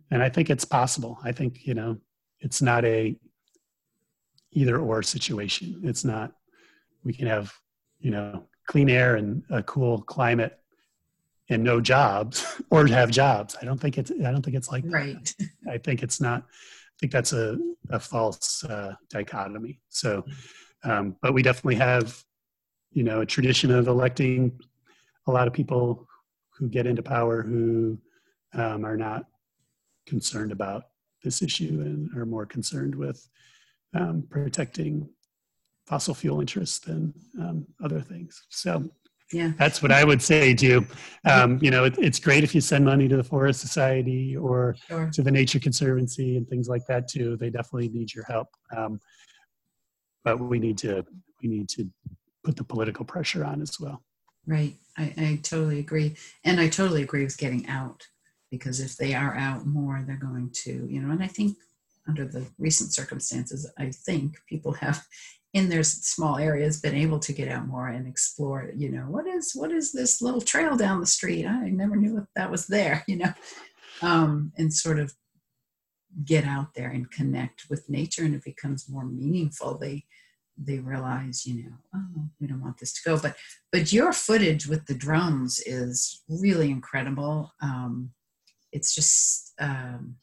and 0.09 0.21
i 0.21 0.27
think 0.27 0.49
it's 0.49 0.65
possible. 0.65 1.17
I 1.23 1.31
think 1.31 1.65
you 1.65 1.73
know 1.73 1.97
it's 2.39 2.61
not 2.61 2.83
a 2.85 3.15
either 4.51 4.79
or 4.79 5.01
situation. 5.03 5.81
It's 5.83 6.03
not 6.03 6.33
we 7.03 7.13
can 7.13 7.27
have 7.27 7.53
you 7.99 8.11
know 8.11 8.47
clean 8.71 8.89
air 8.89 9.17
and 9.17 9.43
a 9.49 9.61
cool 9.63 10.01
climate 10.03 10.57
and 11.49 11.61
no 11.61 11.81
jobs 11.81 12.45
or 12.69 12.87
have 12.87 13.11
jobs. 13.11 13.57
I 13.61 13.65
don't 13.65 13.77
think 13.77 13.97
it's 13.97 14.11
I 14.11 14.31
don't 14.31 14.41
think 14.41 14.55
it's 14.55 14.71
like 14.71 14.85
right. 14.87 15.35
I 15.69 15.77
think 15.77 16.03
it's 16.03 16.21
not. 16.21 16.43
I 16.43 16.95
think 16.97 17.11
that's 17.11 17.33
a, 17.33 17.57
a 17.89 17.99
false 17.99 18.63
uh, 18.63 18.93
dichotomy. 19.09 19.81
So, 19.89 20.23
um, 20.85 21.17
but 21.21 21.33
we 21.33 21.41
definitely 21.41 21.75
have, 21.75 22.23
you 22.91 23.03
know, 23.03 23.21
a 23.21 23.25
tradition 23.25 23.71
of 23.71 23.87
electing 23.89 24.57
a 25.27 25.31
lot 25.31 25.47
of 25.47 25.53
people 25.53 26.07
who 26.57 26.69
get 26.69 26.87
into 26.87 27.03
power 27.03 27.41
who 27.41 27.97
um, 28.53 28.85
are 28.85 28.97
not 28.97 29.25
concerned 30.05 30.53
about 30.53 30.83
this 31.23 31.41
issue 31.41 31.81
and 31.83 32.15
are 32.15 32.25
more 32.25 32.45
concerned 32.45 32.95
with 32.95 33.27
um, 33.93 34.23
protecting 34.29 35.09
fossil 35.91 36.13
fuel 36.13 36.39
interests 36.39 36.79
than 36.79 37.13
um, 37.41 37.67
other 37.83 37.99
things. 37.99 38.45
So 38.47 38.89
yeah, 39.33 39.51
that's 39.57 39.81
what 39.81 39.91
I 39.91 40.05
would 40.05 40.21
say 40.21 40.53
to 40.55 40.85
um, 41.29 41.59
you 41.61 41.69
know, 41.69 41.83
it, 41.83 41.95
it's 41.97 42.17
great 42.17 42.45
if 42.45 42.55
you 42.55 42.61
send 42.61 42.85
money 42.85 43.09
to 43.09 43.17
the 43.17 43.23
Forest 43.23 43.59
Society 43.59 44.37
or 44.37 44.77
sure. 44.87 45.09
to 45.13 45.21
the 45.21 45.31
Nature 45.31 45.59
Conservancy 45.59 46.37
and 46.37 46.47
things 46.47 46.69
like 46.69 46.85
that 46.87 47.09
too. 47.09 47.35
They 47.35 47.49
definitely 47.49 47.89
need 47.89 48.13
your 48.13 48.23
help. 48.23 48.47
Um, 48.75 49.01
but 50.23 50.39
we 50.39 50.59
need 50.59 50.77
to 50.79 51.05
we 51.41 51.49
need 51.49 51.67
to 51.69 51.89
put 52.45 52.55
the 52.55 52.63
political 52.63 53.03
pressure 53.03 53.43
on 53.43 53.61
as 53.61 53.77
well. 53.77 54.01
Right. 54.47 54.77
I, 54.97 55.13
I 55.17 55.39
totally 55.43 55.79
agree. 55.79 56.15
And 56.45 56.61
I 56.61 56.69
totally 56.69 57.03
agree 57.03 57.25
with 57.25 57.37
getting 57.37 57.67
out 57.67 58.07
because 58.49 58.79
if 58.79 58.95
they 58.95 59.13
are 59.13 59.35
out 59.35 59.65
more, 59.65 60.03
they're 60.07 60.15
going 60.15 60.51
to, 60.63 60.87
you 60.89 61.01
know, 61.01 61.11
and 61.11 61.21
I 61.21 61.27
think 61.27 61.57
under 62.07 62.25
the 62.25 62.45
recent 62.57 62.93
circumstances, 62.93 63.69
I 63.77 63.91
think 63.91 64.37
people 64.47 64.73
have 64.73 65.05
in 65.53 65.67
their 65.69 65.83
small 65.83 66.37
areas 66.37 66.79
been 66.79 66.95
able 66.95 67.19
to 67.19 67.33
get 67.33 67.49
out 67.49 67.67
more 67.67 67.87
and 67.89 68.07
explore 68.07 68.71
you 68.75 68.89
know 68.89 69.01
what 69.01 69.27
is 69.27 69.51
what 69.53 69.71
is 69.71 69.91
this 69.91 70.21
little 70.21 70.41
trail 70.41 70.75
down 70.75 70.99
the 70.99 71.05
street? 71.05 71.45
I 71.45 71.69
never 71.69 71.95
knew 71.95 72.15
that 72.15 72.27
that 72.35 72.51
was 72.51 72.67
there 72.67 73.03
you 73.07 73.17
know? 73.17 73.33
Um, 74.01 74.51
and 74.57 74.73
sort 74.73 74.99
of 74.99 75.13
get 76.25 76.45
out 76.45 76.73
there 76.75 76.89
and 76.89 77.09
connect 77.11 77.65
with 77.69 77.89
nature 77.89 78.23
and 78.23 78.35
it 78.35 78.43
becomes 78.43 78.89
more 78.89 79.05
meaningful. 79.05 79.77
They 79.77 80.05
they 80.57 80.79
realize 80.79 81.45
you 81.45 81.63
know 81.63 81.71
oh 81.95 82.29
we 82.39 82.47
don't 82.47 82.61
want 82.61 82.77
this 82.77 82.93
to 82.93 83.09
go 83.09 83.17
but 83.17 83.35
but 83.71 83.91
your 83.91 84.11
footage 84.13 84.67
with 84.67 84.85
the 84.85 84.93
drones 84.93 85.59
is 85.65 86.23
really 86.29 86.69
incredible. 86.69 87.51
Um, 87.61 88.11
it's 88.71 88.95
just 88.95 89.53
um, 89.59 90.15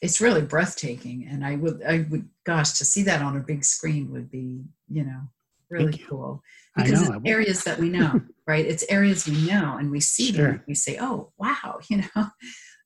it's 0.00 0.20
really 0.20 0.42
breathtaking 0.42 1.26
and 1.30 1.44
i 1.44 1.56
would 1.56 1.82
i 1.84 2.06
would 2.10 2.28
gosh 2.44 2.72
to 2.72 2.84
see 2.84 3.02
that 3.02 3.22
on 3.22 3.36
a 3.36 3.40
big 3.40 3.64
screen 3.64 4.10
would 4.10 4.30
be 4.30 4.62
you 4.88 5.04
know 5.04 5.20
really 5.70 5.98
cool 6.08 6.42
because 6.76 7.08
it's 7.08 7.18
areas 7.24 7.64
that 7.64 7.78
we 7.78 7.88
know 7.88 8.20
right 8.46 8.66
it's 8.66 8.84
areas 8.88 9.26
we 9.26 9.40
know 9.46 9.76
and 9.76 9.90
we 9.90 10.00
see 10.00 10.32
sure. 10.32 10.46
them 10.48 10.62
we 10.66 10.74
say 10.74 10.98
oh 11.00 11.30
wow 11.38 11.78
you 11.88 11.98
know 11.98 12.26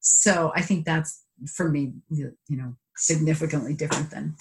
so 0.00 0.52
i 0.54 0.60
think 0.60 0.84
that's 0.84 1.24
for 1.46 1.70
me 1.70 1.94
you 2.10 2.34
know 2.50 2.74
significantly 2.96 3.74
different 3.74 4.10
than 4.10 4.36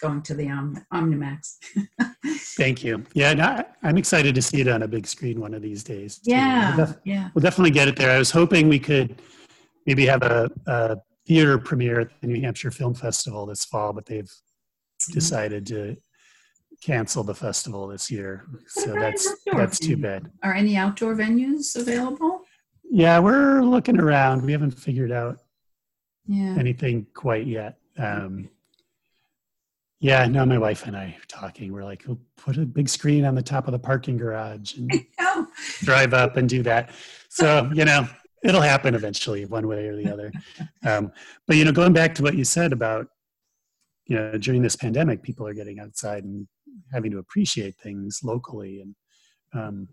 going 0.00 0.22
to 0.22 0.34
the 0.34 0.48
Om- 0.48 0.86
Omnimax. 0.92 1.56
Thank 2.56 2.84
you. 2.84 3.04
Yeah, 3.14 3.34
no, 3.34 3.64
I'm 3.82 3.96
excited 3.98 4.34
to 4.34 4.42
see 4.42 4.60
it 4.60 4.68
on 4.68 4.82
a 4.82 4.88
big 4.88 5.06
screen 5.06 5.40
one 5.40 5.54
of 5.54 5.62
these 5.62 5.82
days. 5.82 6.18
Too. 6.18 6.30
Yeah, 6.30 6.76
we'll 6.76 6.86
def- 6.86 6.96
yeah. 7.04 7.28
We'll 7.34 7.42
definitely 7.42 7.72
get 7.72 7.88
it 7.88 7.96
there. 7.96 8.10
I 8.10 8.18
was 8.18 8.30
hoping 8.30 8.68
we 8.68 8.78
could 8.78 9.20
maybe 9.86 10.06
have 10.06 10.22
a, 10.22 10.50
a 10.66 10.96
theater 11.28 11.58
premiere 11.58 12.00
at 12.00 12.20
the 12.20 12.26
New 12.26 12.40
Hampshire 12.40 12.70
Film 12.70 12.94
Festival 12.94 13.46
this 13.46 13.64
fall, 13.64 13.92
but 13.92 14.06
they've 14.06 14.24
mm-hmm. 14.24 15.12
decided 15.12 15.66
to 15.66 15.96
cancel 16.82 17.22
the 17.22 17.34
festival 17.34 17.86
this 17.86 18.10
year. 18.10 18.46
So 18.66 18.94
that's 18.94 19.28
that's 19.52 19.78
too 19.78 19.96
bad. 19.96 20.30
Are 20.42 20.54
any 20.54 20.76
outdoor 20.76 21.14
venues 21.14 21.76
available? 21.76 22.42
Yeah, 22.90 23.18
we're 23.18 23.62
looking 23.62 24.00
around. 24.00 24.42
We 24.42 24.52
haven't 24.52 24.70
figured 24.70 25.12
out 25.12 25.38
yeah. 26.26 26.56
anything 26.58 27.06
quite 27.14 27.46
yet. 27.46 27.76
Um, 27.98 28.48
yeah, 30.00 30.26
now 30.26 30.44
my 30.44 30.58
wife 30.58 30.86
and 30.86 30.96
I 30.96 31.06
are 31.06 31.26
talking. 31.26 31.72
We're 31.72 31.84
like, 31.84 32.04
we'll 32.06 32.20
put 32.36 32.56
a 32.56 32.64
big 32.64 32.88
screen 32.88 33.24
on 33.24 33.34
the 33.34 33.42
top 33.42 33.66
of 33.66 33.72
the 33.72 33.78
parking 33.78 34.16
garage 34.16 34.76
and 34.76 35.04
drive 35.80 36.14
up 36.14 36.36
and 36.36 36.48
do 36.48 36.62
that. 36.62 36.90
So, 37.28 37.68
you 37.74 37.84
know, 37.84 38.06
it'll 38.44 38.60
happen 38.60 38.94
eventually 38.94 39.44
one 39.44 39.66
way 39.66 39.86
or 39.86 39.96
the 39.96 40.12
other. 40.12 40.32
Um, 40.86 41.12
but 41.46 41.56
you 41.56 41.64
know 41.64 41.72
going 41.72 41.92
back 41.92 42.14
to 42.16 42.22
what 42.22 42.36
you 42.36 42.44
said 42.44 42.72
about 42.72 43.08
you 44.06 44.16
know 44.16 44.38
during 44.38 44.62
this 44.62 44.76
pandemic 44.76 45.22
people 45.22 45.46
are 45.46 45.54
getting 45.54 45.80
outside 45.80 46.24
and 46.24 46.46
having 46.92 47.10
to 47.10 47.18
appreciate 47.18 47.76
things 47.78 48.20
locally. 48.22 48.80
And 48.80 48.94
um, 49.52 49.88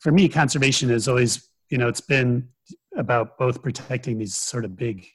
for 0.00 0.12
me 0.12 0.28
conservation 0.28 0.90
is 0.90 1.08
always 1.08 1.48
you 1.70 1.78
know 1.78 1.88
it's 1.88 2.00
been 2.00 2.48
about 2.96 3.38
both 3.38 3.62
protecting 3.62 4.18
these 4.18 4.34
sort 4.34 4.64
of 4.64 4.76
big 4.76 5.06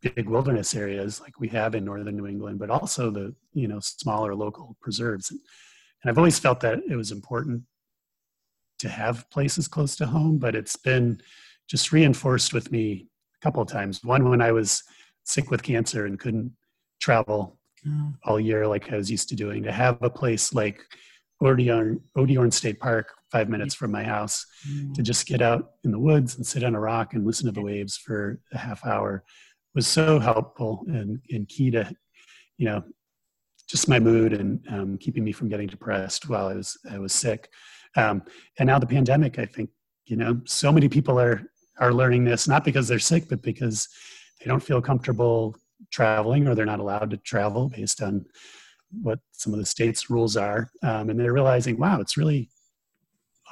big 0.00 0.28
wilderness 0.28 0.74
areas 0.74 1.20
like 1.20 1.40
we 1.40 1.48
have 1.48 1.74
in 1.74 1.84
northern 1.84 2.16
new 2.16 2.26
england 2.26 2.58
but 2.58 2.70
also 2.70 3.10
the 3.10 3.34
you 3.52 3.66
know 3.66 3.80
smaller 3.80 4.34
local 4.34 4.76
preserves. 4.80 5.30
And, 5.30 5.40
and 6.02 6.10
i've 6.10 6.18
always 6.18 6.38
felt 6.38 6.60
that 6.60 6.80
it 6.88 6.96
was 6.96 7.10
important 7.10 7.62
to 8.78 8.88
have 8.88 9.28
places 9.30 9.66
close 9.66 9.96
to 9.96 10.06
home 10.06 10.38
but 10.38 10.54
it's 10.54 10.76
been 10.76 11.20
just 11.68 11.92
reinforced 11.92 12.52
with 12.52 12.70
me 12.72 13.06
a 13.40 13.44
couple 13.44 13.62
of 13.62 13.68
times. 13.68 14.02
One 14.02 14.28
when 14.28 14.40
I 14.40 14.52
was 14.52 14.82
sick 15.24 15.50
with 15.50 15.62
cancer 15.62 16.06
and 16.06 16.18
couldn't 16.18 16.52
travel 17.00 17.58
oh. 17.86 18.12
all 18.24 18.40
year 18.40 18.66
like 18.66 18.92
I 18.92 18.96
was 18.96 19.10
used 19.10 19.28
to 19.28 19.36
doing. 19.36 19.62
To 19.62 19.72
have 19.72 19.98
a 20.02 20.10
place 20.10 20.54
like 20.54 20.80
Odiorne 21.42 22.52
State 22.52 22.80
Park, 22.80 23.12
five 23.30 23.48
minutes 23.48 23.74
from 23.74 23.92
my 23.92 24.02
house, 24.02 24.44
mm. 24.68 24.92
to 24.94 25.02
just 25.02 25.26
get 25.26 25.42
out 25.42 25.72
in 25.84 25.90
the 25.90 25.98
woods 25.98 26.36
and 26.36 26.46
sit 26.46 26.64
on 26.64 26.74
a 26.74 26.80
rock 26.80 27.14
and 27.14 27.26
listen 27.26 27.46
to 27.46 27.52
the 27.52 27.62
waves 27.62 27.96
for 27.96 28.40
a 28.52 28.58
half 28.58 28.84
hour 28.84 29.24
was 29.74 29.86
so 29.86 30.18
helpful 30.18 30.84
and, 30.88 31.20
and 31.30 31.48
key 31.48 31.70
to, 31.70 31.88
you 32.56 32.66
know, 32.66 32.82
just 33.68 33.88
my 33.88 34.00
mood 34.00 34.32
and 34.32 34.66
um, 34.70 34.98
keeping 34.98 35.22
me 35.22 35.30
from 35.30 35.48
getting 35.48 35.68
depressed 35.68 36.28
while 36.28 36.48
I 36.48 36.54
was 36.54 36.76
I 36.90 36.98
was 36.98 37.12
sick. 37.12 37.48
Um, 37.96 38.22
and 38.58 38.66
now 38.66 38.78
the 38.78 38.86
pandemic, 38.86 39.38
I 39.38 39.44
think, 39.44 39.70
you 40.06 40.16
know, 40.16 40.40
so 40.46 40.72
many 40.72 40.88
people 40.88 41.20
are 41.20 41.42
are 41.80 41.92
learning 41.92 42.24
this 42.24 42.48
not 42.48 42.64
because 42.64 42.88
they're 42.88 42.98
sick, 42.98 43.28
but 43.28 43.42
because 43.42 43.88
they 44.40 44.46
don't 44.46 44.62
feel 44.62 44.80
comfortable 44.80 45.56
traveling 45.90 46.46
or 46.46 46.54
they're 46.54 46.66
not 46.66 46.80
allowed 46.80 47.10
to 47.10 47.16
travel 47.18 47.68
based 47.68 48.02
on 48.02 48.24
what 49.02 49.18
some 49.32 49.52
of 49.52 49.58
the 49.58 49.66
state's 49.66 50.10
rules 50.10 50.36
are. 50.36 50.70
Um, 50.82 51.10
and 51.10 51.18
they're 51.18 51.32
realizing, 51.32 51.78
wow, 51.78 52.00
it's 52.00 52.16
really 52.16 52.48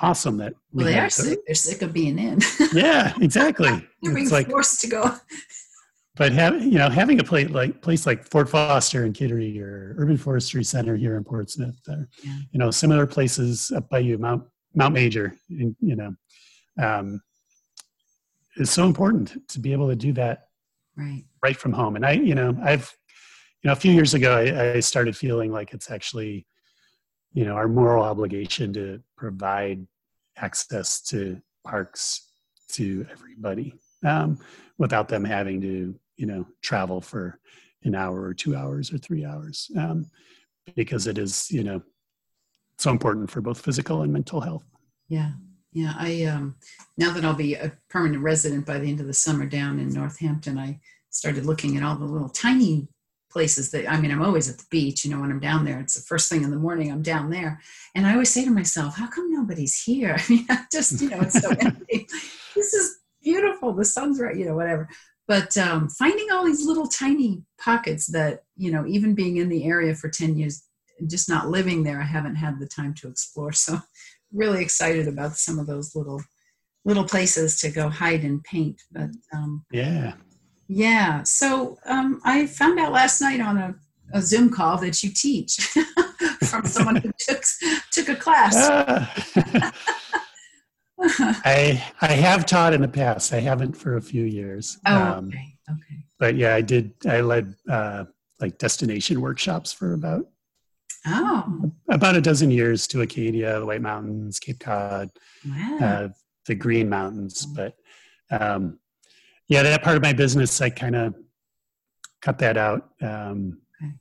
awesome 0.01 0.37
that 0.39 0.55
we 0.72 0.85
well, 0.85 0.93
they 0.93 0.99
are 0.99 1.11
sick. 1.11 1.39
They're 1.47 1.55
sick 1.55 1.83
of 1.83 1.93
being 1.93 2.18
in. 2.18 2.41
yeah, 2.72 3.12
exactly. 3.20 3.70
they're 4.03 4.14
being 4.14 4.29
like, 4.31 4.49
forced 4.49 4.81
to 4.83 4.89
go. 4.89 5.16
But 6.16 6.33
have, 6.33 6.62
you 6.62 6.79
know, 6.79 6.89
having 6.89 7.20
a 7.20 7.24
place 7.24 7.51
like 7.51 7.83
place 7.83 8.07
like 8.07 8.24
Fort 8.24 8.49
Foster 8.49 9.05
and 9.05 9.14
Kittery 9.14 9.61
or 9.61 9.95
Urban 9.99 10.16
Forestry 10.16 10.64
Center 10.64 10.97
here 10.97 11.16
in 11.16 11.24
Portsmouth, 11.24 11.77
or, 11.89 12.09
yeah. 12.24 12.39
you 12.53 12.59
know, 12.59 12.70
similar 12.70 13.07
places 13.07 13.70
up 13.77 13.91
by 13.91 13.99
you, 13.99 14.16
Mount 14.16 14.45
Mount 14.74 14.95
Major, 14.95 15.35
and 15.51 15.77
you 15.81 15.95
know, 15.95 16.14
um, 16.83 17.20
is 18.57 18.70
so 18.70 18.86
important 18.86 19.48
to 19.48 19.61
be 19.61 19.72
able 19.72 19.88
to 19.88 19.96
do 19.96 20.12
that 20.12 20.48
right 20.96 21.24
right 21.42 21.57
from 21.57 21.72
home. 21.72 21.96
And 21.96 22.07
I, 22.07 22.12
you 22.12 22.34
know, 22.34 22.57
I've, 22.62 22.92
you 23.62 23.68
know, 23.68 23.72
a 23.72 23.76
few 23.76 23.92
years 23.92 24.14
ago, 24.14 24.36
I, 24.36 24.74
I 24.74 24.80
started 24.80 25.16
feeling 25.16 25.52
like 25.52 25.72
it's 25.72 25.90
actually, 25.90 26.46
you 27.32 27.44
know, 27.44 27.54
our 27.54 27.68
moral 27.68 28.04
obligation 28.04 28.72
to 28.74 29.00
provide 29.16 29.86
access 30.36 31.00
to 31.02 31.40
parks 31.64 32.30
to 32.72 33.07
everybody 33.11 33.74
um, 34.04 34.38
without 34.78 35.09
them 35.09 35.24
having 35.24 35.61
to, 35.61 35.94
you 36.16 36.26
know, 36.26 36.46
travel 36.62 37.00
for 37.00 37.38
an 37.84 37.94
hour 37.94 38.22
or 38.22 38.34
two 38.34 38.57
hours 38.57 38.92
or 38.92 38.98
three 38.98 39.24
hours 39.24 39.70
um, 39.78 40.07
because 40.74 41.07
it 41.07 41.18
is, 41.18 41.50
you 41.50 41.62
know, 41.62 41.82
so 42.78 42.90
important 42.90 43.30
for 43.30 43.40
both 43.40 43.61
physical 43.61 44.02
and 44.02 44.12
mental 44.12 44.40
health. 44.40 44.64
Yeah. 45.09 45.32
Yeah, 45.77 45.93
I 45.99 46.24
um, 46.24 46.57
now 46.97 47.12
that 47.12 47.22
I'll 47.22 47.35
be 47.35 47.53
a 47.53 47.70
permanent 47.91 48.22
resident 48.22 48.64
by 48.64 48.79
the 48.79 48.89
end 48.89 49.01
of 49.01 49.07
the 49.07 49.12
summer 49.12 49.45
down 49.45 49.79
in 49.79 49.93
North 49.93 50.18
Hampton, 50.20 50.57
I 50.57 50.81
started 51.11 51.45
looking 51.45 51.77
at 51.77 51.83
all 51.83 51.97
the 51.97 52.07
little 52.07 52.31
tiny 52.31 52.89
places 53.31 53.70
that 53.72 53.87
I 53.87 54.01
mean, 54.01 54.11
I'm 54.11 54.22
always 54.22 54.49
at 54.49 54.57
the 54.57 54.64
beach. 54.70 55.05
You 55.05 55.11
know, 55.11 55.20
when 55.20 55.31
I'm 55.31 55.39
down 55.39 55.66
there, 55.66 55.79
it's 55.79 55.93
the 55.93 56.01
first 56.01 56.31
thing 56.31 56.43
in 56.43 56.51
the 56.51 56.57
morning. 56.57 56.91
I'm 56.91 57.03
down 57.03 57.29
there, 57.29 57.61
and 57.95 58.07
I 58.07 58.14
always 58.14 58.33
say 58.33 58.43
to 58.47 58.51
myself, 58.51 58.97
"How 58.97 59.07
come 59.07 59.31
nobody's 59.31 59.83
here?" 59.83 60.16
I 60.18 60.33
mean, 60.33 60.47
I 60.49 60.64
just 60.72 60.99
you 60.99 61.11
know, 61.11 61.20
it's 61.20 61.39
so 61.39 61.51
empty. 61.61 62.07
This 62.55 62.72
is 62.72 63.01
beautiful. 63.22 63.74
The 63.74 63.85
sun's 63.85 64.18
right. 64.18 64.35
You 64.35 64.47
know, 64.47 64.55
whatever. 64.55 64.89
But 65.29 65.59
um, 65.59 65.91
finding 65.91 66.29
all 66.33 66.47
these 66.47 66.64
little 66.64 66.89
tiny 66.89 67.43
pockets 67.61 68.07
that 68.12 68.45
you 68.57 68.70
know, 68.70 68.87
even 68.87 69.14
being 69.14 69.37
in 69.37 69.51
the 69.51 69.64
area 69.64 69.95
for 69.95 70.09
ten 70.09 70.39
years, 70.39 70.62
just 71.07 71.29
not 71.29 71.51
living 71.51 71.83
there, 71.83 72.01
I 72.01 72.07
haven't 72.07 72.37
had 72.37 72.61
the 72.61 72.66
time 72.66 72.95
to 72.95 73.09
explore. 73.09 73.53
So 73.66 73.79
really 74.37 74.62
excited 74.62 75.09
about 75.09 75.37
some 75.37 75.59
of 75.59 75.66
those 75.66 75.97
little 75.97 76.20
little 76.84 77.05
places 77.05 77.59
to 77.61 77.70
go 77.70 77.89
hide 77.89 78.22
and 78.22 78.43
paint. 78.45 78.80
But 78.93 79.11
um, 79.34 79.64
yeah, 79.72 80.14
yeah. 80.68 81.22
So 81.24 81.78
um, 81.87 82.20
I 82.24 82.47
found 82.47 82.78
out 82.78 82.93
last 82.93 83.20
night 83.20 83.41
on 83.41 83.59
a, 83.59 83.74
a 84.12 84.22
Zoom 84.22 84.51
call 84.51 84.78
that 84.78 85.03
you 85.03 85.11
teach 85.11 85.57
from 86.45 86.66
someone 86.66 86.97
who 86.97 87.11
took 87.18 87.43
took 87.93 88.09
a 88.09 88.16
class. 88.16 88.57
Uh, 88.57 89.07
I 90.99 91.84
I 92.01 92.12
have 92.12 92.47
taught 92.47 92.72
in 92.72 92.82
the 92.82 92.89
past. 92.89 93.32
I 93.32 93.41
haven't 93.41 93.76
for 93.76 93.97
a 93.97 94.03
few 94.03 94.24
years. 94.24 94.78
Oh, 94.87 94.97
um, 94.97 95.28
okay. 95.28 95.53
Okay. 95.68 96.05
But 96.18 96.37
yeah, 96.37 96.55
I 96.55 96.61
did. 96.61 96.93
I 97.07 97.20
led 97.20 97.55
uh, 97.68 98.05
like 98.41 98.59
destination 98.59 99.20
workshops 99.20 99.72
for 99.72 99.93
about 99.95 100.26
Oh. 101.07 101.72
About 101.88 102.16
a 102.16 102.20
dozen 102.20 102.50
years 102.50 102.86
to 102.88 103.02
Acadia, 103.02 103.61
the 103.61 103.66
White 103.66 103.80
Mountains, 103.82 104.38
Cape 104.38 104.59
Cod, 104.59 105.11
wow. 105.48 105.78
uh, 105.80 106.09
the 106.46 106.54
Green 106.54 106.88
Mountains. 106.88 107.46
But 107.46 107.76
um, 108.30 108.78
yeah, 109.48 109.62
that 109.62 109.82
part 109.82 109.96
of 109.96 110.02
my 110.02 110.12
business, 110.12 110.61
I 110.61 110.70
kind 110.70 110.96
of 110.96 111.14
cut 112.20 112.38
that 112.38 112.57
out 112.57 112.90
um, 113.00 113.59
okay. 113.80 113.92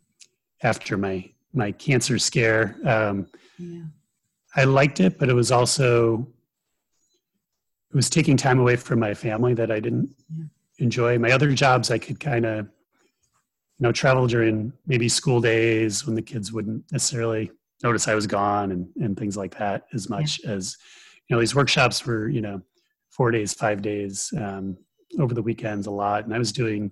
after 0.64 0.98
my 0.98 1.30
my 1.54 1.72
cancer 1.72 2.20
scare. 2.20 2.76
Um, 2.84 3.28
yeah. 3.58 3.84
I 4.56 4.64
liked 4.64 5.00
it, 5.00 5.20
but 5.20 5.30
it 5.30 5.34
was 5.34 5.52
also 5.52 6.28
it 7.92 7.96
was 7.96 8.10
taking 8.10 8.36
time 8.36 8.60
away 8.60 8.76
from 8.76 9.00
my 9.00 9.14
family 9.14 9.54
that 9.54 9.72
I 9.72 9.80
didn't 9.80 10.10
yeah. 10.30 10.46
enjoy. 10.80 11.18
My 11.20 11.32
other 11.32 11.54
jobs, 11.54 11.92
I 11.92 11.98
could 11.98 12.20
kind 12.20 12.46
of 12.46 12.68
know, 13.84 13.92
travel 13.92 14.28
during 14.28 14.72
maybe 14.88 15.10
school 15.10 15.42
days 15.42 16.06
when 16.06 16.16
the 16.16 16.22
kids 16.22 16.52
wouldn't 16.52 16.84
necessarily 16.92 17.52
notice 17.84 18.08
I 18.08 18.16
was 18.16 18.28
gone 18.28 18.72
and, 18.72 18.88
and 19.02 19.18
things 19.18 19.36
like 19.36 19.58
that 19.58 19.86
as 19.94 20.10
much 20.10 20.40
yeah. 20.44 20.52
as, 20.52 20.78
you 21.28 21.36
know, 21.36 21.40
these 21.40 21.56
workshops 21.56 22.06
were, 22.06 22.30
you 22.30 22.42
know, 22.42 22.62
four 23.10 23.32
days, 23.32 23.54
five 23.54 23.82
days, 23.82 24.34
um, 24.38 24.78
over 25.20 25.34
the 25.34 25.42
weekends 25.42 25.88
a 25.88 25.92
lot. 25.92 26.26
And 26.26 26.34
I 26.34 26.38
was 26.38 26.52
doing, 26.52 26.92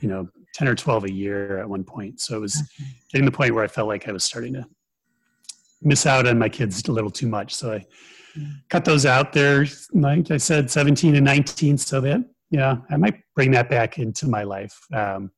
you 0.00 0.08
know, 0.08 0.28
10 0.54 0.68
or 0.68 0.74
12 0.74 1.04
a 1.04 1.12
year 1.12 1.58
at 1.58 1.68
one 1.68 1.84
point. 1.84 2.20
So 2.20 2.36
it 2.36 2.40
was 2.40 2.56
okay. 2.56 2.90
getting 3.12 3.24
the 3.24 3.32
point 3.32 3.54
where 3.54 3.64
I 3.64 3.68
felt 3.68 3.88
like 3.88 4.08
I 4.08 4.12
was 4.12 4.24
starting 4.24 4.54
to 4.54 4.66
miss 5.82 6.06
out 6.06 6.26
on 6.26 6.38
my 6.38 6.48
kids 6.48 6.82
a 6.88 6.92
little 6.92 7.10
too 7.10 7.28
much. 7.28 7.54
So 7.54 7.74
I 7.74 7.86
yeah. 8.36 8.46
cut 8.68 8.84
those 8.84 9.06
out 9.06 9.32
there. 9.32 9.66
Like 9.92 10.30
I 10.30 10.36
said, 10.36 10.70
17 10.70 11.14
and 11.14 11.24
19. 11.24 11.78
So 11.78 12.00
that, 12.00 12.24
yeah, 12.50 12.78
I 12.90 12.96
might 12.96 13.20
bring 13.34 13.50
that 13.52 13.68
back 13.68 13.98
into 13.98 14.28
my 14.28 14.44
life. 14.44 14.78
Um, 14.92 15.30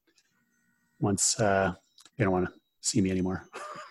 once 1.01 1.38
uh, 1.40 1.72
they 2.16 2.24
don't 2.24 2.32
want 2.32 2.46
to 2.46 2.53
see 2.80 3.01
me 3.01 3.11
anymore. 3.11 3.44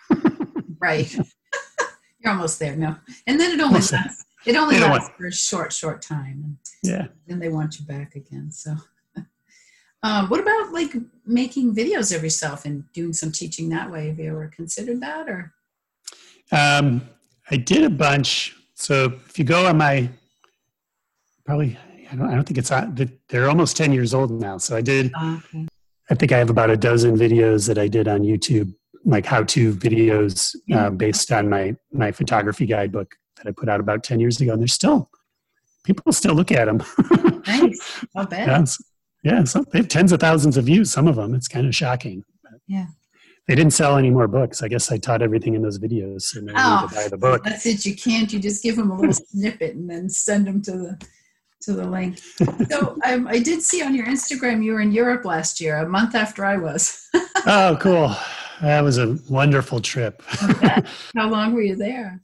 right. 0.80 1.14
You're 2.20 2.34
almost 2.34 2.60
there. 2.60 2.76
No, 2.76 2.96
and 3.26 3.40
then 3.40 3.58
it 3.58 3.62
only 3.62 3.80
lasts. 3.80 4.26
It 4.46 4.56
only 4.56 4.80
lasts 4.80 5.12
for 5.18 5.28
a 5.28 5.32
short, 5.32 5.74
short 5.74 6.02
time. 6.02 6.58
Yeah. 6.84 7.08
Then 7.28 7.40
they 7.40 7.50
want 7.50 7.80
you 7.80 7.86
back 7.86 8.16
again. 8.16 8.52
So, 8.52 8.76
um, 10.04 10.28
what 10.30 10.40
about 10.40 10.72
like 10.72 10.96
making 11.26 11.76
videos 11.76 12.16
of 12.16 12.24
yourself 12.24 12.66
and 12.66 12.84
doing 12.94 13.14
some 13.14 13.32
teaching 13.32 13.70
that 13.70 13.92
way? 13.92 14.08
Have 14.08 14.20
you 14.20 14.30
ever 14.30 14.52
considered 14.56 15.02
that, 15.02 15.30
or? 15.30 15.54
Um, 16.52 17.02
I 17.52 17.58
did 17.58 17.84
a 17.84 17.90
bunch. 17.90 18.56
So 18.76 19.14
if 19.28 19.38
you 19.38 19.46
go 19.46 19.66
on 19.66 19.78
my, 19.78 20.10
probably 21.46 21.78
I 22.12 22.16
don't, 22.16 22.30
I 22.30 22.36
don't 22.36 22.46
think 22.46 22.58
it's 22.58 22.72
on. 22.72 22.96
They're 23.28 23.50
almost 23.50 23.78
ten 23.78 23.92
years 23.92 24.14
old 24.14 24.32
now. 24.32 24.58
So 24.58 24.76
I 24.76 24.82
did. 24.82 25.12
Oh, 25.18 25.42
okay. 25.46 25.68
I 26.10 26.16
think 26.16 26.32
I 26.32 26.38
have 26.38 26.50
about 26.50 26.70
a 26.70 26.78
dozen 26.78 27.18
videos 27.18 27.68
that 27.68 27.78
I 27.78 27.88
did 27.88 28.08
on 28.08 28.22
YouTube, 28.22 28.74
like 29.06 29.26
how-to 29.26 29.74
videos 29.74 30.56
uh, 30.74 30.90
based 30.90 31.32
on 31.32 31.50
my 31.50 31.76
my 31.92 32.12
photography 32.12 32.66
guidebook 32.66 33.16
that 33.38 33.48
I 33.48 33.52
put 33.52 33.70
out 33.70 33.80
about 33.80 34.04
ten 34.04 34.20
years 34.20 34.40
ago, 34.40 34.54
and 34.54 34.62
there's 34.62 34.74
still 34.74 35.10
people 35.84 36.12
still 36.12 36.36
look 36.36 36.52
at 36.52 36.66
them. 36.66 36.84
nice, 37.48 38.06
not 38.16 38.30
bad. 38.30 38.48
Yeah, 38.48 38.66
yeah 39.24 39.44
so 39.44 39.64
they 39.72 39.80
have 39.80 39.88
tens 39.88 40.12
of 40.12 40.20
thousands 40.20 40.58
of 40.58 40.66
views. 40.66 40.92
Some 40.92 41.08
of 41.08 41.16
them, 41.16 41.34
it's 41.34 41.48
kind 41.48 41.68
of 41.68 41.76
shocking. 41.76 42.24
Yeah. 42.68 42.88
They 43.48 43.56
didn't 43.56 43.72
sell 43.72 43.96
any 43.96 44.10
more 44.10 44.28
books. 44.28 44.62
I 44.62 44.68
guess 44.68 44.92
I 44.92 44.98
taught 44.98 45.22
everything 45.22 45.54
in 45.54 45.62
those 45.62 45.80
videos, 45.80 46.24
so 46.24 46.42
oh, 46.42 46.88
to 46.90 46.96
buy 46.96 47.08
the 47.08 47.18
book. 47.18 47.46
That's 47.46 47.66
it. 47.66 47.86
You 47.86 47.96
can't. 47.96 48.32
You 48.32 48.40
just 48.40 48.62
give 48.62 48.76
them 48.76 48.92
a 48.92 48.96
little 48.98 49.14
snippet 49.14 49.76
and 49.76 49.90
then 49.90 50.10
send 50.10 50.48
them 50.48 50.62
to 50.64 50.72
the 50.72 51.08
to 51.62 51.74
the 51.74 51.86
link. 51.86 52.20
So 52.70 52.98
um, 53.06 53.28
I 53.28 53.40
did 53.40 53.62
see 53.62 53.82
on 53.84 53.96
your 53.96 54.06
Instagram 54.06 54.64
you 54.64 54.74
were 54.74 54.82
in 54.82 54.92
Europe 54.92 55.26
last 55.26 55.60
year, 55.60 55.78
a 55.78 55.88
month 55.88 56.16
after 56.16 56.46
I 56.46 56.58
was. 56.58 57.08
oh, 57.46 57.78
cool! 57.80 58.16
That 58.62 58.82
was 58.82 58.98
a 58.98 59.18
wonderful 59.30 59.80
trip. 59.82 60.22
How 61.16 61.30
long 61.30 61.54
were 61.54 61.62
you 61.62 61.76
there? 61.76 62.22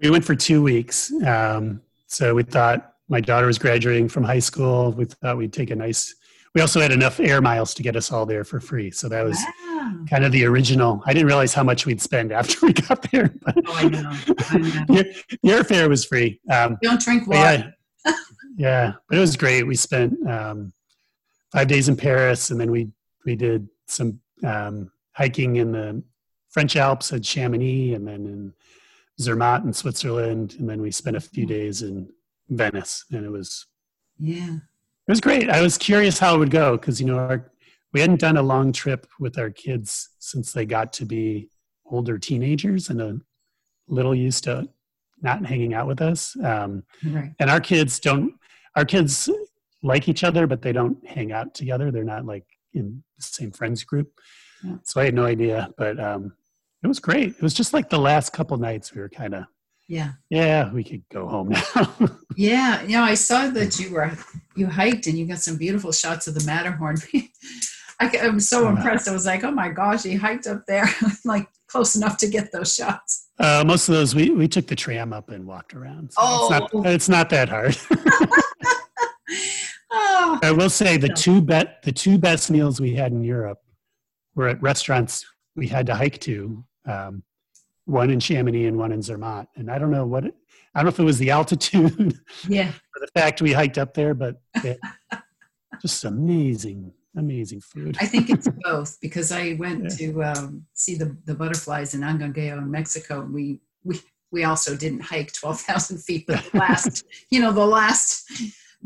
We 0.00 0.10
went 0.10 0.24
for 0.24 0.34
two 0.34 0.62
weeks. 0.62 1.12
Um, 1.24 1.80
so 2.06 2.34
we 2.34 2.42
thought 2.42 2.94
my 3.08 3.20
daughter 3.20 3.46
was 3.46 3.58
graduating 3.58 4.08
from 4.08 4.24
high 4.24 4.40
school. 4.40 4.92
We 4.92 5.04
thought 5.04 5.36
we'd 5.36 5.52
take 5.52 5.70
a 5.70 5.76
nice. 5.76 6.14
We 6.54 6.60
also 6.60 6.80
had 6.80 6.92
enough 6.92 7.20
air 7.20 7.40
miles 7.40 7.72
to 7.74 7.82
get 7.82 7.96
us 7.96 8.12
all 8.12 8.26
there 8.26 8.44
for 8.44 8.60
free. 8.60 8.90
So 8.90 9.08
that 9.08 9.22
was 9.24 9.38
wow. 9.66 10.04
kind 10.10 10.24
of 10.24 10.32
the 10.32 10.44
original. 10.44 11.02
I 11.06 11.14
didn't 11.14 11.26
realize 11.26 11.54
how 11.54 11.62
much 11.62 11.86
we'd 11.86 12.00
spend 12.00 12.32
after 12.32 12.66
we 12.66 12.72
got 12.72 13.10
there. 13.10 13.32
But 13.42 13.54
oh, 13.66 13.74
I 13.74 13.88
know. 13.88 14.10
I 14.50 14.58
know. 14.58 14.84
the, 14.88 15.24
airfare 15.46 15.88
was 15.88 16.04
free. 16.04 16.40
Um, 16.50 16.78
Don't 16.82 17.00
drink 17.00 17.26
water. 17.26 17.74
Yeah, 18.56 18.92
but 19.08 19.18
it 19.18 19.20
was 19.20 19.36
great. 19.36 19.66
We 19.66 19.76
spent 19.76 20.14
um, 20.28 20.72
five 21.52 21.68
days 21.68 21.88
in 21.88 21.96
Paris, 21.96 22.50
and 22.50 22.60
then 22.60 22.70
we 22.70 22.88
we 23.24 23.36
did 23.36 23.68
some 23.86 24.20
um, 24.44 24.90
hiking 25.12 25.56
in 25.56 25.72
the 25.72 26.02
French 26.50 26.76
Alps 26.76 27.12
at 27.12 27.24
Chamonix, 27.24 27.94
and 27.94 28.06
then 28.06 28.26
in 28.26 28.52
Zermatt 29.20 29.64
in 29.64 29.72
Switzerland, 29.72 30.56
and 30.58 30.68
then 30.68 30.80
we 30.82 30.90
spent 30.90 31.16
a 31.16 31.20
few 31.20 31.46
days 31.46 31.82
in 31.82 32.08
Venice, 32.50 33.04
and 33.12 33.24
it 33.24 33.30
was 33.30 33.66
yeah, 34.18 34.56
it 34.56 35.10
was 35.10 35.20
great. 35.20 35.48
I 35.50 35.62
was 35.62 35.78
curious 35.78 36.18
how 36.18 36.34
it 36.34 36.38
would 36.38 36.50
go 36.50 36.76
because 36.76 37.00
you 37.00 37.06
know 37.06 37.18
our 37.18 37.50
we 37.92 38.00
hadn't 38.00 38.20
done 38.20 38.36
a 38.36 38.42
long 38.42 38.72
trip 38.72 39.06
with 39.20 39.38
our 39.38 39.50
kids 39.50 40.10
since 40.18 40.52
they 40.52 40.64
got 40.64 40.92
to 40.94 41.04
be 41.04 41.50
older 41.84 42.18
teenagers 42.18 42.88
and 42.88 43.00
a 43.00 43.20
little 43.86 44.14
used 44.14 44.44
to 44.44 44.68
not 45.20 45.44
hanging 45.44 45.74
out 45.74 45.86
with 45.86 46.00
us. 46.00 46.36
Um, 46.42 46.84
right. 47.04 47.32
And 47.38 47.50
our 47.50 47.60
kids 47.60 48.00
don't. 48.00 48.34
Our 48.76 48.84
kids 48.84 49.28
like 49.82 50.08
each 50.08 50.24
other, 50.24 50.46
but 50.46 50.62
they 50.62 50.72
don't 50.72 51.04
hang 51.06 51.32
out 51.32 51.54
together. 51.54 51.90
They're 51.90 52.04
not 52.04 52.24
like 52.24 52.44
in 52.72 53.02
the 53.16 53.22
same 53.22 53.50
friends 53.50 53.84
group. 53.84 54.10
Yeah. 54.64 54.76
So 54.84 55.00
I 55.00 55.04
had 55.04 55.14
no 55.14 55.24
idea, 55.24 55.70
but 55.76 55.98
um, 55.98 56.32
it 56.82 56.86
was 56.86 57.00
great. 57.00 57.30
It 57.30 57.42
was 57.42 57.54
just 57.54 57.72
like 57.72 57.90
the 57.90 57.98
last 57.98 58.32
couple 58.32 58.56
nights 58.56 58.94
we 58.94 59.00
were 59.00 59.08
kind 59.08 59.34
of 59.34 59.44
yeah 59.88 60.12
yeah 60.30 60.72
we 60.72 60.84
could 60.84 61.02
go 61.12 61.26
home 61.26 61.50
now. 61.50 62.10
yeah, 62.36 62.82
you 62.82 62.96
know 62.96 63.02
I 63.02 63.14
saw 63.14 63.48
that 63.48 63.78
you 63.78 63.92
were 63.92 64.12
you 64.56 64.66
hiked 64.66 65.06
and 65.06 65.18
you 65.18 65.26
got 65.26 65.38
some 65.38 65.56
beautiful 65.56 65.92
shots 65.92 66.26
of 66.28 66.34
the 66.34 66.44
Matterhorn. 66.44 66.96
I, 68.00 68.06
am 68.16 68.40
so 68.40 68.68
impressed. 68.68 69.08
I 69.08 69.12
was 69.12 69.26
like, 69.26 69.44
oh 69.44 69.52
my 69.52 69.68
gosh, 69.68 70.02
he 70.02 70.14
hiked 70.14 70.48
up 70.48 70.64
there 70.66 70.88
like 71.24 71.48
close 71.68 71.94
enough 71.94 72.16
to 72.18 72.28
get 72.28 72.50
those 72.50 72.74
shots. 72.74 73.28
Uh, 73.38 73.62
most 73.66 73.88
of 73.88 73.94
those 73.94 74.14
we, 74.14 74.30
we 74.30 74.48
took 74.48 74.66
the 74.66 74.74
tram 74.74 75.12
up 75.12 75.30
and 75.30 75.46
walked 75.46 75.74
around. 75.74 76.12
So 76.12 76.18
oh, 76.20 76.52
it's 76.52 76.74
not, 76.74 76.86
it's 76.86 77.08
not 77.08 77.30
that 77.30 77.48
hard. 77.48 77.76
I 80.42 80.52
will 80.52 80.70
say 80.70 80.96
the 80.96 81.08
two 81.16 81.40
bet 81.40 81.82
the 81.82 81.92
two 81.92 82.18
best 82.18 82.50
meals 82.50 82.80
we 82.80 82.94
had 82.94 83.12
in 83.12 83.22
Europe 83.22 83.58
were 84.34 84.48
at 84.48 84.62
restaurants 84.62 85.24
we 85.56 85.68
had 85.68 85.86
to 85.86 85.94
hike 85.94 86.20
to. 86.20 86.64
Um, 86.86 87.22
one 87.84 88.10
in 88.10 88.20
Chamonix 88.20 88.66
and 88.66 88.78
one 88.78 88.92
in 88.92 89.02
Zermatt. 89.02 89.48
And 89.56 89.70
I 89.70 89.78
don't 89.78 89.90
know 89.90 90.06
what 90.06 90.24
it, 90.24 90.34
I 90.74 90.78
don't 90.78 90.86
know 90.86 90.90
if 90.90 90.98
it 90.98 91.04
was 91.04 91.18
the 91.18 91.30
altitude, 91.30 92.18
yeah, 92.48 92.68
or 92.68 93.00
the 93.00 93.08
fact 93.14 93.42
we 93.42 93.52
hiked 93.52 93.78
up 93.78 93.94
there, 93.94 94.14
but 94.14 94.40
it, 94.56 94.78
just 95.82 96.04
amazing, 96.04 96.92
amazing 97.16 97.60
food. 97.60 97.98
I 98.00 98.06
think 98.06 98.30
it's 98.30 98.48
both 98.62 98.98
because 99.00 99.32
I 99.32 99.56
went 99.58 99.84
yeah. 99.84 99.96
to 99.96 100.24
um, 100.24 100.66
see 100.72 100.94
the 100.94 101.16
the 101.26 101.34
butterflies 101.34 101.94
in 101.94 102.00
Angangueo 102.00 102.58
in 102.58 102.70
Mexico. 102.70 103.20
And 103.20 103.34
We 103.34 103.60
we 103.84 104.00
we 104.30 104.44
also 104.44 104.74
didn't 104.74 105.02
hike 105.02 105.32
twelve 105.34 105.60
thousand 105.60 105.98
feet, 105.98 106.24
but 106.26 106.42
the 106.50 106.58
last, 106.58 107.04
you 107.30 107.40
know, 107.40 107.52
the 107.52 107.66
last 107.66 108.30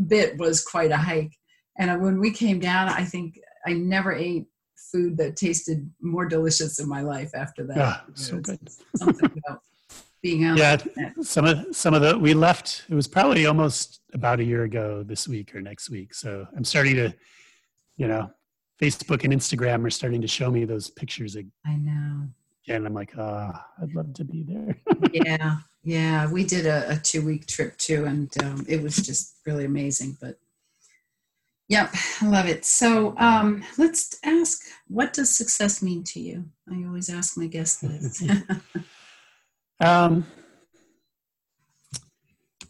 bit 0.06 0.36
was 0.38 0.64
quite 0.64 0.90
a 0.90 0.96
hike. 0.96 1.32
And 1.78 1.90
uh, 1.90 1.96
when 1.96 2.18
we 2.18 2.30
came 2.30 2.58
down, 2.58 2.88
I 2.88 3.04
think 3.04 3.38
I 3.66 3.72
never 3.72 4.12
ate 4.12 4.46
food 4.92 5.16
that 5.18 5.36
tasted 5.36 5.90
more 6.00 6.26
delicious 6.26 6.78
in 6.78 6.88
my 6.88 7.02
life 7.02 7.30
after 7.34 7.64
that. 7.66 7.76
Yeah, 7.76 8.00
so 8.14 8.38
good. 8.38 8.60
Something 8.96 9.30
about 9.46 9.60
being 10.22 10.44
out. 10.44 10.58
Yeah, 10.58 10.76
some 11.22 11.44
of 11.44 11.66
some 11.72 11.94
of 11.94 12.02
the 12.02 12.16
we 12.18 12.34
left. 12.34 12.84
It 12.88 12.94
was 12.94 13.08
probably 13.08 13.46
almost 13.46 14.00
about 14.14 14.40
a 14.40 14.44
year 14.44 14.64
ago 14.64 15.02
this 15.02 15.28
week 15.28 15.54
or 15.54 15.60
next 15.60 15.90
week. 15.90 16.14
So 16.14 16.46
I'm 16.56 16.64
starting 16.64 16.96
to, 16.96 17.14
you 17.96 18.08
know, 18.08 18.30
Facebook 18.80 19.24
and 19.24 19.32
Instagram 19.32 19.84
are 19.84 19.90
starting 19.90 20.20
to 20.20 20.28
show 20.28 20.50
me 20.50 20.64
those 20.64 20.90
pictures. 20.90 21.36
I 21.66 21.76
know. 21.76 22.05
And 22.68 22.86
I'm 22.86 22.94
like, 22.94 23.12
ah, 23.16 23.64
oh, 23.78 23.82
I'd 23.82 23.94
love 23.94 24.12
to 24.14 24.24
be 24.24 24.42
there. 24.42 24.76
yeah, 25.12 25.56
yeah. 25.84 26.30
We 26.30 26.44
did 26.44 26.66
a, 26.66 26.92
a 26.92 26.96
two 26.96 27.24
week 27.24 27.46
trip 27.46 27.76
too, 27.78 28.04
and 28.04 28.30
um, 28.42 28.66
it 28.68 28.82
was 28.82 28.96
just 28.96 29.36
really 29.46 29.64
amazing. 29.64 30.16
But 30.20 30.38
Yep, 31.68 31.94
I 32.22 32.26
love 32.28 32.46
it. 32.46 32.64
So 32.64 33.16
um, 33.18 33.64
let's 33.76 34.18
ask 34.24 34.62
what 34.86 35.12
does 35.12 35.34
success 35.34 35.82
mean 35.82 36.04
to 36.04 36.20
you? 36.20 36.44
I 36.70 36.84
always 36.86 37.08
ask 37.10 37.36
my 37.36 37.48
guests 37.48 37.80
this. 37.80 38.22
um, 39.80 40.24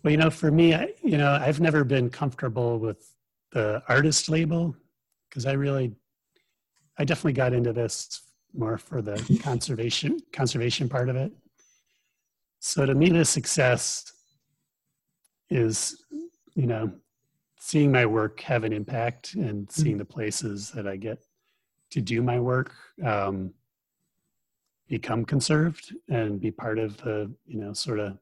well, 0.02 0.10
you 0.10 0.16
know, 0.16 0.30
for 0.30 0.50
me, 0.50 0.74
I, 0.74 0.94
you 1.02 1.18
know, 1.18 1.30
I've 1.32 1.60
never 1.60 1.84
been 1.84 2.08
comfortable 2.08 2.78
with 2.78 3.12
the 3.52 3.82
artist 3.86 4.30
label 4.30 4.74
because 5.28 5.44
I 5.44 5.52
really, 5.52 5.94
I 6.98 7.04
definitely 7.04 7.34
got 7.34 7.52
into 7.52 7.74
this 7.74 8.22
more 8.58 8.78
for 8.78 9.02
the 9.02 9.16
conservation 9.42 10.18
conservation 10.32 10.88
part 10.88 11.08
of 11.08 11.16
it. 11.16 11.32
So 12.60 12.86
to 12.86 12.94
me, 12.94 13.10
the 13.10 13.24
success 13.24 14.12
is, 15.50 16.04
you 16.54 16.66
know, 16.66 16.90
seeing 17.58 17.90
my 17.90 18.06
work 18.06 18.40
have 18.40 18.64
an 18.64 18.72
impact 18.72 19.34
and 19.34 19.70
seeing 19.70 19.92
mm-hmm. 19.92 19.98
the 19.98 20.04
places 20.04 20.70
that 20.70 20.86
I 20.86 20.96
get 20.96 21.18
to 21.90 22.00
do 22.00 22.22
my 22.22 22.38
work 22.38 22.72
um, 23.04 23.52
become 24.88 25.24
conserved 25.24 25.94
and 26.08 26.40
be 26.40 26.50
part 26.50 26.78
of 26.78 26.96
the 26.98 27.30
you 27.46 27.58
know 27.60 27.72
sort 27.72 27.98
of 27.98 28.18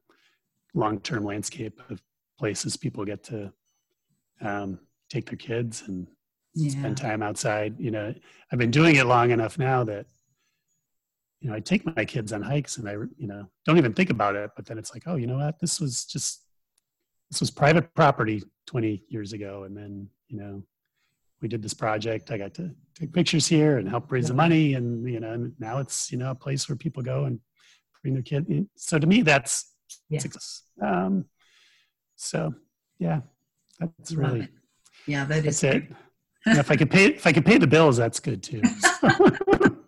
long-term 0.73 1.23
landscape 1.23 1.79
of 1.89 2.01
places 2.37 2.75
people 2.75 3.05
get 3.05 3.23
to 3.23 3.51
um, 4.41 4.79
take 5.09 5.25
their 5.27 5.37
kids 5.37 5.83
and 5.87 6.07
yeah. 6.53 6.71
spend 6.71 6.97
time 6.97 7.21
outside 7.21 7.75
you 7.79 7.91
know 7.91 8.13
i've 8.51 8.59
been 8.59 8.71
doing 8.71 8.95
it 8.95 9.05
long 9.05 9.31
enough 9.31 9.57
now 9.57 9.83
that 9.83 10.05
you 11.45 11.51
know 11.51 11.55
i 11.55 11.59
take 11.59 11.85
my 11.95 12.03
kids 12.03 12.33
on 12.33 12.41
hikes 12.41 12.77
and 12.77 12.89
i 12.89 12.93
you 12.93 13.27
know 13.27 13.47
don't 13.65 13.77
even 13.77 13.93
think 13.93 14.09
about 14.09 14.35
it 14.35 14.49
but 14.55 14.65
then 14.65 14.79
it's 14.79 14.91
like 14.95 15.03
oh 15.05 15.15
you 15.15 15.27
know 15.27 15.37
what? 15.37 15.59
This 15.59 15.79
was 15.79 16.05
just 16.05 16.41
this 17.29 17.39
was 17.39 17.51
private 17.51 17.93
property 17.93 18.43
20 18.67 19.03
years 19.09 19.33
ago. 19.33 19.63
And 19.63 19.77
then 19.77 20.07
you 20.27 20.37
know 20.37 20.63
we 21.41 21.47
did 21.47 21.61
this 21.61 21.73
project. 21.73 22.31
I 22.31 22.37
got 22.37 22.55
to 22.55 22.71
take 22.97 23.13
pictures 23.13 23.45
here 23.45 23.77
and 23.77 23.87
help 23.87 24.11
raise 24.11 24.29
the 24.29 24.33
money. 24.33 24.73
And 24.73 25.07
you 25.07 25.19
know 25.19 25.51
now 25.59 25.77
it's 25.77 26.11
you 26.11 26.17
know 26.17 26.31
a 26.31 26.35
place 26.35 26.67
where 26.67 26.75
people 26.75 27.03
go 27.03 27.25
and 27.25 27.39
bring 28.01 28.15
their 28.15 28.23
kid. 28.23 28.67
So 28.75 28.97
to 28.97 29.05
me 29.05 29.21
that's 29.21 29.71
yeah. 30.09 30.19
success. 30.19 30.63
Um, 30.81 31.25
so 32.15 32.53
yeah 32.97 33.21
that's 33.79 34.11
Love 34.11 34.19
really 34.19 34.45
it. 34.45 34.49
yeah 35.05 35.25
that 35.25 35.45
is 35.45 35.61
it. 35.65 35.83
if 36.45 36.71
i 36.71 36.77
could 36.77 36.89
pay 36.89 37.07
if 37.07 37.27
i 37.27 37.33
could 37.33 37.45
pay 37.45 37.57
the 37.57 37.67
bills 37.67 37.97
that's 37.97 38.21
good 38.21 38.41
too 38.41 38.61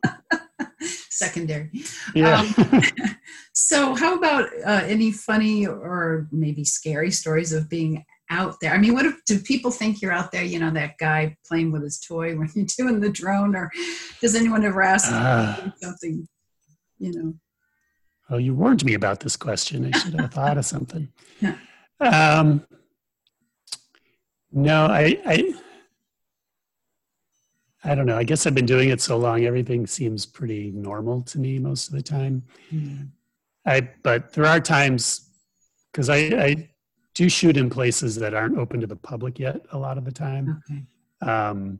secondary 1.17 1.69
yeah 2.15 2.41
um, 2.41 2.81
so 3.53 3.95
how 3.95 4.15
about 4.15 4.49
uh, 4.65 4.83
any 4.85 5.11
funny 5.11 5.65
or 5.65 6.27
maybe 6.31 6.63
scary 6.63 7.11
stories 7.11 7.53
of 7.53 7.69
being 7.69 8.05
out 8.29 8.55
there? 8.61 8.73
I 8.73 8.77
mean, 8.77 8.93
what 8.93 9.05
if, 9.05 9.23
do 9.25 9.39
people 9.39 9.71
think 9.71 10.01
you're 10.01 10.11
out 10.11 10.31
there, 10.31 10.43
you 10.43 10.59
know, 10.59 10.71
that 10.71 10.97
guy 10.97 11.37
playing 11.47 11.71
with 11.71 11.83
his 11.83 11.99
toy 11.99 12.35
when 12.37 12.49
you're 12.55 12.65
doing 12.77 12.99
the 12.99 13.09
drone, 13.09 13.55
or 13.55 13.71
does 14.21 14.35
anyone 14.35 14.63
ever 14.63 14.81
ask 14.81 15.11
uh, 15.11 15.71
something, 15.81 16.27
you 16.99 17.13
know? 17.13 17.33
Well, 18.29 18.39
you 18.39 18.53
warned 18.53 18.83
me 18.83 18.93
about 18.93 19.21
this 19.21 19.37
question. 19.37 19.91
I 19.93 19.97
should 19.97 20.19
have 20.19 20.33
thought 20.33 20.57
of 20.57 20.65
something. 20.65 21.09
Yeah. 21.39 22.39
Um, 22.39 22.65
no, 24.51 24.85
I, 24.85 25.19
I, 25.25 25.53
I 27.83 27.95
don't 27.95 28.05
know. 28.05 28.17
I 28.17 28.23
guess 28.23 28.45
I've 28.45 28.55
been 28.55 28.65
doing 28.65 28.89
it 28.89 29.01
so 29.01 29.17
long, 29.17 29.45
everything 29.45 29.85
seems 29.85 30.25
pretty 30.25 30.71
normal 30.71 31.21
to 31.21 31.39
me 31.39 31.59
most 31.59 31.87
of 31.87 31.93
the 31.93 32.01
time. 32.01 32.43
Mm-hmm. 32.71 33.05
I, 33.65 33.89
but 34.01 34.33
there 34.33 34.45
are 34.45 34.59
times 34.59 35.29
because 35.91 36.09
I, 36.09 36.17
I 36.17 36.69
do 37.13 37.29
shoot 37.29 37.57
in 37.57 37.69
places 37.69 38.15
that 38.15 38.33
aren't 38.33 38.57
open 38.57 38.79
to 38.81 38.87
the 38.87 38.95
public 38.95 39.39
yet 39.39 39.61
a 39.71 39.77
lot 39.77 39.97
of 39.97 40.05
the 40.05 40.11
time. 40.11 40.61
Okay. 40.69 41.31
Um, 41.31 41.79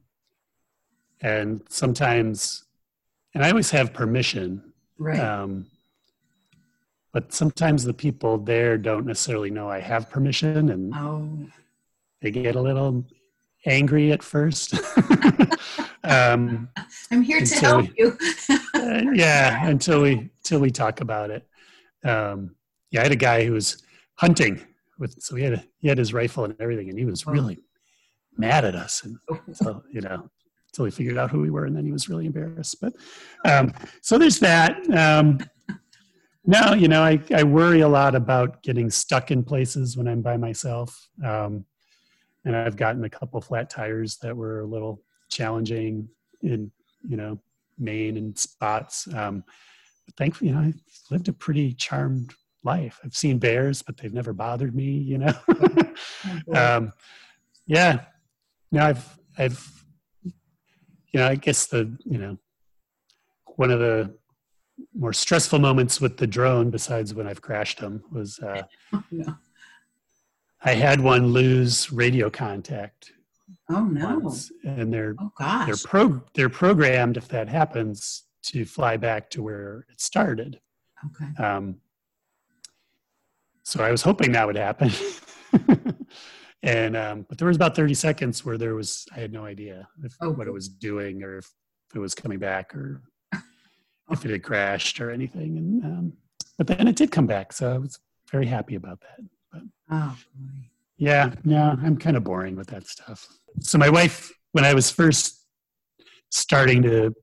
and 1.22 1.62
sometimes, 1.70 2.66
and 3.34 3.44
I 3.44 3.50
always 3.50 3.72
have 3.72 3.94
permission. 3.94 4.74
Right. 4.98 5.20
Um, 5.20 5.68
but 7.14 7.34
sometimes 7.34 7.84
the 7.84 7.94
people 7.94 8.38
there 8.38 8.78
don't 8.78 9.06
necessarily 9.06 9.50
know 9.50 9.70
I 9.70 9.80
have 9.80 10.10
permission 10.10 10.70
and 10.70 10.94
oh. 10.96 11.30
they 12.22 12.32
get 12.32 12.56
a 12.56 12.62
little 12.62 13.06
angry 13.66 14.12
at 14.12 14.22
first. 14.22 14.74
um, 16.04 16.70
I'm 17.12 17.22
here 17.22 17.42
to 17.42 17.56
help 17.56 17.82
we, 17.82 17.94
you. 17.98 18.18
uh, 18.50 19.02
yeah, 19.14 19.68
until 19.68 20.02
we 20.02 20.30
until 20.40 20.60
we 20.60 20.72
talk 20.72 21.02
about 21.02 21.32
it. 21.32 21.48
Um, 22.04 22.56
yeah, 22.92 23.02
I 23.02 23.04
had 23.04 23.12
a 23.12 23.18
guy 23.18 23.46
who 23.46 23.54
was 23.54 23.84
hunting 24.16 24.66
with 25.00 25.22
so 25.22 25.36
he 25.36 25.44
had 25.44 25.54
a, 25.54 25.64
he 25.80 25.88
had 25.88 25.98
his 25.98 26.14
rifle 26.14 26.46
and 26.46 26.56
everything, 26.60 26.90
and 26.90 26.98
he 26.98 27.06
was 27.06 27.28
really 27.28 27.60
mad 28.38 28.66
at 28.66 28.76
us, 28.76 29.04
and 29.04 29.18
so 29.54 29.84
you 29.92 30.02
know 30.02 30.30
until 30.70 30.86
he 30.86 30.92
figured 30.92 31.18
out 31.18 31.32
who 31.32 31.42
we 31.42 31.50
were, 31.50 31.66
and 31.66 31.76
then 31.76 31.86
he 31.86 31.92
was 31.92 32.10
really 32.10 32.26
embarrassed. 32.26 32.78
But 32.82 32.94
um, 33.46 33.74
so 34.02 34.18
there's 34.18 34.40
that. 34.40 34.78
Um, 34.96 35.40
now 36.46 36.74
you 36.74 36.88
know 36.88 37.04
I 37.04 37.20
I 37.36 37.44
worry 37.44 37.82
a 37.82 37.88
lot 37.88 38.16
about 38.16 38.64
getting 38.64 38.90
stuck 38.90 39.32
in 39.32 39.44
places 39.44 39.98
when 39.98 40.08
I'm 40.08 40.22
by 40.22 40.38
myself, 40.38 41.10
um, 41.24 41.66
and 42.46 42.56
I've 42.56 42.78
gotten 42.78 43.04
a 43.04 43.10
couple 43.10 43.42
flat 43.42 43.70
tires 43.70 44.18
that 44.22 44.36
were 44.36 44.62
a 44.62 44.66
little 44.66 45.02
challenging 45.30 46.10
in 46.42 46.72
you 47.08 47.18
know 47.18 47.40
Maine 47.78 48.18
and 48.18 48.38
spots. 48.38 49.08
Um, 49.14 49.44
but 50.06 50.16
thankfully, 50.16 50.50
you 50.50 50.56
know, 50.56 50.62
I 50.62 50.74
lived 51.12 51.28
a 51.28 51.34
pretty 51.34 51.74
charmed 51.74 52.34
life. 52.64 53.00
I've 53.04 53.16
seen 53.16 53.40
bears, 53.40 53.82
but 53.82 53.98
they've 53.98 54.14
never 54.14 54.34
bothered 54.34 54.76
me, 54.76 54.86
you 54.86 55.18
know. 55.18 55.34
um, 56.56 56.92
yeah. 57.66 58.02
Now 58.72 58.88
I've 58.88 59.20
I've 59.38 59.78
you 61.18 61.24
know, 61.24 61.28
I 61.28 61.36
guess 61.36 61.68
the, 61.68 61.98
you 62.06 62.18
know, 62.18 62.38
one 63.56 63.72
of 63.72 63.80
the 63.80 64.14
more 64.94 65.14
stressful 65.14 65.60
moments 65.60 66.00
with 66.00 66.18
the 66.18 66.28
drone, 66.28 66.70
besides 66.70 67.14
when 67.14 67.28
I've 67.28 67.42
crashed 67.42 67.80
them, 67.80 68.04
was 68.12 68.40
uh, 68.40 68.64
yeah. 69.12 69.34
I 70.64 70.74
had 70.74 71.02
one 71.02 71.28
lose 71.28 71.92
radio 71.92 72.30
contact 72.30 73.14
Oh 73.70 73.86
no! 73.86 74.34
And 74.64 74.94
they're 74.94 75.16
oh 75.20 75.32
gosh, 75.38 75.68
they're 75.68 75.76
pro 75.90 76.22
they're 76.34 76.50
programmed 76.50 77.18
if 77.18 77.28
that 77.30 77.48
happens 77.48 78.24
to 78.44 78.66
fly 78.66 78.98
back 78.98 79.30
to 79.32 79.44
where 79.44 79.86
it 79.92 80.00
started. 80.02 80.60
Okay. 81.06 81.44
Um, 81.44 81.78
so 83.64 83.84
I 83.84 83.92
was 83.92 84.02
hoping 84.02 84.32
that 84.32 84.48
would 84.48 84.56
happen. 84.56 84.90
and 86.64 86.96
um, 86.98 87.26
but 87.28 87.38
there 87.38 87.48
was 87.48 87.58
about 87.58 87.76
30 87.76 87.94
seconds 87.94 88.44
where 88.46 88.58
there 88.58 88.76
was 88.76 89.06
I 89.16 89.20
had 89.20 89.32
no 89.34 89.46
idea 89.46 89.88
if, 90.04 90.16
Oh. 90.22 90.32
what 90.32 90.48
it 90.48 90.54
was 90.54 90.70
doing 90.70 91.24
or 91.24 91.38
if 91.40 91.50
it 91.94 92.00
was 92.00 92.16
coming 92.16 92.40
back 92.40 92.74
or 92.76 93.02
if 94.12 94.24
it 94.26 94.32
had 94.32 94.44
crashed 94.44 95.00
or 95.02 95.12
anything. 95.12 95.58
And 95.58 95.84
um, 95.84 96.14
but 96.58 96.68
then 96.68 96.88
it 96.88 96.96
did 96.96 97.12
come 97.12 97.28
back, 97.28 97.54
so 97.54 97.74
I 97.74 97.78
was 97.78 98.00
very 98.32 98.46
happy 98.46 98.76
about 98.76 99.02
that. 99.02 99.20
But 99.52 99.62
Oh 99.92 100.18
boy. 100.36 100.70
Yeah, 100.98 101.34
yeah, 101.44 101.76
I'm 101.84 101.98
kind 101.98 102.18
of 102.18 102.24
boring 102.24 102.56
with 102.56 102.68
that 102.68 102.88
stuff. 102.88 103.28
So 103.60 103.78
my 103.78 103.90
wife, 103.90 104.32
when 104.52 104.66
I 104.66 104.74
was 104.74 104.90
first 104.90 105.46
starting 106.32 106.82
to 106.84 107.14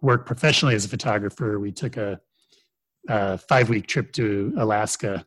work 0.00 0.26
professionally 0.26 0.74
as 0.74 0.84
a 0.84 0.88
photographer, 0.88 1.58
we 1.58 1.72
took 1.72 1.96
a, 1.96 2.20
a 3.08 3.38
five 3.38 3.68
week 3.68 3.86
trip 3.86 4.12
to 4.12 4.54
Alaska, 4.58 5.24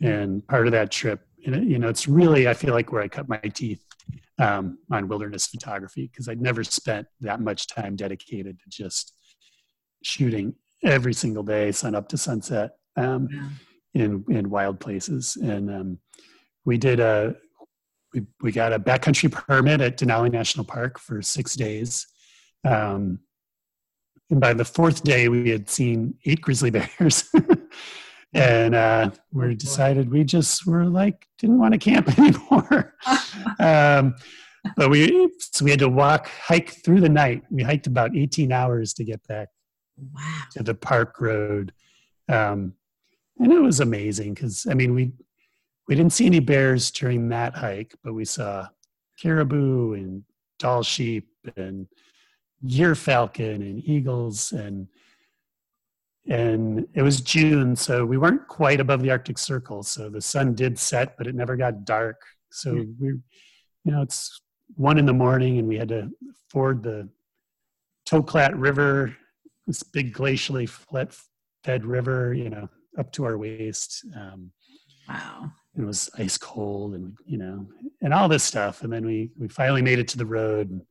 and 0.00 0.46
part 0.46 0.66
of 0.66 0.72
that 0.72 0.90
trip, 0.90 1.20
you 1.38 1.78
know, 1.78 1.88
it's 1.88 2.08
really 2.08 2.48
I 2.48 2.54
feel 2.54 2.74
like 2.74 2.92
where 2.92 3.02
I 3.02 3.08
cut 3.08 3.28
my 3.28 3.38
teeth 3.38 3.84
um, 4.38 4.78
on 4.90 5.08
wilderness 5.08 5.46
photography 5.46 6.08
because 6.12 6.28
I'd 6.28 6.40
never 6.40 6.64
spent 6.64 7.06
that 7.20 7.40
much 7.40 7.66
time 7.66 7.96
dedicated 7.96 8.58
to 8.60 8.64
just 8.68 9.14
shooting 10.02 10.54
every 10.84 11.12
single 11.12 11.42
day, 11.42 11.72
sun 11.72 11.94
up 11.94 12.08
to 12.08 12.18
sunset. 12.18 12.72
Um, 12.96 13.28
in 13.94 14.24
in 14.28 14.50
wild 14.50 14.80
places 14.80 15.36
and 15.36 15.70
um, 15.70 15.98
we 16.68 16.76
did 16.76 17.00
a 17.00 17.34
we, 18.12 18.22
we 18.42 18.52
got 18.52 18.74
a 18.74 18.78
backcountry 18.78 19.32
permit 19.32 19.80
at 19.80 19.96
denali 19.98 20.30
national 20.30 20.66
park 20.66 20.98
for 20.98 21.22
six 21.22 21.56
days. 21.56 22.06
Um, 22.66 23.20
and 24.30 24.38
by 24.38 24.52
the 24.52 24.66
fourth 24.66 25.02
day 25.02 25.30
we 25.30 25.48
had 25.48 25.70
seen 25.70 26.14
eight 26.26 26.42
grizzly 26.42 26.70
bears. 26.76 27.30
And 28.34 28.74
uh, 28.74 29.10
we 29.32 29.54
decided 29.54 30.12
we 30.12 30.22
just 30.24 30.66
were 30.66 30.84
like 30.84 31.26
didn't 31.38 31.58
want 31.58 31.72
to 31.72 31.78
camp 31.78 32.06
anymore. 32.18 32.94
Um, 33.60 34.16
but 34.76 34.90
we 34.90 35.30
so 35.38 35.64
we 35.64 35.70
had 35.70 35.80
to 35.80 35.88
walk 35.88 36.28
hike 36.28 36.70
through 36.84 37.00
the 37.00 37.08
night. 37.08 37.44
We 37.50 37.62
hiked 37.62 37.86
about 37.86 38.16
18 38.16 38.52
hours 38.52 38.92
to 38.94 39.04
get 39.04 39.26
back 39.26 39.48
Wow. 39.96 40.42
to 40.52 40.62
the 40.62 40.74
park 40.74 41.20
road. 41.20 41.72
Um, 42.28 42.74
and 43.38 43.52
it 43.52 43.60
was 43.60 43.80
amazing 43.80 44.34
because 44.34 44.66
i 44.68 44.74
mean 44.74 44.94
we 44.94 45.12
we 45.88 45.94
didn't 45.94 46.12
see 46.12 46.26
any 46.26 46.40
bears 46.40 46.90
during 46.90 47.28
that 47.28 47.54
hike 47.56 47.94
but 48.04 48.12
we 48.12 48.24
saw 48.24 48.66
caribou 49.20 49.94
and 49.94 50.22
Dall 50.58 50.82
sheep 50.82 51.28
and 51.56 51.86
gyrfalcon 52.66 53.56
and 53.56 53.82
eagles 53.88 54.52
and 54.52 54.88
and 56.26 56.86
it 56.94 57.02
was 57.02 57.20
june 57.20 57.74
so 57.76 58.04
we 58.04 58.18
weren't 58.18 58.46
quite 58.48 58.80
above 58.80 59.00
the 59.02 59.10
arctic 59.10 59.38
circle 59.38 59.82
so 59.82 60.08
the 60.10 60.20
sun 60.20 60.54
did 60.54 60.78
set 60.78 61.16
but 61.16 61.26
it 61.26 61.34
never 61.34 61.56
got 61.56 61.84
dark 61.84 62.20
so 62.50 62.74
Yeah. 62.74 62.82
we 63.00 63.08
you 63.84 63.92
know 63.92 64.02
it's 64.02 64.40
one 64.74 64.98
in 64.98 65.06
the 65.06 65.12
morning 65.14 65.58
and 65.58 65.68
we 65.68 65.76
had 65.78 65.88
to 65.88 66.10
ford 66.50 66.82
the 66.82 67.08
Toklat 68.08 68.52
River, 68.54 69.14
this 69.66 69.82
big 69.82 70.14
glacially 70.14 70.66
fed 71.62 71.84
river, 71.84 72.32
you 72.32 72.48
know, 72.48 72.70
up 72.98 73.12
to 73.12 73.24
our 73.24 73.36
waist. 73.36 74.04
Um, 74.16 74.50
Wow. 75.06 75.52
It 75.76 75.84
was 75.84 76.10
ice 76.18 76.38
cold 76.38 76.94
and, 76.94 77.16
you 77.24 77.38
know, 77.38 77.66
and 78.02 78.12
all 78.14 78.28
this 78.28 78.44
stuff. 78.44 78.82
And 78.82 78.92
then 78.92 79.04
we, 79.04 79.30
we 79.38 79.48
finally 79.48 79.82
made 79.82 79.98
it 79.98 80.08
to 80.08 80.18
the 80.18 80.26
road 80.26 80.70
and 80.70 80.82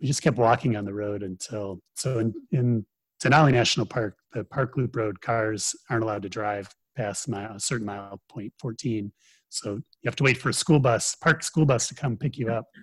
we 0.00 0.06
just 0.06 0.22
kept 0.22 0.36
walking 0.36 0.76
on 0.76 0.84
the 0.84 0.94
road 0.94 1.22
until, 1.22 1.80
so 1.94 2.18
in, 2.18 2.34
in 2.52 2.86
Denali 3.22 3.52
National 3.52 3.86
Park, 3.86 4.16
the 4.32 4.44
Park 4.44 4.76
Loop 4.76 4.94
Road 4.96 5.20
cars 5.20 5.74
aren't 5.88 6.02
allowed 6.02 6.22
to 6.22 6.28
drive 6.28 6.68
past 6.96 7.28
mile, 7.28 7.54
a 7.54 7.60
certain 7.60 7.86
mile 7.86 8.20
point 8.28 8.52
14. 8.58 9.12
So 9.48 9.74
you 9.74 9.82
have 10.06 10.16
to 10.16 10.24
wait 10.24 10.36
for 10.36 10.50
a 10.50 10.54
school 10.54 10.80
bus, 10.80 11.14
park 11.14 11.42
school 11.42 11.64
bus 11.64 11.88
to 11.88 11.94
come 11.94 12.16
pick 12.16 12.36
you 12.36 12.50
up. 12.50 12.66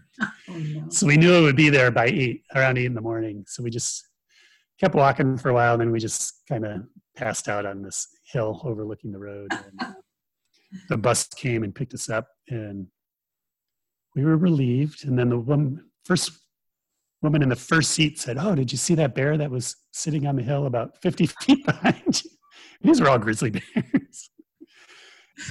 Oh 0.49 0.57
no. 0.57 0.89
So 0.89 1.07
we 1.07 1.17
knew 1.17 1.33
it 1.33 1.41
would 1.41 1.55
be 1.55 1.69
there 1.69 1.89
by 1.89 2.05
eight, 2.05 2.43
around 2.53 2.77
eight 2.77 2.85
in 2.85 2.93
the 2.93 3.01
morning. 3.01 3.45
So 3.47 3.63
we 3.63 3.71
just 3.71 4.05
kept 4.79 4.93
walking 4.93 5.37
for 5.37 5.49
a 5.49 5.53
while. 5.53 5.73
And 5.73 5.81
then 5.81 5.91
we 5.91 5.99
just 5.99 6.41
kind 6.47 6.65
of 6.65 6.83
passed 7.15 7.47
out 7.47 7.65
on 7.65 7.81
this 7.81 8.07
hill 8.31 8.61
overlooking 8.63 9.11
the 9.11 9.19
road. 9.19 9.47
And, 9.51 9.81
uh, 9.81 9.93
the 10.89 10.97
bus 10.97 11.27
came 11.27 11.63
and 11.63 11.73
picked 11.73 11.93
us 11.93 12.09
up, 12.09 12.27
and 12.49 12.87
we 14.15 14.23
were 14.23 14.37
relieved. 14.37 15.05
And 15.05 15.17
then 15.17 15.29
the 15.29 15.39
woman, 15.39 15.83
first 16.05 16.31
woman 17.21 17.41
in 17.41 17.49
the 17.49 17.55
first 17.55 17.91
seat 17.91 18.19
said, 18.19 18.37
"Oh, 18.37 18.55
did 18.55 18.71
you 18.71 18.77
see 18.77 18.95
that 18.95 19.15
bear 19.15 19.37
that 19.37 19.51
was 19.51 19.75
sitting 19.91 20.27
on 20.27 20.35
the 20.35 20.43
hill 20.43 20.65
about 20.65 21.01
50 21.01 21.25
feet 21.41 21.65
behind 21.65 22.23
you?" 22.23 22.29
These 22.81 22.99
were 23.01 23.09
all 23.09 23.19
grizzly 23.19 23.49
bears. 23.49 24.29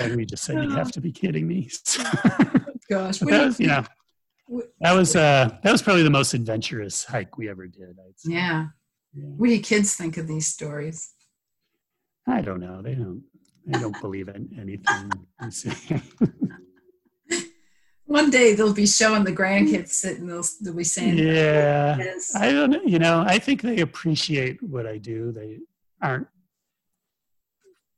And 0.00 0.16
we 0.16 0.24
just 0.24 0.44
said, 0.44 0.62
"You 0.62 0.70
have 0.70 0.92
to 0.92 1.00
be 1.00 1.12
kidding 1.12 1.46
me!" 1.46 1.70
So, 1.84 2.98
Gosh. 2.98 3.22
what 3.22 3.30
that 3.30 3.46
was, 3.46 3.60
you 3.60 3.68
know, 3.68 3.84
that 4.80 4.92
was 4.92 5.16
uh, 5.16 5.56
that 5.62 5.72
was 5.72 5.80
probably 5.82 6.02
the 6.02 6.10
most 6.10 6.34
adventurous 6.34 7.04
hike 7.04 7.38
we 7.38 7.48
ever 7.48 7.66
did. 7.66 7.96
Yeah. 8.24 8.66
Yeah. 9.14 9.24
What 9.24 9.48
do 9.48 9.60
kids 9.60 9.94
think 9.94 10.16
of 10.16 10.26
these 10.26 10.46
stories? 10.46 11.12
I 12.26 12.40
don't 12.40 12.60
know. 12.60 12.82
They 12.82 12.94
don't. 12.94 13.22
They 13.66 13.78
don't 13.78 14.00
believe 14.00 14.28
in 14.28 14.48
anything. 14.58 15.10
One 18.06 18.30
day 18.30 18.54
they'll 18.54 18.74
be 18.74 18.86
showing 18.86 19.24
the 19.24 19.32
grandkids 19.32 19.88
sitting, 19.88 20.26
they'll, 20.26 20.44
they'll 20.60 20.74
be 20.74 20.84
saying, 20.84 21.16
yeah. 21.16 21.96
Yes. 21.96 22.34
I 22.36 22.52
don't. 22.52 22.70
know, 22.70 22.82
You 22.84 22.98
know. 22.98 23.24
I 23.26 23.38
think 23.38 23.62
they 23.62 23.80
appreciate 23.80 24.62
what 24.62 24.86
I 24.86 24.98
do. 24.98 25.32
They 25.32 25.60
aren't 26.02 26.26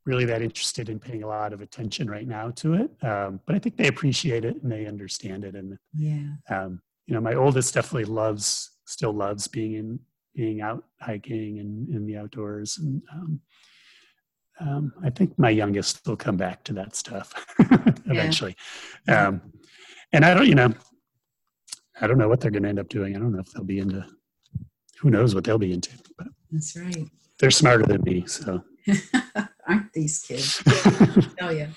really 0.06 0.24
that 0.26 0.42
interested 0.42 0.88
in 0.88 1.00
paying 1.00 1.22
a 1.22 1.26
lot 1.26 1.52
of 1.52 1.60
attention 1.60 2.10
right 2.10 2.28
now 2.28 2.50
to 2.50 2.74
it. 2.74 2.90
Um, 3.02 3.40
but 3.46 3.56
I 3.56 3.58
think 3.58 3.76
they 3.76 3.88
appreciate 3.88 4.44
it 4.44 4.62
and 4.62 4.70
they 4.70 4.86
understand 4.86 5.44
it. 5.44 5.54
And 5.54 5.78
yeah. 5.94 6.34
um, 6.50 6.80
you 7.06 7.14
know, 7.14 7.20
my 7.20 7.34
oldest 7.34 7.74
definitely 7.74 8.04
loves, 8.04 8.70
still 8.86 9.12
loves 9.12 9.48
being 9.48 9.74
in, 9.74 9.98
being 10.34 10.60
out 10.60 10.84
hiking 11.00 11.58
and 11.58 11.88
in 11.88 12.06
the 12.06 12.16
outdoors. 12.16 12.78
And 12.78 13.02
um, 13.12 13.40
um, 14.60 14.92
I 15.02 15.10
think 15.10 15.38
my 15.38 15.50
youngest 15.50 16.06
will 16.06 16.16
come 16.16 16.36
back 16.36 16.62
to 16.64 16.72
that 16.74 16.94
stuff 16.94 17.32
eventually. 18.06 18.56
Yeah. 19.08 19.28
Um, 19.28 19.42
and 20.12 20.24
I 20.24 20.34
don't, 20.34 20.46
you 20.46 20.54
know, 20.54 20.72
I 22.00 22.06
don't 22.06 22.18
know 22.18 22.28
what 22.28 22.40
they're 22.40 22.50
going 22.50 22.62
to 22.64 22.68
end 22.68 22.78
up 22.78 22.88
doing. 22.88 23.16
I 23.16 23.18
don't 23.18 23.32
know 23.32 23.40
if 23.40 23.50
they'll 23.52 23.64
be 23.64 23.78
into. 23.80 24.04
Who 25.00 25.10
knows 25.10 25.34
what 25.34 25.44
they'll 25.44 25.58
be 25.58 25.72
into? 25.72 25.90
But 26.16 26.28
That's 26.50 26.76
right. 26.76 27.06
they're 27.40 27.50
smarter 27.50 27.84
than 27.84 28.02
me, 28.02 28.24
so. 28.26 28.62
Aren't 29.68 29.92
these 29.92 30.20
kids? 30.22 30.62
Tell 31.38 31.52
you. 31.52 31.68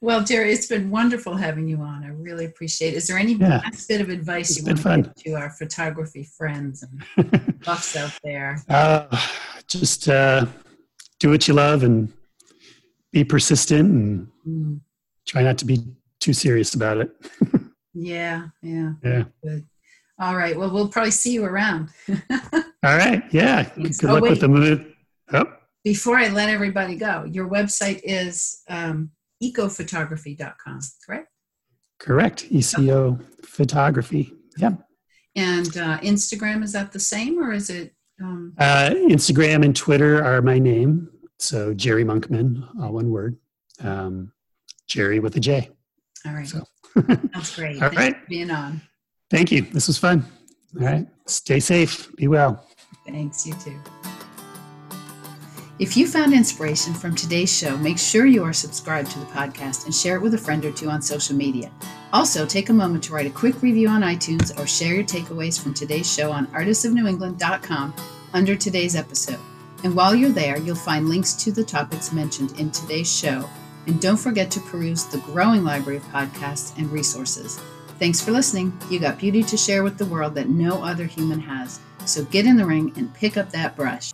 Well, 0.00 0.22
Jerry, 0.22 0.52
it's 0.52 0.66
been 0.68 0.90
wonderful 0.90 1.34
having 1.34 1.66
you 1.66 1.78
on. 1.80 2.04
I 2.04 2.08
really 2.08 2.44
appreciate 2.44 2.94
it. 2.94 2.98
Is 2.98 3.08
there 3.08 3.18
any 3.18 3.32
Yeah. 3.32 3.58
last 3.64 3.88
bit 3.88 4.00
of 4.00 4.10
advice 4.10 4.50
It's 4.50 4.58
you 4.60 4.64
want 4.84 5.04
to 5.06 5.10
give 5.10 5.14
to 5.24 5.32
our 5.40 5.50
photography 5.50 6.28
friends 6.36 6.84
and 6.84 7.60
buffs 7.64 7.96
out 7.96 8.12
there? 8.22 8.62
uh, 8.68 9.06
just 9.66 10.08
uh, 10.08 10.46
do 11.18 11.30
what 11.30 11.48
you 11.48 11.54
love 11.54 11.82
and 11.82 12.12
be 13.18 13.24
persistent 13.24 13.90
and 13.90 14.28
Mm, 14.46 14.80
try 15.26 15.42
not 15.42 15.58
to 15.58 15.66
be 15.66 15.78
too 16.20 16.32
serious 16.32 16.74
about 16.74 16.98
it. 16.98 17.10
yeah, 17.94 18.46
yeah. 18.62 18.92
Yeah. 19.04 19.24
Good. 19.44 19.66
All 20.18 20.36
right. 20.36 20.56
Well, 20.58 20.70
we'll 20.72 20.88
probably 20.88 21.10
see 21.10 21.32
you 21.32 21.44
around. 21.44 21.90
All 22.30 22.96
right. 22.96 23.22
Yeah. 23.30 23.62
Thanks. 23.64 23.98
Good 23.98 24.08
Oh, 24.10 24.14
luck 24.14 24.22
wait. 24.22 24.30
with 24.30 24.40
the 24.40 24.48
move. 24.48 24.86
Oh, 25.32 25.44
Before 25.84 26.16
I 26.16 26.28
let 26.28 26.48
everybody 26.48 26.96
go, 26.96 27.24
your 27.30 27.46
website 27.48 28.00
is 28.04 28.62
um, 28.70 29.10
ecophotography.com, 29.42 30.80
correct? 31.06 31.28
correct. 32.00 32.46
ECO 32.50 33.18
photography. 33.44 34.32
Yeah. 34.56 34.72
And 35.36 35.76
uh, 35.76 35.98
Instagram, 35.98 36.62
is 36.64 36.72
that 36.72 36.92
the 36.92 37.00
same 37.00 37.38
or 37.38 37.52
is 37.52 37.68
it? 37.70 37.92
Um, 38.22 38.54
Uh, 38.58 38.90
Instagram 38.94 39.64
and 39.64 39.76
Twitter 39.76 40.24
are 40.24 40.40
my 40.42 40.58
name. 40.58 41.10
So 41.38 41.72
Jerry 41.74 42.04
Monkman, 42.04 42.66
all 42.80 42.92
one 42.92 43.10
word. 43.10 43.36
Um, 43.82 44.32
Jerry 44.86 45.20
with 45.20 45.36
a 45.36 45.40
J. 45.40 45.70
all 46.26 46.32
right. 46.32 46.46
So, 46.46 46.64
That's 46.96 47.54
great. 47.54 47.74
All 47.82 47.90
Thanks 47.90 47.96
right. 47.96 48.16
for 48.20 48.26
being 48.28 48.50
on. 48.50 48.80
thank 49.30 49.52
you. 49.52 49.62
This 49.62 49.86
was 49.86 49.98
fun. 49.98 50.24
All 50.80 50.84
right. 50.86 51.06
Stay 51.26 51.60
safe. 51.60 52.14
Be 52.16 52.26
well. 52.26 52.66
Thanks, 53.06 53.46
you 53.46 53.52
too. 53.54 53.78
If 55.78 55.96
you 55.96 56.08
found 56.08 56.32
inspiration 56.32 56.92
from 56.92 57.14
today's 57.14 57.56
show, 57.56 57.76
make 57.76 57.98
sure 57.98 58.26
you 58.26 58.42
are 58.42 58.52
subscribed 58.52 59.12
to 59.12 59.20
the 59.20 59.26
podcast 59.26 59.84
and 59.84 59.94
share 59.94 60.16
it 60.16 60.22
with 60.22 60.34
a 60.34 60.38
friend 60.38 60.64
or 60.64 60.72
two 60.72 60.90
on 60.90 61.00
social 61.00 61.36
media. 61.36 61.70
Also, 62.12 62.44
take 62.44 62.68
a 62.70 62.72
moment 62.72 63.04
to 63.04 63.12
write 63.12 63.26
a 63.26 63.30
quick 63.30 63.62
review 63.62 63.86
on 63.88 64.00
iTunes 64.02 64.58
or 64.58 64.66
share 64.66 64.94
your 64.94 65.04
takeaways 65.04 65.60
from 65.62 65.72
today's 65.74 66.12
show 66.12 66.32
on 66.32 66.48
artistsofnewengland.com 66.48 67.94
under 68.32 68.56
today's 68.56 68.96
episode. 68.96 69.38
And 69.84 69.94
while 69.94 70.14
you're 70.14 70.30
there, 70.30 70.58
you'll 70.58 70.76
find 70.76 71.08
links 71.08 71.34
to 71.34 71.52
the 71.52 71.64
topics 71.64 72.12
mentioned 72.12 72.58
in 72.58 72.70
today's 72.70 73.10
show. 73.10 73.48
And 73.86 74.00
don't 74.00 74.16
forget 74.16 74.50
to 74.52 74.60
peruse 74.60 75.04
the 75.04 75.18
growing 75.18 75.64
library 75.64 75.98
of 75.98 76.04
podcasts 76.04 76.76
and 76.76 76.90
resources. 76.90 77.60
Thanks 77.98 78.20
for 78.20 78.32
listening. 78.32 78.78
You 78.90 78.98
got 78.98 79.18
beauty 79.18 79.42
to 79.42 79.56
share 79.56 79.82
with 79.82 79.98
the 79.98 80.06
world 80.06 80.34
that 80.34 80.48
no 80.48 80.82
other 80.82 81.04
human 81.04 81.40
has. 81.40 81.80
So 82.04 82.24
get 82.24 82.46
in 82.46 82.56
the 82.56 82.66
ring 82.66 82.92
and 82.96 83.12
pick 83.14 83.36
up 83.36 83.50
that 83.50 83.76
brush. 83.76 84.12